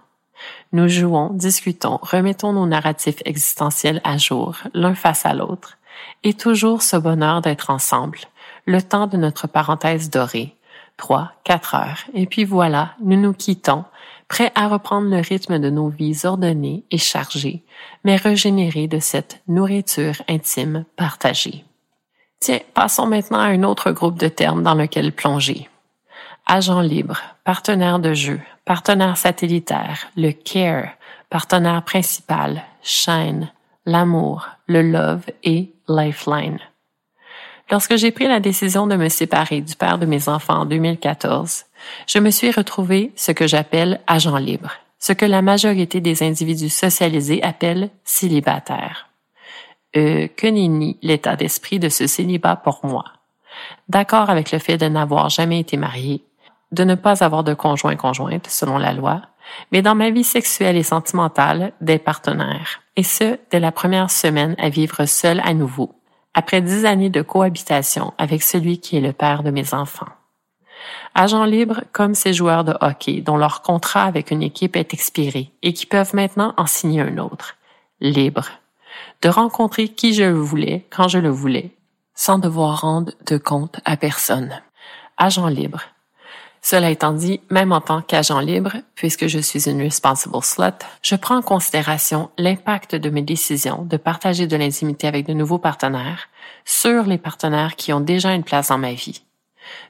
Nous 0.72 0.88
jouons, 0.88 1.30
discutons, 1.32 1.98
remettons 2.02 2.52
nos 2.52 2.66
narratifs 2.66 3.22
existentiels 3.24 4.00
à 4.04 4.18
jour, 4.18 4.56
l'un 4.74 4.94
face 4.94 5.24
à 5.24 5.34
l'autre, 5.34 5.78
et 6.22 6.34
toujours 6.34 6.82
ce 6.82 6.96
bonheur 6.96 7.40
d'être 7.40 7.70
ensemble, 7.70 8.18
le 8.66 8.82
temps 8.82 9.06
de 9.06 9.16
notre 9.16 9.46
parenthèse 9.46 10.10
dorée, 10.10 10.56
trois, 10.96 11.32
quatre 11.44 11.74
heures, 11.74 12.04
et 12.14 12.26
puis 12.26 12.44
voilà, 12.44 12.94
nous 13.00 13.20
nous 13.20 13.32
quittons, 13.32 13.84
prêts 14.28 14.52
à 14.54 14.68
reprendre 14.68 15.08
le 15.08 15.20
rythme 15.20 15.58
de 15.58 15.70
nos 15.70 15.88
vies 15.88 16.24
ordonnées 16.24 16.84
et 16.90 16.98
chargées, 16.98 17.62
mais 18.04 18.16
régénérés 18.16 18.88
de 18.88 18.98
cette 18.98 19.42
nourriture 19.46 20.22
intime 20.28 20.84
partagée. 20.96 21.64
Tiens, 22.40 22.60
passons 22.74 23.06
maintenant 23.06 23.38
à 23.38 23.46
un 23.48 23.62
autre 23.62 23.92
groupe 23.92 24.18
de 24.18 24.28
termes 24.28 24.62
dans 24.62 24.74
lequel 24.74 25.12
plonger 25.12 25.68
agent 26.46 26.80
libre, 26.80 27.20
partenaire 27.44 27.98
de 27.98 28.14
jeu, 28.14 28.40
partenaire 28.64 29.16
satellitaire, 29.16 30.08
le 30.16 30.32
care, 30.32 30.90
partenaire 31.30 31.82
principal, 31.82 32.62
shine, 32.82 33.50
l'amour, 33.86 34.48
le 34.66 34.82
love 34.82 35.24
et 35.42 35.72
lifeline. 35.88 36.58
Lorsque 37.70 37.96
j'ai 37.96 38.10
pris 38.10 38.28
la 38.28 38.40
décision 38.40 38.86
de 38.86 38.96
me 38.96 39.08
séparer 39.08 39.60
du 39.60 39.74
père 39.74 39.98
de 39.98 40.06
mes 40.06 40.28
enfants 40.28 40.60
en 40.60 40.66
2014, 40.66 41.64
je 42.06 42.18
me 42.18 42.30
suis 42.30 42.50
retrouvé 42.50 43.12
ce 43.16 43.32
que 43.32 43.46
j'appelle 43.46 44.00
agent 44.06 44.36
libre, 44.36 44.72
ce 44.98 45.12
que 45.12 45.24
la 45.24 45.42
majorité 45.42 46.00
des 46.00 46.22
individus 46.22 46.68
socialisés 46.68 47.42
appellent 47.42 47.90
célibataire. 48.04 49.08
Euh, 49.96 50.26
que 50.26 50.48
nenni 50.48 50.98
l'état 51.02 51.36
d'esprit 51.36 51.78
de 51.78 51.88
ce 51.88 52.08
célibat 52.08 52.56
pour 52.56 52.80
moi. 52.82 53.04
D'accord 53.88 54.28
avec 54.28 54.50
le 54.50 54.58
fait 54.58 54.76
de 54.76 54.88
n'avoir 54.88 55.28
jamais 55.28 55.60
été 55.60 55.76
marié, 55.76 56.24
de 56.74 56.84
ne 56.84 56.94
pas 56.94 57.24
avoir 57.24 57.44
de 57.44 57.54
conjoint-conjointe 57.54 58.48
selon 58.48 58.78
la 58.78 58.92
loi, 58.92 59.22
mais 59.72 59.82
dans 59.82 59.94
ma 59.94 60.10
vie 60.10 60.24
sexuelle 60.24 60.76
et 60.76 60.82
sentimentale, 60.82 61.72
des 61.80 61.98
partenaires. 61.98 62.80
Et 62.96 63.02
ce, 63.02 63.38
dès 63.50 63.60
la 63.60 63.72
première 63.72 64.10
semaine 64.10 64.54
à 64.58 64.68
vivre 64.68 65.06
seule 65.06 65.40
à 65.44 65.54
nouveau, 65.54 65.94
après 66.34 66.60
dix 66.60 66.84
années 66.84 67.10
de 67.10 67.22
cohabitation 67.22 68.12
avec 68.18 68.42
celui 68.42 68.78
qui 68.78 68.96
est 68.96 69.00
le 69.00 69.12
père 69.12 69.42
de 69.42 69.50
mes 69.50 69.72
enfants. 69.72 70.08
Agents 71.14 71.44
libres 71.44 71.82
comme 71.92 72.14
ces 72.14 72.32
joueurs 72.32 72.64
de 72.64 72.74
hockey 72.80 73.20
dont 73.20 73.36
leur 73.36 73.62
contrat 73.62 74.04
avec 74.04 74.30
une 74.30 74.42
équipe 74.42 74.76
est 74.76 74.92
expiré 74.92 75.52
et 75.62 75.72
qui 75.72 75.86
peuvent 75.86 76.14
maintenant 76.14 76.52
en 76.56 76.66
signer 76.66 77.00
un 77.02 77.18
autre. 77.18 77.56
Libre. 78.00 78.48
De 79.22 79.28
rencontrer 79.28 79.88
qui 79.88 80.12
je 80.12 80.24
voulais 80.24 80.86
quand 80.90 81.08
je 81.08 81.18
le 81.18 81.30
voulais, 81.30 81.70
sans 82.14 82.38
devoir 82.38 82.80
rendre 82.80 83.12
de 83.26 83.38
compte 83.38 83.80
à 83.84 83.96
personne. 83.96 84.60
Agent 85.16 85.46
libre 85.46 85.80
cela 86.64 86.90
étant 86.90 87.12
dit, 87.12 87.42
même 87.50 87.72
en 87.72 87.82
tant 87.82 88.00
qu'agent 88.00 88.40
libre, 88.40 88.72
puisque 88.94 89.26
je 89.26 89.38
suis 89.38 89.68
une 89.68 89.82
responsible 89.82 90.42
slut, 90.42 90.72
je 91.02 91.14
prends 91.14 91.36
en 91.36 91.42
considération 91.42 92.30
l'impact 92.38 92.94
de 92.94 93.10
mes 93.10 93.20
décisions 93.20 93.84
de 93.84 93.98
partager 93.98 94.46
de 94.46 94.56
l'intimité 94.56 95.06
avec 95.06 95.26
de 95.26 95.34
nouveaux 95.34 95.58
partenaires 95.58 96.30
sur 96.64 97.04
les 97.04 97.18
partenaires 97.18 97.76
qui 97.76 97.92
ont 97.92 98.00
déjà 98.00 98.32
une 98.32 98.44
place 98.44 98.68
dans 98.68 98.78
ma 98.78 98.94
vie. 98.94 99.22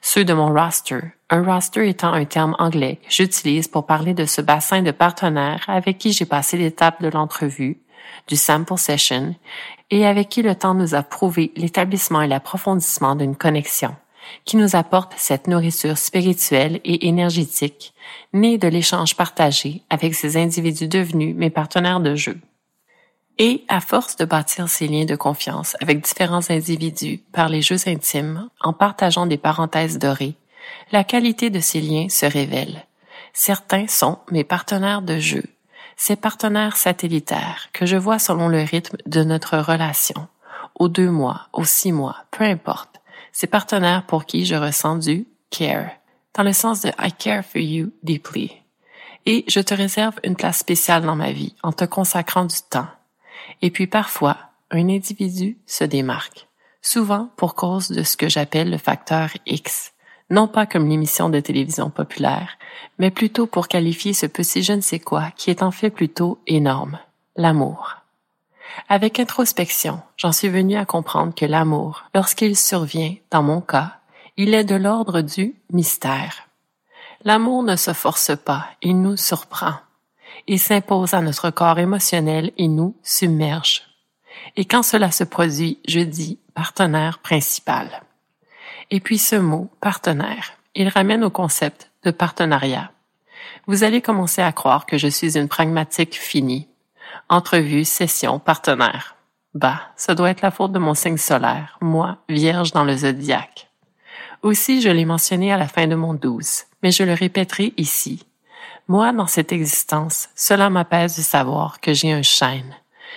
Ceux 0.03 0.25
de 0.25 0.35
mon 0.35 0.53
roster, 0.53 0.99
un 1.31 1.45
roster 1.45 1.89
étant 1.89 2.13
un 2.13 2.25
terme 2.25 2.57
anglais 2.59 2.99
que 3.05 3.15
j'utilise 3.15 3.69
pour 3.69 3.87
parler 3.87 4.13
de 4.13 4.25
ce 4.25 4.41
bassin 4.41 4.83
de 4.83 4.91
partenaires 4.91 5.63
avec 5.69 5.99
qui 5.99 6.11
j'ai 6.11 6.27
passé 6.27 6.57
l'étape 6.57 7.01
de 7.01 7.09
l'entrevue, 7.09 7.79
du 8.27 8.35
sample 8.35 8.77
session, 8.79 9.37
et 9.93 10.05
avec 10.05 10.29
qui 10.29 10.43
le 10.43 10.57
temps 10.57 10.75
nous 10.75 10.97
a 10.97 11.05
prouvé 11.05 11.53
l'établissement 11.55 12.23
et 12.23 12.27
l'approfondissement 12.27 13.15
d'une 13.15 13.37
connexion 13.37 13.95
qui 14.45 14.57
nous 14.57 14.77
apporte 14.77 15.13
cette 15.17 15.47
nourriture 15.47 15.99
spirituelle 15.99 16.81
et 16.85 17.09
énergétique, 17.09 17.95
née 18.33 18.59
de 18.59 18.69
l'échange 18.69 19.17
partagé 19.17 19.83
avec 19.91 20.15
ces 20.15 20.37
individus 20.37 20.89
devenus 20.89 21.35
mes 21.35 21.51
partenaires 21.51 22.01
de 22.01 22.15
jeu. 22.15 22.39
Et 23.39 23.65
à 23.69 23.81
force 23.81 24.17
de 24.17 24.25
bâtir 24.25 24.69
ces 24.69 24.87
liens 24.87 25.07
de 25.07 25.17
confiance 25.17 25.77
avec 25.81 26.05
différents 26.05 26.51
individus 26.51 27.21
par 27.33 27.49
les 27.49 27.63
jeux 27.63 27.89
intimes, 27.89 28.49
en 28.61 28.73
partageant 28.73 29.27
des 29.27 29.39
parenthèses 29.39 29.99
dorées, 29.99 30.35
la 30.93 31.05
qualité 31.05 31.51
de 31.51 31.61
ces 31.61 31.81
liens 31.81 32.09
se 32.09 32.27
révèle. 32.27 32.87
Certains 33.33 33.89
sont 33.89 34.19
mes 34.31 34.45
partenaires 34.45 35.03
de 35.03 35.19
jeu, 35.19 35.43
ces 35.97 36.17
partenaires 36.17 36.77
satellitaires 36.77 37.69
que 37.73 37.87
je 37.87 37.97
vois 37.97 38.19
selon 38.19 38.49
le 38.49 38.63
rythme 38.63 38.97
de 39.07 39.25
notre 39.25 39.59
relation, 39.59 40.29
aux 40.77 40.89
deux 40.89 41.11
mois, 41.11 41.49
aux 41.53 41.65
six 41.65 41.93
mois, 41.93 42.17
peu 42.31 42.45
importe 42.45 42.94
ces 43.35 43.49
partenaires 43.49 44.07
pour 44.07 44.25
qui 44.25 44.47
je 44.47 44.55
ressens 44.55 44.97
du 44.97 45.27
care, 45.51 45.91
dans 46.35 46.45
le 46.45 46.53
sens 46.53 46.83
de 46.83 46.91
I 46.99 47.13
care 47.13 47.45
for 47.45 47.61
you 47.61 47.91
deeply. 48.03 48.53
Et 49.27 49.45
je 49.49 49.61
te 49.61 49.75
réserve 49.75 50.15
une 50.23 50.37
place 50.37 50.59
spéciale 50.59 51.03
dans 51.03 51.17
ma 51.17 51.33
vie 51.33 51.55
en 51.63 51.73
te 51.73 51.85
consacrant 51.85 52.45
du 52.45 52.57
temps. 52.71 52.87
Et 53.61 53.71
puis 53.71 53.89
parfois, 53.89 54.39
un 54.71 54.89
individu 54.89 55.59
se 55.67 55.83
démarque, 55.83 56.47
souvent 56.81 57.29
pour 57.37 57.55
cause 57.57 57.89
de 57.89 58.05
ce 58.05 58.17
que 58.17 58.29
j'appelle 58.29 58.71
le 58.71 58.79
facteur 58.79 59.31
X, 59.47 59.93
non 60.31 60.47
pas 60.47 60.65
comme 60.65 60.89
l'émission 60.89 61.29
de 61.29 61.41
télévision 61.41 61.91
populaire, 61.91 62.57
mais 62.99 63.11
plutôt 63.11 63.47
pour 63.47 63.67
qualifier 63.67 64.13
ce 64.13 64.27
petit 64.27 64.63
je 64.63 64.75
ne 64.75 64.81
sais 64.81 65.01
quoi 65.01 65.33
qui 65.37 65.51
est 65.51 65.63
en 65.63 65.73
fait 65.73 65.91
plutôt 65.91 66.39
énorme, 66.47 66.99
l'amour. 67.37 68.04
Avec 68.89 69.19
introspection, 69.19 70.01
j'en 70.17 70.33
suis 70.33 70.49
venu 70.49 70.77
à 70.77 70.85
comprendre 70.85 71.35
que 71.35 71.47
l'amour, 71.47 72.05
lorsqu'il 72.15 72.57
survient, 72.57 73.15
dans 73.31 73.43
mon 73.43 73.61
cas, 73.61 73.99
il 74.37 74.55
est 74.55 74.65
de 74.65 74.75
l'ordre 74.75 75.21
du 75.21 75.55
mystère. 75.71 76.49
L'amour 77.25 77.63
ne 77.63 77.77
se 77.77 77.93
force 77.93 78.33
pas, 78.37 78.67
il 78.83 79.01
nous 79.01 79.17
surprend. 79.17 79.75
Il 80.47 80.59
s'impose 80.59 81.15
à 81.15 81.21
notre 81.21 81.51
corps 81.51 81.79
émotionnel 81.79 82.53
et 82.59 82.69
nous 82.69 82.97
submerge. 83.03 83.83
Et 84.57 84.65
quand 84.65 84.83
cela 84.83 85.11
se 85.11 85.25
produit, 85.25 85.79
je 85.89 86.01
dis 86.01 86.39
partenaire 86.55 87.19
principal. 87.21 88.03
Et 88.91 89.01
puis 89.01 89.19
ce 89.19 89.37
mot, 89.37 89.71
partenaire, 89.81 90.53
il 90.75 90.89
ramène 90.89 91.25
au 91.25 91.31
concept 91.31 91.91
de 92.03 92.11
partenariat. 92.11 92.91
Vous 93.67 93.85
allez 93.85 94.03
commencer 94.03 94.43
à 94.43 94.53
croire 94.53 94.85
que 94.85 94.99
je 94.99 95.09
suis 95.09 95.39
une 95.39 95.49
pragmatique 95.49 96.15
finie. 96.15 96.69
Entrevue, 97.35 97.85
session, 97.85 98.39
partenaire. 98.39 99.17
Bah, 99.55 99.81
ça 99.97 100.15
doit 100.15 100.31
être 100.31 100.43
la 100.43 100.53
faute 100.53 100.71
de 100.71 100.79
mon 100.79 100.95
signe 100.95 101.17
solaire, 101.17 101.79
moi, 101.81 102.19
vierge 102.29 102.71
dans 102.71 102.85
le 102.85 102.97
zodiaque. 102.97 103.69
Aussi, 104.43 104.81
je 104.81 104.89
l'ai 104.89 105.05
mentionné 105.05 105.53
à 105.53 105.57
la 105.57 105.67
fin 105.67 105.89
de 105.89 105.97
mon 105.97 106.15
douze, 106.15 106.63
mais 106.81 106.93
je 106.93 107.03
le 107.03 107.13
répéterai 107.13 107.75
ici. 107.77 108.25
Moi, 108.87 109.13
dans 109.13 109.27
cette 109.27 109.51
existence, 109.51 110.29
cela 110.37 110.71
m'apaise 110.71 111.17
de 111.17 111.23
savoir 111.23 111.81
que 111.81 111.93
j'ai 111.93 112.13
un 112.13 112.23
chêne. 112.23 112.73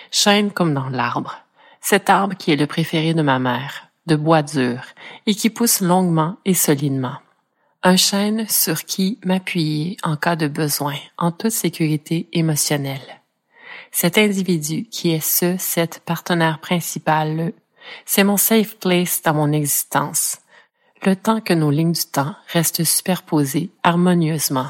Chêne 0.10 0.50
comme 0.50 0.74
dans 0.74 0.90
l'arbre. 0.90 1.38
Cet 1.80 2.10
arbre 2.10 2.36
qui 2.36 2.52
est 2.52 2.56
le 2.56 2.66
préféré 2.66 3.14
de 3.14 3.22
ma 3.22 3.38
mère, 3.38 3.90
de 4.08 4.16
bois 4.16 4.42
dur, 4.42 4.82
et 5.28 5.36
qui 5.36 5.52
pousse 5.52 5.80
longuement 5.80 6.38
et 6.44 6.56
solidement. 6.56 7.18
Un 7.84 7.98
chêne 7.98 8.48
sur 8.50 8.84
qui 8.84 9.20
m'appuyer 9.24 9.96
en 10.02 10.16
cas 10.16 10.36
de 10.36 10.48
besoin, 10.48 10.96
en 11.20 11.32
toute 11.32 11.52
sécurité 11.52 12.28
émotionnelle. 12.34 13.18
Cet 13.92 14.18
individu 14.18 14.86
qui 14.86 15.12
est 15.12 15.26
ce, 15.26 15.56
cette 15.58 16.00
partenaire 16.00 16.60
principal, 16.60 17.54
c'est 18.06 18.24
mon 18.24 18.38
safe 18.38 18.78
place 18.78 19.22
dans 19.22 19.34
mon 19.34 19.52
existence, 19.52 20.40
le 21.06 21.16
temps 21.16 21.42
que 21.42 21.54
nos 21.54 21.72
lignes 21.72 21.94
du 21.94 22.06
temps 22.06 22.36
restent 22.52 22.84
superposées 22.84 23.70
harmonieusement. 23.84 24.70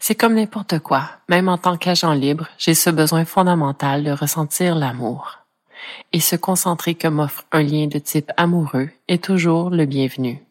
C'est 0.00 0.14
comme 0.14 0.34
n'importe 0.34 0.80
quoi, 0.80 1.08
même 1.28 1.48
en 1.48 1.58
tant 1.58 1.76
qu'agent 1.76 2.12
libre, 2.12 2.48
j'ai 2.58 2.74
ce 2.74 2.90
besoin 2.90 3.24
fondamental 3.24 4.04
de 4.04 4.10
ressentir 4.10 4.74
l'amour. 4.74 5.38
Et 6.12 6.20
se 6.20 6.36
concentrer 6.36 6.94
comme 6.94 7.20
offre 7.20 7.44
un 7.52 7.62
lien 7.62 7.86
de 7.86 7.98
type 7.98 8.32
amoureux 8.36 8.90
est 9.06 9.22
toujours 9.22 9.70
le 9.70 9.86
bienvenu. 9.86 10.42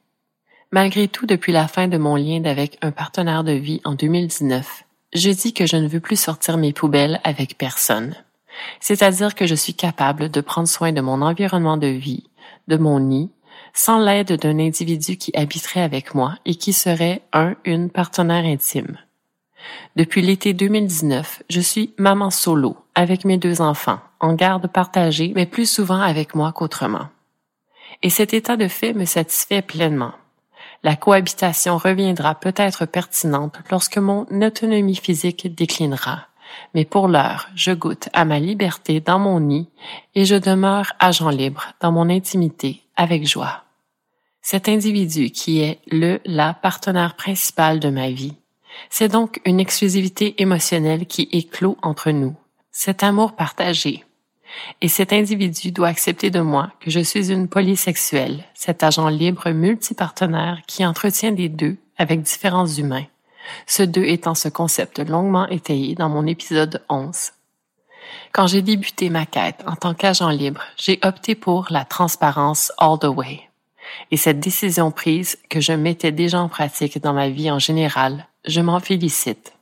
Malgré 0.72 1.08
tout, 1.08 1.26
depuis 1.26 1.52
la 1.52 1.68
fin 1.68 1.88
de 1.88 1.98
mon 1.98 2.16
lien 2.16 2.44
avec 2.46 2.78
un 2.82 2.92
partenaire 2.92 3.44
de 3.44 3.52
vie 3.52 3.82
en 3.84 3.94
2019, 3.94 4.84
je 5.14 5.30
dis 5.30 5.54
que 5.54 5.66
je 5.66 5.78
ne 5.78 5.88
veux 5.88 6.00
plus 6.00 6.20
sortir 6.20 6.58
mes 6.58 6.74
poubelles 6.74 7.20
avec 7.24 7.58
personne. 7.58 8.16
C'est-à-dire 8.80 9.36
que 9.36 9.46
je 9.46 9.56
suis 9.56 9.74
capable 9.74 10.30
de 10.30 10.42
prendre 10.42 10.68
soin 10.68 10.92
de 10.92 11.02
mon 11.02 11.22
environnement 11.22 11.78
de 11.78 11.88
vie, 11.88 12.30
de 12.68 12.78
mon 12.78 13.00
nid, 13.00 13.30
sans 13.74 14.00
l'aide 14.00 14.34
d'un 14.34 14.60
individu 14.60 15.18
qui 15.18 15.32
habiterait 15.36 15.82
avec 15.82 16.16
moi 16.16 16.36
et 16.46 16.56
qui 16.56 16.74
serait 16.74 17.22
un, 17.34 17.56
une 17.66 17.90
partenaire 17.90 18.46
intime. 18.46 18.98
Depuis 19.96 20.22
l'été 20.22 20.54
2019, 20.54 21.44
je 21.50 21.62
suis 21.62 21.94
maman 21.98 22.30
solo 22.30 22.78
avec 22.96 23.26
mes 23.26 23.38
deux 23.38 23.62
enfants, 23.62 24.00
en 24.20 24.34
garde 24.34 24.68
partagée, 24.68 25.32
mais 25.36 25.46
plus 25.46 25.70
souvent 25.70 26.00
avec 26.02 26.36
moi 26.36 26.52
qu'autrement. 26.52 27.10
Et 28.04 28.10
cet 28.10 28.34
état 28.34 28.58
de 28.58 28.68
fait 28.68 28.94
me 28.94 29.06
satisfait 29.06 29.62
pleinement. 29.62 30.14
La 30.84 30.96
cohabitation 30.96 31.78
reviendra 31.78 32.36
peut-être 32.36 32.86
pertinente 32.86 33.58
lorsque 33.72 33.98
mon 33.98 34.26
autonomie 34.42 34.96
physique 34.96 35.54
déclinera. 35.54 36.28
Mais 36.74 36.86
pour 36.86 37.08
l'heure, 37.08 37.50
je 37.56 37.72
goûte 37.72 38.10
à 38.14 38.26
ma 38.26 38.40
liberté 38.40 39.00
dans 39.00 39.20
mon 39.20 39.40
nid 39.40 39.68
et 40.16 40.26
je 40.26 40.36
demeure 40.36 40.94
agent 41.00 41.30
libre 41.30 41.74
dans 41.82 41.92
mon 41.92 42.10
intimité 42.10 42.82
avec 42.96 43.28
joie. 43.28 43.64
Cet 44.42 44.70
individu 44.70 45.30
qui 45.32 45.62
est 45.62 45.80
le, 45.92 46.20
la 46.26 46.54
partenaire 46.54 47.16
principal 47.16 47.80
de 47.80 47.90
ma 47.90 48.10
vie. 48.10 48.36
C'est 48.90 49.10
donc 49.10 49.42
une 49.46 49.60
exclusivité 49.60 50.42
émotionnelle 50.42 51.06
qui 51.06 51.28
éclot 51.32 51.78
entre 51.82 52.12
nous. 52.12 52.36
Cet 52.72 53.04
amour 53.04 53.36
partagé. 53.36 54.06
Et 54.82 54.88
cet 54.88 55.14
individu 55.14 55.72
doit 55.72 55.88
accepter 55.88 56.30
de 56.30 56.40
moi 56.40 56.72
que 56.80 56.90
je 56.90 57.00
suis 57.00 57.32
une 57.32 57.48
polysexuelle, 57.48 58.44
cet 58.54 58.84
agent 58.84 59.10
libre 59.10 59.50
multipartenaire 59.50 60.62
qui 60.68 60.86
entretient 60.86 61.32
des 61.32 61.50
deux 61.50 61.78
avec 61.98 62.22
différents 62.22 62.68
humains. 62.68 63.06
Ce 63.66 63.84
deux 63.84 64.04
étant 64.04 64.36
ce 64.36 64.50
concept 64.50 65.00
longuement 65.00 65.48
étayé 65.48 65.96
dans 65.96 66.10
mon 66.10 66.26
épisode 66.28 66.84
11. 66.90 67.32
Quand 68.32 68.48
j'ai 68.48 68.62
débuté 68.62 69.10
ma 69.10 69.26
quête 69.26 69.64
en 69.68 69.76
tant 69.76 69.94
qu'agent 69.94 70.30
libre, 70.30 70.62
j'ai 70.78 71.00
opté 71.04 71.36
pour 71.36 71.68
la 71.70 71.86
transparence 71.86 72.72
all 72.78 73.00
the 73.00 73.06
way. 73.06 73.42
Et 74.12 74.18
cette 74.18 74.40
décision 74.40 74.92
prise, 74.92 75.38
que 75.50 75.62
je 75.62 75.74
mettais 75.74 76.12
déjà 76.12 76.40
en 76.40 76.50
pratique 76.50 77.02
dans 77.02 77.14
ma 77.14 77.30
vie 77.30 77.50
en 77.52 77.60
général, 77.60 78.28
je 78.46 78.62
m'en 78.62 78.80
félicite. 78.80 79.54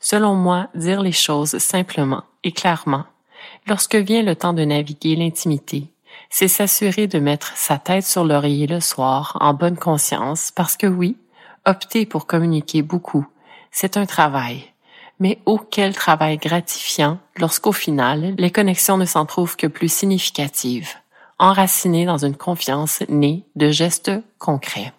Selon 0.00 0.34
moi, 0.34 0.68
dire 0.74 1.00
les 1.00 1.12
choses 1.12 1.58
simplement 1.58 2.24
et 2.44 2.52
clairement, 2.52 3.04
lorsque 3.66 3.96
vient 3.96 4.22
le 4.22 4.36
temps 4.36 4.52
de 4.52 4.64
naviguer 4.64 5.16
l'intimité, 5.16 5.88
c'est 6.30 6.48
s'assurer 6.48 7.06
de 7.06 7.18
mettre 7.18 7.56
sa 7.56 7.78
tête 7.78 8.06
sur 8.06 8.24
l'oreiller 8.24 8.66
le 8.66 8.80
soir 8.80 9.36
en 9.40 9.54
bonne 9.54 9.76
conscience 9.76 10.50
parce 10.50 10.76
que 10.76 10.86
oui, 10.86 11.16
opter 11.66 12.06
pour 12.06 12.26
communiquer 12.26 12.82
beaucoup, 12.82 13.26
c'est 13.70 13.96
un 13.96 14.06
travail. 14.06 14.64
Mais 15.20 15.38
auquel 15.46 15.94
travail 15.94 16.36
gratifiant 16.38 17.18
lorsqu'au 17.36 17.72
final, 17.72 18.34
les 18.38 18.50
connexions 18.50 18.96
ne 18.96 19.04
s'en 19.04 19.26
trouvent 19.26 19.56
que 19.56 19.66
plus 19.66 19.92
significatives 19.92 20.96
enraciné 21.42 22.06
dans 22.06 22.24
une 22.24 22.36
confiance 22.36 23.02
née 23.08 23.44
de 23.56 23.72
gestes 23.72 24.12
concrets. 24.38 24.92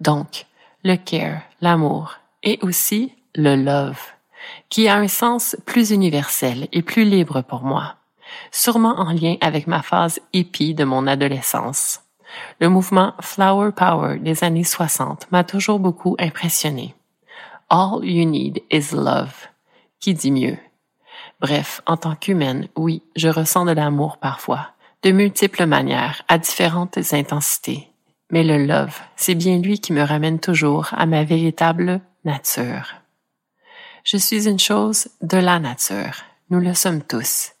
Donc, 0.00 0.46
le 0.84 0.94
care, 0.94 1.42
l'amour, 1.60 2.14
et 2.44 2.60
aussi 2.62 3.12
le 3.34 3.56
love, 3.56 3.98
qui 4.72 4.88
a 4.88 4.96
un 4.96 5.06
sens 5.06 5.54
plus 5.66 5.90
universel 5.90 6.66
et 6.72 6.80
plus 6.80 7.04
libre 7.04 7.42
pour 7.42 7.62
moi, 7.62 7.96
sûrement 8.50 8.98
en 8.98 9.12
lien 9.12 9.36
avec 9.42 9.66
ma 9.66 9.82
phase 9.82 10.18
hippie 10.32 10.72
de 10.72 10.84
mon 10.84 11.06
adolescence. 11.06 12.00
Le 12.58 12.70
mouvement 12.70 13.12
Flower 13.20 13.72
Power 13.72 14.18
des 14.18 14.44
années 14.44 14.64
60 14.64 15.30
m'a 15.30 15.44
toujours 15.44 15.78
beaucoup 15.78 16.16
impressionné. 16.18 16.94
All 17.68 18.02
you 18.02 18.24
need 18.24 18.62
is 18.70 18.94
love. 18.94 19.34
Qui 20.00 20.14
dit 20.14 20.32
mieux? 20.32 20.56
Bref, 21.38 21.82
en 21.84 21.98
tant 21.98 22.14
qu'humaine, 22.14 22.68
oui, 22.74 23.02
je 23.14 23.28
ressens 23.28 23.66
de 23.66 23.72
l'amour 23.72 24.16
parfois, 24.16 24.68
de 25.02 25.10
multiples 25.10 25.66
manières, 25.66 26.22
à 26.28 26.38
différentes 26.38 26.96
intensités. 27.12 27.90
Mais 28.30 28.42
le 28.42 28.64
love, 28.64 28.98
c'est 29.16 29.34
bien 29.34 29.58
lui 29.58 29.80
qui 29.80 29.92
me 29.92 30.02
ramène 30.02 30.40
toujours 30.40 30.88
à 30.92 31.04
ma 31.04 31.24
véritable 31.24 32.00
nature. 32.24 33.01
Je 34.04 34.16
suis 34.16 34.48
une 34.48 34.58
chose 34.58 35.08
de 35.20 35.38
la 35.38 35.60
nature. 35.60 36.24
Nous 36.50 36.58
le 36.58 36.74
sommes 36.74 37.02
tous. 37.02 37.52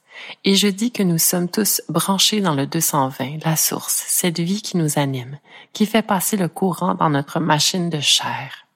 Et 0.44 0.56
je 0.56 0.66
dis 0.66 0.90
que 0.90 1.02
nous 1.02 1.18
sommes 1.18 1.48
tous 1.48 1.82
branchés 1.88 2.40
dans 2.40 2.54
le 2.54 2.66
220, 2.66 3.44
la 3.44 3.56
source, 3.56 4.04
cette 4.08 4.40
vie 4.40 4.60
qui 4.60 4.76
nous 4.76 4.98
anime, 4.98 5.38
qui 5.72 5.86
fait 5.86 6.02
passer 6.02 6.36
le 6.36 6.48
courant 6.48 6.94
dans 6.94 7.10
notre 7.10 7.38
machine 7.38 7.90
de 7.90 8.00
chair. 8.00 8.66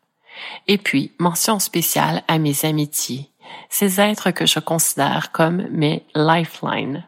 Et 0.68 0.78
puis, 0.78 1.12
mention 1.18 1.58
spéciale 1.58 2.22
à 2.28 2.38
mes 2.38 2.64
amitiés, 2.64 3.30
ces 3.68 4.00
êtres 4.00 4.30
que 4.30 4.46
je 4.46 4.60
considère 4.60 5.32
comme 5.32 5.66
mes 5.70 6.04
lifelines, 6.14 7.04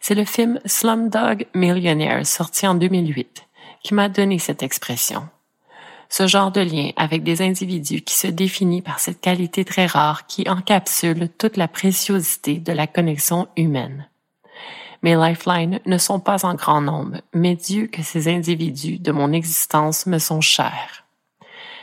c'est 0.00 0.14
le 0.14 0.24
film 0.24 0.60
Slumdog 0.66 1.46
Millionaire 1.54 2.26
sorti 2.26 2.66
en 2.66 2.74
2008 2.74 3.44
qui 3.82 3.94
m'a 3.94 4.08
donné 4.08 4.38
cette 4.38 4.62
expression. 4.62 5.28
Ce 6.08 6.26
genre 6.26 6.50
de 6.50 6.60
lien 6.60 6.90
avec 6.96 7.22
des 7.22 7.42
individus 7.42 8.00
qui 8.00 8.14
se 8.14 8.26
définit 8.26 8.80
par 8.80 8.98
cette 8.98 9.20
qualité 9.20 9.64
très 9.64 9.86
rare 9.86 10.26
qui 10.26 10.48
encapsule 10.48 11.28
toute 11.36 11.56
la 11.56 11.68
préciosité 11.68 12.58
de 12.58 12.72
la 12.72 12.86
connexion 12.86 13.46
humaine. 13.56 14.08
Mes 15.02 15.14
lifelines 15.14 15.80
ne 15.86 15.98
sont 15.98 16.18
pas 16.18 16.44
en 16.44 16.54
grand 16.54 16.80
nombre, 16.80 17.20
mais 17.34 17.54
Dieu 17.54 17.86
que 17.86 18.02
ces 18.02 18.26
individus 18.28 18.98
de 18.98 19.12
mon 19.12 19.32
existence 19.32 20.06
me 20.06 20.18
sont 20.18 20.40
chers. 20.40 21.04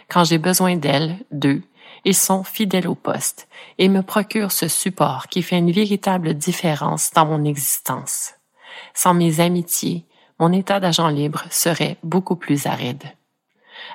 Quand 0.10 0.24
j'ai 0.24 0.38
besoin 0.38 0.76
d'elles, 0.76 1.18
d'eux, 1.32 1.64
ils 2.04 2.16
sont 2.16 2.44
fidèles 2.44 2.88
au 2.88 2.96
poste 2.96 3.48
et 3.78 3.90
me 3.90 4.02
procurent 4.02 4.52
ce 4.52 4.68
support 4.68 5.28
qui 5.28 5.42
fait 5.42 5.58
une 5.58 5.72
véritable 5.72 6.34
différence 6.34 7.12
dans 7.12 7.26
mon 7.26 7.46
existence. 7.46 8.34
Sans 8.94 9.14
mes 9.14 9.40
amitiés, 9.40 10.06
mon 10.40 10.52
état 10.52 10.80
d'agent 10.80 11.08
libre 11.08 11.44
serait 11.50 11.98
beaucoup 12.04 12.36
plus 12.36 12.66
aride. 12.66 13.04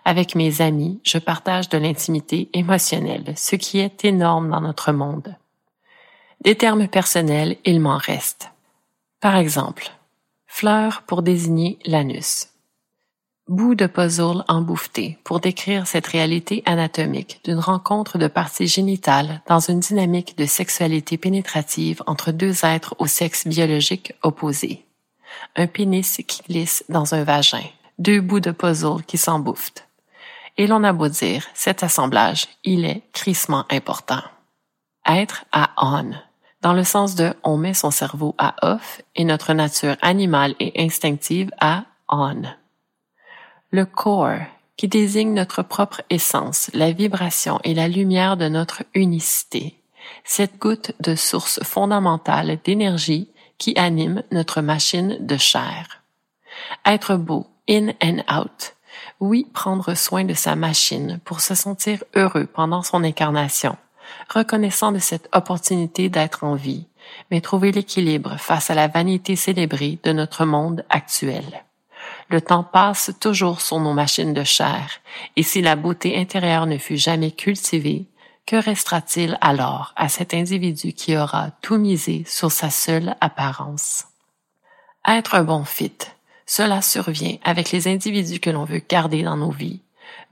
Avec 0.04 0.34
mes 0.34 0.60
amis, 0.60 1.00
je 1.04 1.18
partage 1.18 1.68
de 1.68 1.78
l'intimité 1.78 2.48
émotionnelle, 2.52 3.34
ce 3.36 3.56
qui 3.56 3.78
est 3.78 4.04
énorme 4.04 4.50
dans 4.50 4.60
notre 4.60 4.92
monde. 4.92 5.36
Des 6.42 6.54
termes 6.54 6.88
personnels, 6.88 7.56
il 7.64 7.80
m'en 7.80 7.98
reste. 7.98 8.50
Par 9.20 9.36
exemple, 9.36 9.90
fleur 10.46 11.02
pour 11.06 11.22
désigner 11.22 11.78
l'anus 11.84 12.50
bout 13.50 13.74
de 13.74 13.86
puzzle 13.86 14.44
embouffeté 14.46 15.18
pour 15.24 15.40
décrire 15.40 15.88
cette 15.88 16.06
réalité 16.06 16.62
anatomique 16.66 17.40
d'une 17.44 17.58
rencontre 17.58 18.16
de 18.16 18.28
parties 18.28 18.68
génitales 18.68 19.42
dans 19.48 19.58
une 19.58 19.80
dynamique 19.80 20.38
de 20.38 20.46
sexualité 20.46 21.18
pénétrative 21.18 22.00
entre 22.06 22.30
deux 22.30 22.64
êtres 22.64 22.94
au 23.00 23.06
sexe 23.06 23.48
biologique 23.48 24.12
opposé. 24.22 24.84
Un 25.56 25.66
pénis 25.66 26.22
qui 26.28 26.42
glisse 26.42 26.84
dans 26.88 27.14
un 27.14 27.24
vagin. 27.24 27.64
Deux 27.98 28.20
bouts 28.20 28.40
de 28.40 28.52
puzzle 28.52 29.02
qui 29.04 29.18
s'embouffent. 29.18 29.72
Et 30.56 30.66
l'on 30.66 30.84
a 30.84 30.92
beau 30.92 31.08
dire, 31.08 31.44
cet 31.54 31.82
assemblage, 31.82 32.46
il 32.64 32.84
est 32.84 33.02
crissement 33.12 33.64
important. 33.70 34.22
Être 35.06 35.44
à 35.52 35.70
on, 35.78 36.12
dans 36.62 36.72
le 36.72 36.84
sens 36.84 37.14
de 37.14 37.34
on 37.42 37.56
met 37.56 37.74
son 37.74 37.90
cerveau 37.90 38.34
à 38.38 38.54
off 38.62 39.00
et 39.16 39.24
notre 39.24 39.54
nature 39.54 39.96
animale 40.02 40.54
et 40.60 40.72
instinctive 40.82 41.50
à 41.58 41.84
on. 42.08 42.42
Le 43.70 43.86
core, 43.86 44.40
qui 44.76 44.88
désigne 44.88 45.34
notre 45.34 45.62
propre 45.62 46.02
essence, 46.10 46.70
la 46.72 46.90
vibration 46.92 47.60
et 47.64 47.74
la 47.74 47.88
lumière 47.88 48.36
de 48.36 48.48
notre 48.48 48.82
unicité. 48.94 49.76
Cette 50.24 50.58
goutte 50.58 50.92
de 51.00 51.14
source 51.14 51.62
fondamentale 51.62 52.58
d'énergie 52.64 53.28
qui 53.58 53.74
anime 53.76 54.22
notre 54.32 54.62
machine 54.62 55.18
de 55.20 55.36
chair. 55.36 56.02
Être 56.86 57.16
beau, 57.16 57.46
in 57.68 57.90
and 58.02 58.22
out. 58.34 58.74
Oui, 59.20 59.46
prendre 59.52 59.92
soin 59.92 60.24
de 60.24 60.32
sa 60.32 60.56
machine 60.56 61.20
pour 61.26 61.42
se 61.42 61.54
sentir 61.54 62.02
heureux 62.16 62.46
pendant 62.46 62.82
son 62.82 63.04
incarnation, 63.04 63.76
reconnaissant 64.34 64.92
de 64.92 64.98
cette 64.98 65.28
opportunité 65.34 66.08
d'être 66.08 66.42
en 66.42 66.54
vie, 66.54 66.86
mais 67.30 67.42
trouver 67.42 67.70
l'équilibre 67.70 68.38
face 68.38 68.70
à 68.70 68.74
la 68.74 68.88
vanité 68.88 69.36
célébrée 69.36 69.98
de 70.04 70.12
notre 70.12 70.46
monde 70.46 70.86
actuel. 70.88 71.64
Le 72.30 72.40
temps 72.40 72.64
passe 72.64 73.12
toujours 73.20 73.60
sur 73.60 73.78
nos 73.78 73.92
machines 73.92 74.32
de 74.32 74.42
chair, 74.42 75.00
et 75.36 75.42
si 75.42 75.60
la 75.60 75.76
beauté 75.76 76.18
intérieure 76.18 76.64
ne 76.64 76.78
fut 76.78 76.96
jamais 76.96 77.30
cultivée, 77.30 78.06
que 78.46 78.56
restera-t-il 78.56 79.36
alors 79.42 79.92
à 79.96 80.08
cet 80.08 80.32
individu 80.32 80.94
qui 80.94 81.14
aura 81.18 81.50
tout 81.60 81.76
misé 81.76 82.24
sur 82.26 82.50
sa 82.50 82.70
seule 82.70 83.16
apparence? 83.20 84.06
Être 85.06 85.34
un 85.34 85.44
bon 85.44 85.64
fit, 85.64 85.98
cela 86.50 86.82
survient 86.82 87.36
avec 87.44 87.70
les 87.70 87.86
individus 87.86 88.40
que 88.40 88.50
l'on 88.50 88.64
veut 88.64 88.82
garder 88.88 89.22
dans 89.22 89.36
nos 89.36 89.52
vies. 89.52 89.82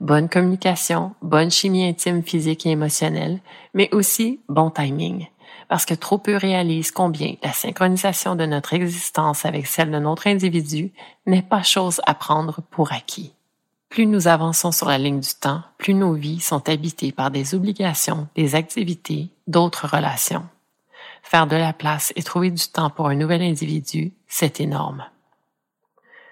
Bonne 0.01 0.27
communication, 0.27 1.15
bonne 1.21 1.49
chimie 1.49 1.87
intime, 1.87 2.23
physique 2.23 2.65
et 2.65 2.71
émotionnelle, 2.71 3.39
mais 3.73 3.87
aussi 3.93 4.41
bon 4.49 4.69
timing. 4.69 5.27
Parce 5.69 5.85
que 5.85 5.93
trop 5.93 6.17
peu 6.17 6.35
réalisent 6.35 6.91
combien 6.91 7.35
la 7.41 7.53
synchronisation 7.53 8.35
de 8.35 8.45
notre 8.45 8.73
existence 8.73 9.45
avec 9.45 9.65
celle 9.65 9.91
de 9.91 9.99
notre 9.99 10.27
individu 10.27 10.91
n'est 11.25 11.41
pas 11.41 11.63
chose 11.63 12.01
à 12.05 12.13
prendre 12.15 12.63
pour 12.69 12.91
acquis. 12.91 13.33
Plus 13.87 14.05
nous 14.05 14.27
avançons 14.27 14.73
sur 14.73 14.89
la 14.89 14.97
ligne 14.97 15.21
du 15.21 15.35
temps, 15.39 15.61
plus 15.77 15.93
nos 15.93 16.11
vies 16.11 16.41
sont 16.41 16.67
habitées 16.67 17.13
par 17.13 17.31
des 17.31 17.55
obligations, 17.55 18.27
des 18.35 18.55
activités, 18.55 19.29
d'autres 19.47 19.87
relations. 19.87 20.45
Faire 21.23 21.47
de 21.47 21.55
la 21.55 21.71
place 21.71 22.11
et 22.17 22.23
trouver 22.23 22.51
du 22.51 22.67
temps 22.67 22.89
pour 22.89 23.07
un 23.07 23.15
nouvel 23.15 23.41
individu, 23.41 24.11
c'est 24.27 24.59
énorme. 24.59 25.05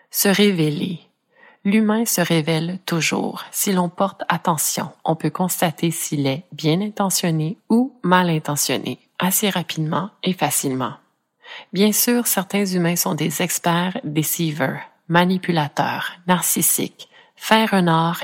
Se 0.09 0.29
révéler. 0.29 0.99
L'humain 1.65 2.05
se 2.05 2.21
révèle 2.21 2.79
toujours. 2.85 3.43
Si 3.51 3.73
l'on 3.73 3.89
porte 3.89 4.23
attention, 4.29 4.89
on 5.03 5.15
peut 5.15 5.29
constater 5.29 5.91
s'il 5.91 6.25
est 6.25 6.45
bien 6.53 6.79
intentionné 6.79 7.57
ou 7.69 7.93
mal 8.03 8.29
intentionné, 8.29 8.99
assez 9.19 9.49
rapidement 9.49 10.11
et 10.23 10.33
facilement. 10.33 10.93
Bien 11.73 11.91
sûr, 11.91 12.25
certains 12.25 12.65
humains 12.65 12.95
sont 12.95 13.15
des 13.15 13.41
experts 13.41 13.99
deceivers, 14.03 14.81
manipulateurs, 15.09 16.13
narcissiques, 16.27 17.09
faire 17.35 17.73
un 17.73 17.87
art. 17.87 18.23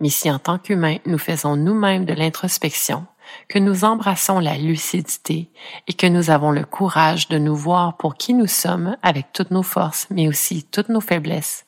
Mais 0.00 0.08
si 0.08 0.30
en 0.30 0.38
tant 0.38 0.58
qu'humains, 0.58 0.98
nous 1.06 1.18
faisons 1.18 1.56
nous-mêmes 1.56 2.04
de 2.04 2.14
l'introspection, 2.14 3.06
que 3.48 3.58
nous 3.58 3.84
embrassons 3.84 4.38
la 4.38 4.56
lucidité 4.56 5.50
et 5.88 5.92
que 5.92 6.06
nous 6.06 6.30
avons 6.30 6.50
le 6.50 6.64
courage 6.64 7.28
de 7.28 7.38
nous 7.38 7.56
voir 7.56 7.96
pour 7.96 8.16
qui 8.16 8.34
nous 8.34 8.46
sommes 8.46 8.96
avec 9.02 9.32
toutes 9.32 9.50
nos 9.50 9.62
forces, 9.62 10.06
mais 10.10 10.28
aussi 10.28 10.64
toutes 10.64 10.88
nos 10.88 11.00
faiblesses, 11.00 11.66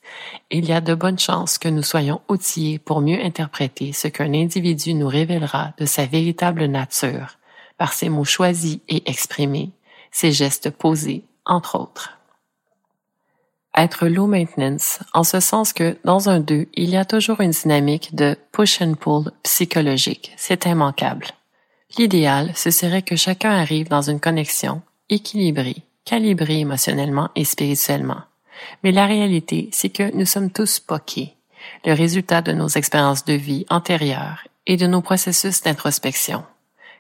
il 0.51 0.65
y 0.67 0.73
a 0.73 0.81
de 0.81 0.95
bonnes 0.95 1.19
chances 1.19 1.59
que 1.59 1.69
nous 1.69 1.83
soyons 1.83 2.21
outillés 2.29 2.79
pour 2.79 3.01
mieux 3.01 3.23
interpréter 3.23 3.93
ce 3.93 4.09
qu'un 4.09 4.33
individu 4.35 4.95
nous 4.95 5.09
révélera 5.09 5.73
de 5.79 5.87
sa 5.87 6.07
véritable 6.07 6.67
nature, 6.67 7.39
par 7.79 7.93
ses 7.93 8.09
mots 8.09 8.25
choisis 8.25 8.79
et 8.89 9.09
exprimés, 9.11 9.71
ses 10.11 10.33
gestes 10.33 10.71
posés, 10.71 11.25
entre 11.45 11.79
autres 11.79 12.19
être 13.77 14.07
low 14.07 14.27
maintenance, 14.27 15.01
en 15.13 15.25
ce 15.25 15.41
sens 15.41 15.73
que 15.73 15.97
dans 16.05 16.29
un 16.29 16.41
2, 16.41 16.67
il 16.75 16.91
y 16.91 16.97
a 16.97 17.05
toujours 17.05 17.41
une 17.41 17.51
dynamique 17.51 18.15
de 18.15 18.37
push 18.53 18.81
and 18.81 18.95
pull 18.95 19.33
psychologique. 19.43 20.33
C'est 20.37 20.67
immanquable. 20.67 21.27
L'idéal, 21.99 22.53
ce 22.55 22.71
serait 22.71 23.03
que 23.03 23.17
chacun 23.17 23.51
arrive 23.51 23.89
dans 23.89 24.03
une 24.03 24.21
connexion 24.21 24.83
équilibrée, 25.09 25.83
calibrée 26.05 26.61
émotionnellement 26.61 27.31
et 27.37 27.45
spirituellement. 27.45 28.23
Mais 28.83 28.93
la 28.93 29.07
réalité, 29.07 29.69
c'est 29.73 29.91
que 29.91 30.15
nous 30.15 30.27
sommes 30.27 30.51
tous 30.51 30.81
poqués, 30.81 31.35
le 31.85 31.93
résultat 31.93 32.43
de 32.43 32.53
nos 32.53 32.69
expériences 32.69 33.25
de 33.25 33.35
vie 33.35 33.67
antérieures 33.71 34.47
et 34.67 34.77
de 34.77 34.87
nos 34.87 35.03
processus 35.03 35.63
d'introspection. 35.63 36.45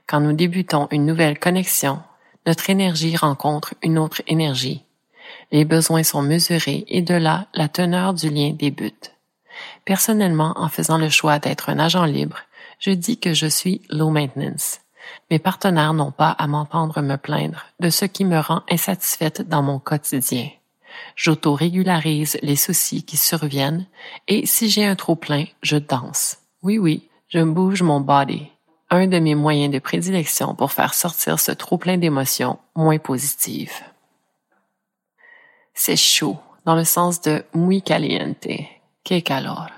Quand 0.06 0.20
nous 0.20 0.32
débutons 0.32 0.88
une 0.90 1.06
nouvelle 1.06 1.38
connexion, 1.38 2.00
notre 2.46 2.70
énergie 2.70 3.16
rencontre 3.16 3.74
une 3.82 3.98
autre 3.98 4.22
énergie 4.26 4.84
les 5.52 5.64
besoins 5.64 6.02
sont 6.02 6.22
mesurés 6.22 6.84
et 6.88 7.02
de 7.02 7.14
là, 7.14 7.46
la 7.54 7.68
teneur 7.68 8.14
du 8.14 8.28
lien 8.30 8.50
débute. 8.52 9.14
Personnellement, 9.84 10.54
en 10.56 10.68
faisant 10.68 10.98
le 10.98 11.08
choix 11.08 11.38
d'être 11.38 11.68
un 11.68 11.78
agent 11.78 12.04
libre, 12.04 12.38
je 12.80 12.90
dis 12.90 13.18
que 13.18 13.34
je 13.34 13.46
suis 13.46 13.82
low 13.88 14.10
maintenance. 14.10 14.80
Mes 15.30 15.38
partenaires 15.38 15.94
n'ont 15.94 16.10
pas 16.10 16.30
à 16.30 16.46
m'entendre 16.46 17.00
me 17.00 17.16
plaindre 17.16 17.64
de 17.80 17.90
ce 17.90 18.04
qui 18.04 18.24
me 18.24 18.38
rend 18.38 18.62
insatisfaite 18.70 19.48
dans 19.48 19.62
mon 19.62 19.78
quotidien. 19.78 20.48
J'auto-régularise 21.16 22.38
les 22.42 22.56
soucis 22.56 23.02
qui 23.02 23.16
surviennent 23.16 23.86
et 24.28 24.46
si 24.46 24.68
j'ai 24.68 24.84
un 24.84 24.94
trop 24.94 25.16
plein, 25.16 25.44
je 25.62 25.76
danse. 25.76 26.38
Oui, 26.62 26.78
oui, 26.78 27.08
je 27.28 27.40
bouge 27.40 27.82
mon 27.82 28.00
body. 28.00 28.48
Un 28.90 29.06
de 29.06 29.18
mes 29.18 29.34
moyens 29.34 29.72
de 29.72 29.78
prédilection 29.80 30.54
pour 30.54 30.72
faire 30.72 30.94
sortir 30.94 31.40
ce 31.40 31.52
trop 31.52 31.78
plein 31.78 31.96
d'émotions 31.96 32.58
moins 32.76 32.98
positives 32.98 33.82
c'est 35.74 35.96
chaud, 35.96 36.38
dans 36.64 36.76
le 36.76 36.84
sens 36.84 37.20
de 37.20 37.44
muy 37.52 37.82
caliente, 37.82 38.48
que 39.04 39.20
calor. 39.20 39.68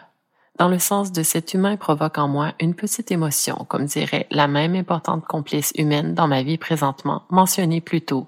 Dans 0.58 0.68
le 0.68 0.78
sens 0.78 1.12
de 1.12 1.22
cet 1.22 1.52
humain 1.52 1.76
provoque 1.76 2.16
en 2.16 2.28
moi 2.28 2.52
une 2.60 2.74
petite 2.74 3.10
émotion, 3.10 3.66
comme 3.68 3.84
dirait 3.84 4.26
la 4.30 4.48
même 4.48 4.74
importante 4.74 5.26
complice 5.26 5.72
humaine 5.76 6.14
dans 6.14 6.28
ma 6.28 6.42
vie 6.42 6.56
présentement, 6.56 7.24
mentionnée 7.28 7.82
plus 7.82 8.00
tôt. 8.00 8.26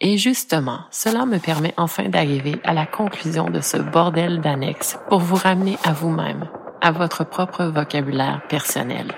Et 0.00 0.18
justement, 0.18 0.80
cela 0.92 1.26
me 1.26 1.38
permet 1.38 1.74
enfin 1.76 2.08
d'arriver 2.08 2.60
à 2.62 2.72
la 2.72 2.86
conclusion 2.86 3.50
de 3.50 3.60
ce 3.60 3.76
bordel 3.76 4.40
d'annexe 4.40 4.98
pour 5.08 5.18
vous 5.18 5.34
ramener 5.34 5.76
à 5.84 5.92
vous-même, 5.92 6.48
à 6.80 6.92
votre 6.92 7.24
propre 7.24 7.64
vocabulaire 7.64 8.42
personnel. 8.48 9.12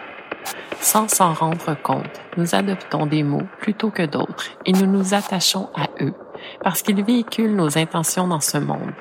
Sans 0.80 1.08
s'en 1.08 1.34
rendre 1.34 1.76
compte, 1.82 2.22
nous 2.38 2.54
adoptons 2.54 3.04
des 3.04 3.22
mots 3.22 3.46
plutôt 3.60 3.90
que 3.90 4.06
d'autres 4.06 4.50
et 4.64 4.72
nous 4.72 4.86
nous 4.86 5.12
attachons 5.12 5.68
à 5.74 5.88
eux 6.00 6.14
parce 6.62 6.82
qu'ils 6.82 7.04
véhiculent 7.04 7.56
nos 7.56 7.76
intentions 7.76 8.28
dans 8.28 8.40
ce 8.40 8.56
monde. 8.56 8.92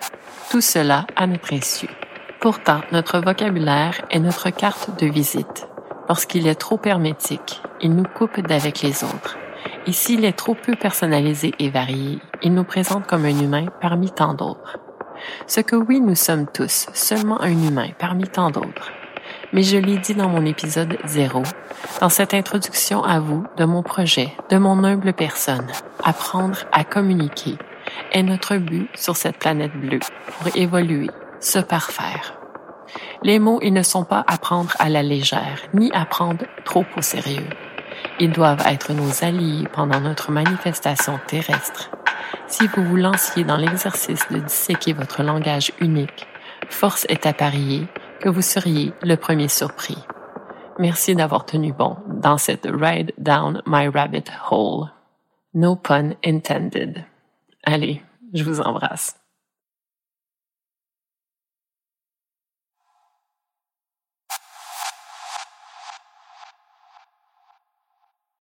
Tout 0.49 0.61
cela 0.61 1.05
à 1.15 1.25
notre 1.27 1.53
insu. 1.53 1.87
Pourtant, 2.39 2.81
notre 2.91 3.19
vocabulaire 3.19 4.01
est 4.11 4.19
notre 4.19 4.49
carte 4.49 4.99
de 4.99 5.07
visite. 5.07 5.67
Lorsqu'il 6.07 6.47
est 6.47 6.55
trop 6.55 6.79
hermétique, 6.85 7.61
il 7.81 7.93
nous 7.95 8.03
coupe 8.05 8.39
d'avec 8.39 8.81
les 8.81 9.03
autres. 9.03 9.37
Et 9.85 9.91
s'il 9.91 10.23
est 10.23 10.37
trop 10.37 10.55
peu 10.55 10.75
personnalisé 10.75 11.53
et 11.59 11.69
varié, 11.69 12.19
il 12.43 12.53
nous 12.53 12.63
présente 12.63 13.07
comme 13.07 13.25
un 13.25 13.39
humain 13.39 13.65
parmi 13.81 14.11
tant 14.11 14.33
d'autres. 14.33 14.77
Ce 15.47 15.61
que 15.61 15.75
oui, 15.75 15.99
nous 15.99 16.15
sommes 16.15 16.45
tous, 16.47 16.87
seulement 16.93 17.41
un 17.41 17.51
humain 17.51 17.89
parmi 17.97 18.23
tant 18.23 18.51
d'autres 18.51 18.91
mais 19.53 19.63
je 19.63 19.77
l'ai 19.77 19.97
dit 19.97 20.13
dans 20.13 20.29
mon 20.29 20.45
épisode 20.45 20.97
zéro, 21.05 21.43
dans 22.01 22.09
cette 22.09 22.33
introduction 22.33 23.03
à 23.03 23.19
vous 23.19 23.45
de 23.57 23.65
mon 23.65 23.83
projet, 23.83 24.33
de 24.49 24.57
mon 24.57 24.83
humble 24.83 25.13
personne, 25.13 25.67
apprendre 26.03 26.59
à 26.71 26.83
communiquer 26.83 27.55
est 28.11 28.23
notre 28.23 28.57
but 28.57 28.89
sur 28.95 29.15
cette 29.15 29.37
planète 29.37 29.73
bleue 29.73 29.99
pour 30.39 30.55
évoluer, 30.55 31.09
se 31.39 31.59
parfaire. 31.59 32.39
Les 33.23 33.39
mots, 33.39 33.59
ils 33.61 33.73
ne 33.73 33.83
sont 33.83 34.03
pas 34.03 34.23
à 34.27 34.37
prendre 34.37 34.71
à 34.79 34.89
la 34.89 35.03
légère, 35.03 35.61
ni 35.73 35.91
à 35.91 36.05
prendre 36.05 36.45
trop 36.65 36.85
au 36.95 37.01
sérieux. 37.01 37.49
Ils 38.19 38.31
doivent 38.31 38.65
être 38.67 38.93
nos 38.93 39.23
alliés 39.23 39.67
pendant 39.73 39.99
notre 39.99 40.31
manifestation 40.31 41.19
terrestre. 41.27 41.91
Si 42.47 42.67
vous 42.67 42.83
vous 42.83 42.95
lanciez 42.95 43.43
dans 43.43 43.57
l'exercice 43.57 44.27
de 44.29 44.39
disséquer 44.39 44.93
votre 44.93 45.23
langage 45.23 45.71
unique, 45.79 46.27
force 46.69 47.05
est 47.09 47.25
à 47.25 47.33
parier 47.33 47.87
que 48.19 48.29
vous 48.29 48.41
seriez 48.41 48.93
le 49.01 49.15
premier 49.15 49.47
surpris. 49.47 49.97
Merci 50.79 51.15
d'avoir 51.15 51.45
tenu 51.45 51.73
bon 51.73 51.97
dans 52.07 52.37
cette 52.37 52.67
ride 52.71 53.13
down 53.17 53.61
my 53.65 53.87
rabbit 53.87 54.25
hole. 54.49 54.89
No 55.53 55.75
pun 55.75 56.11
intended. 56.23 57.03
Allez, 57.63 58.03
je 58.33 58.43
vous 58.43 58.61
embrasse. 58.61 59.15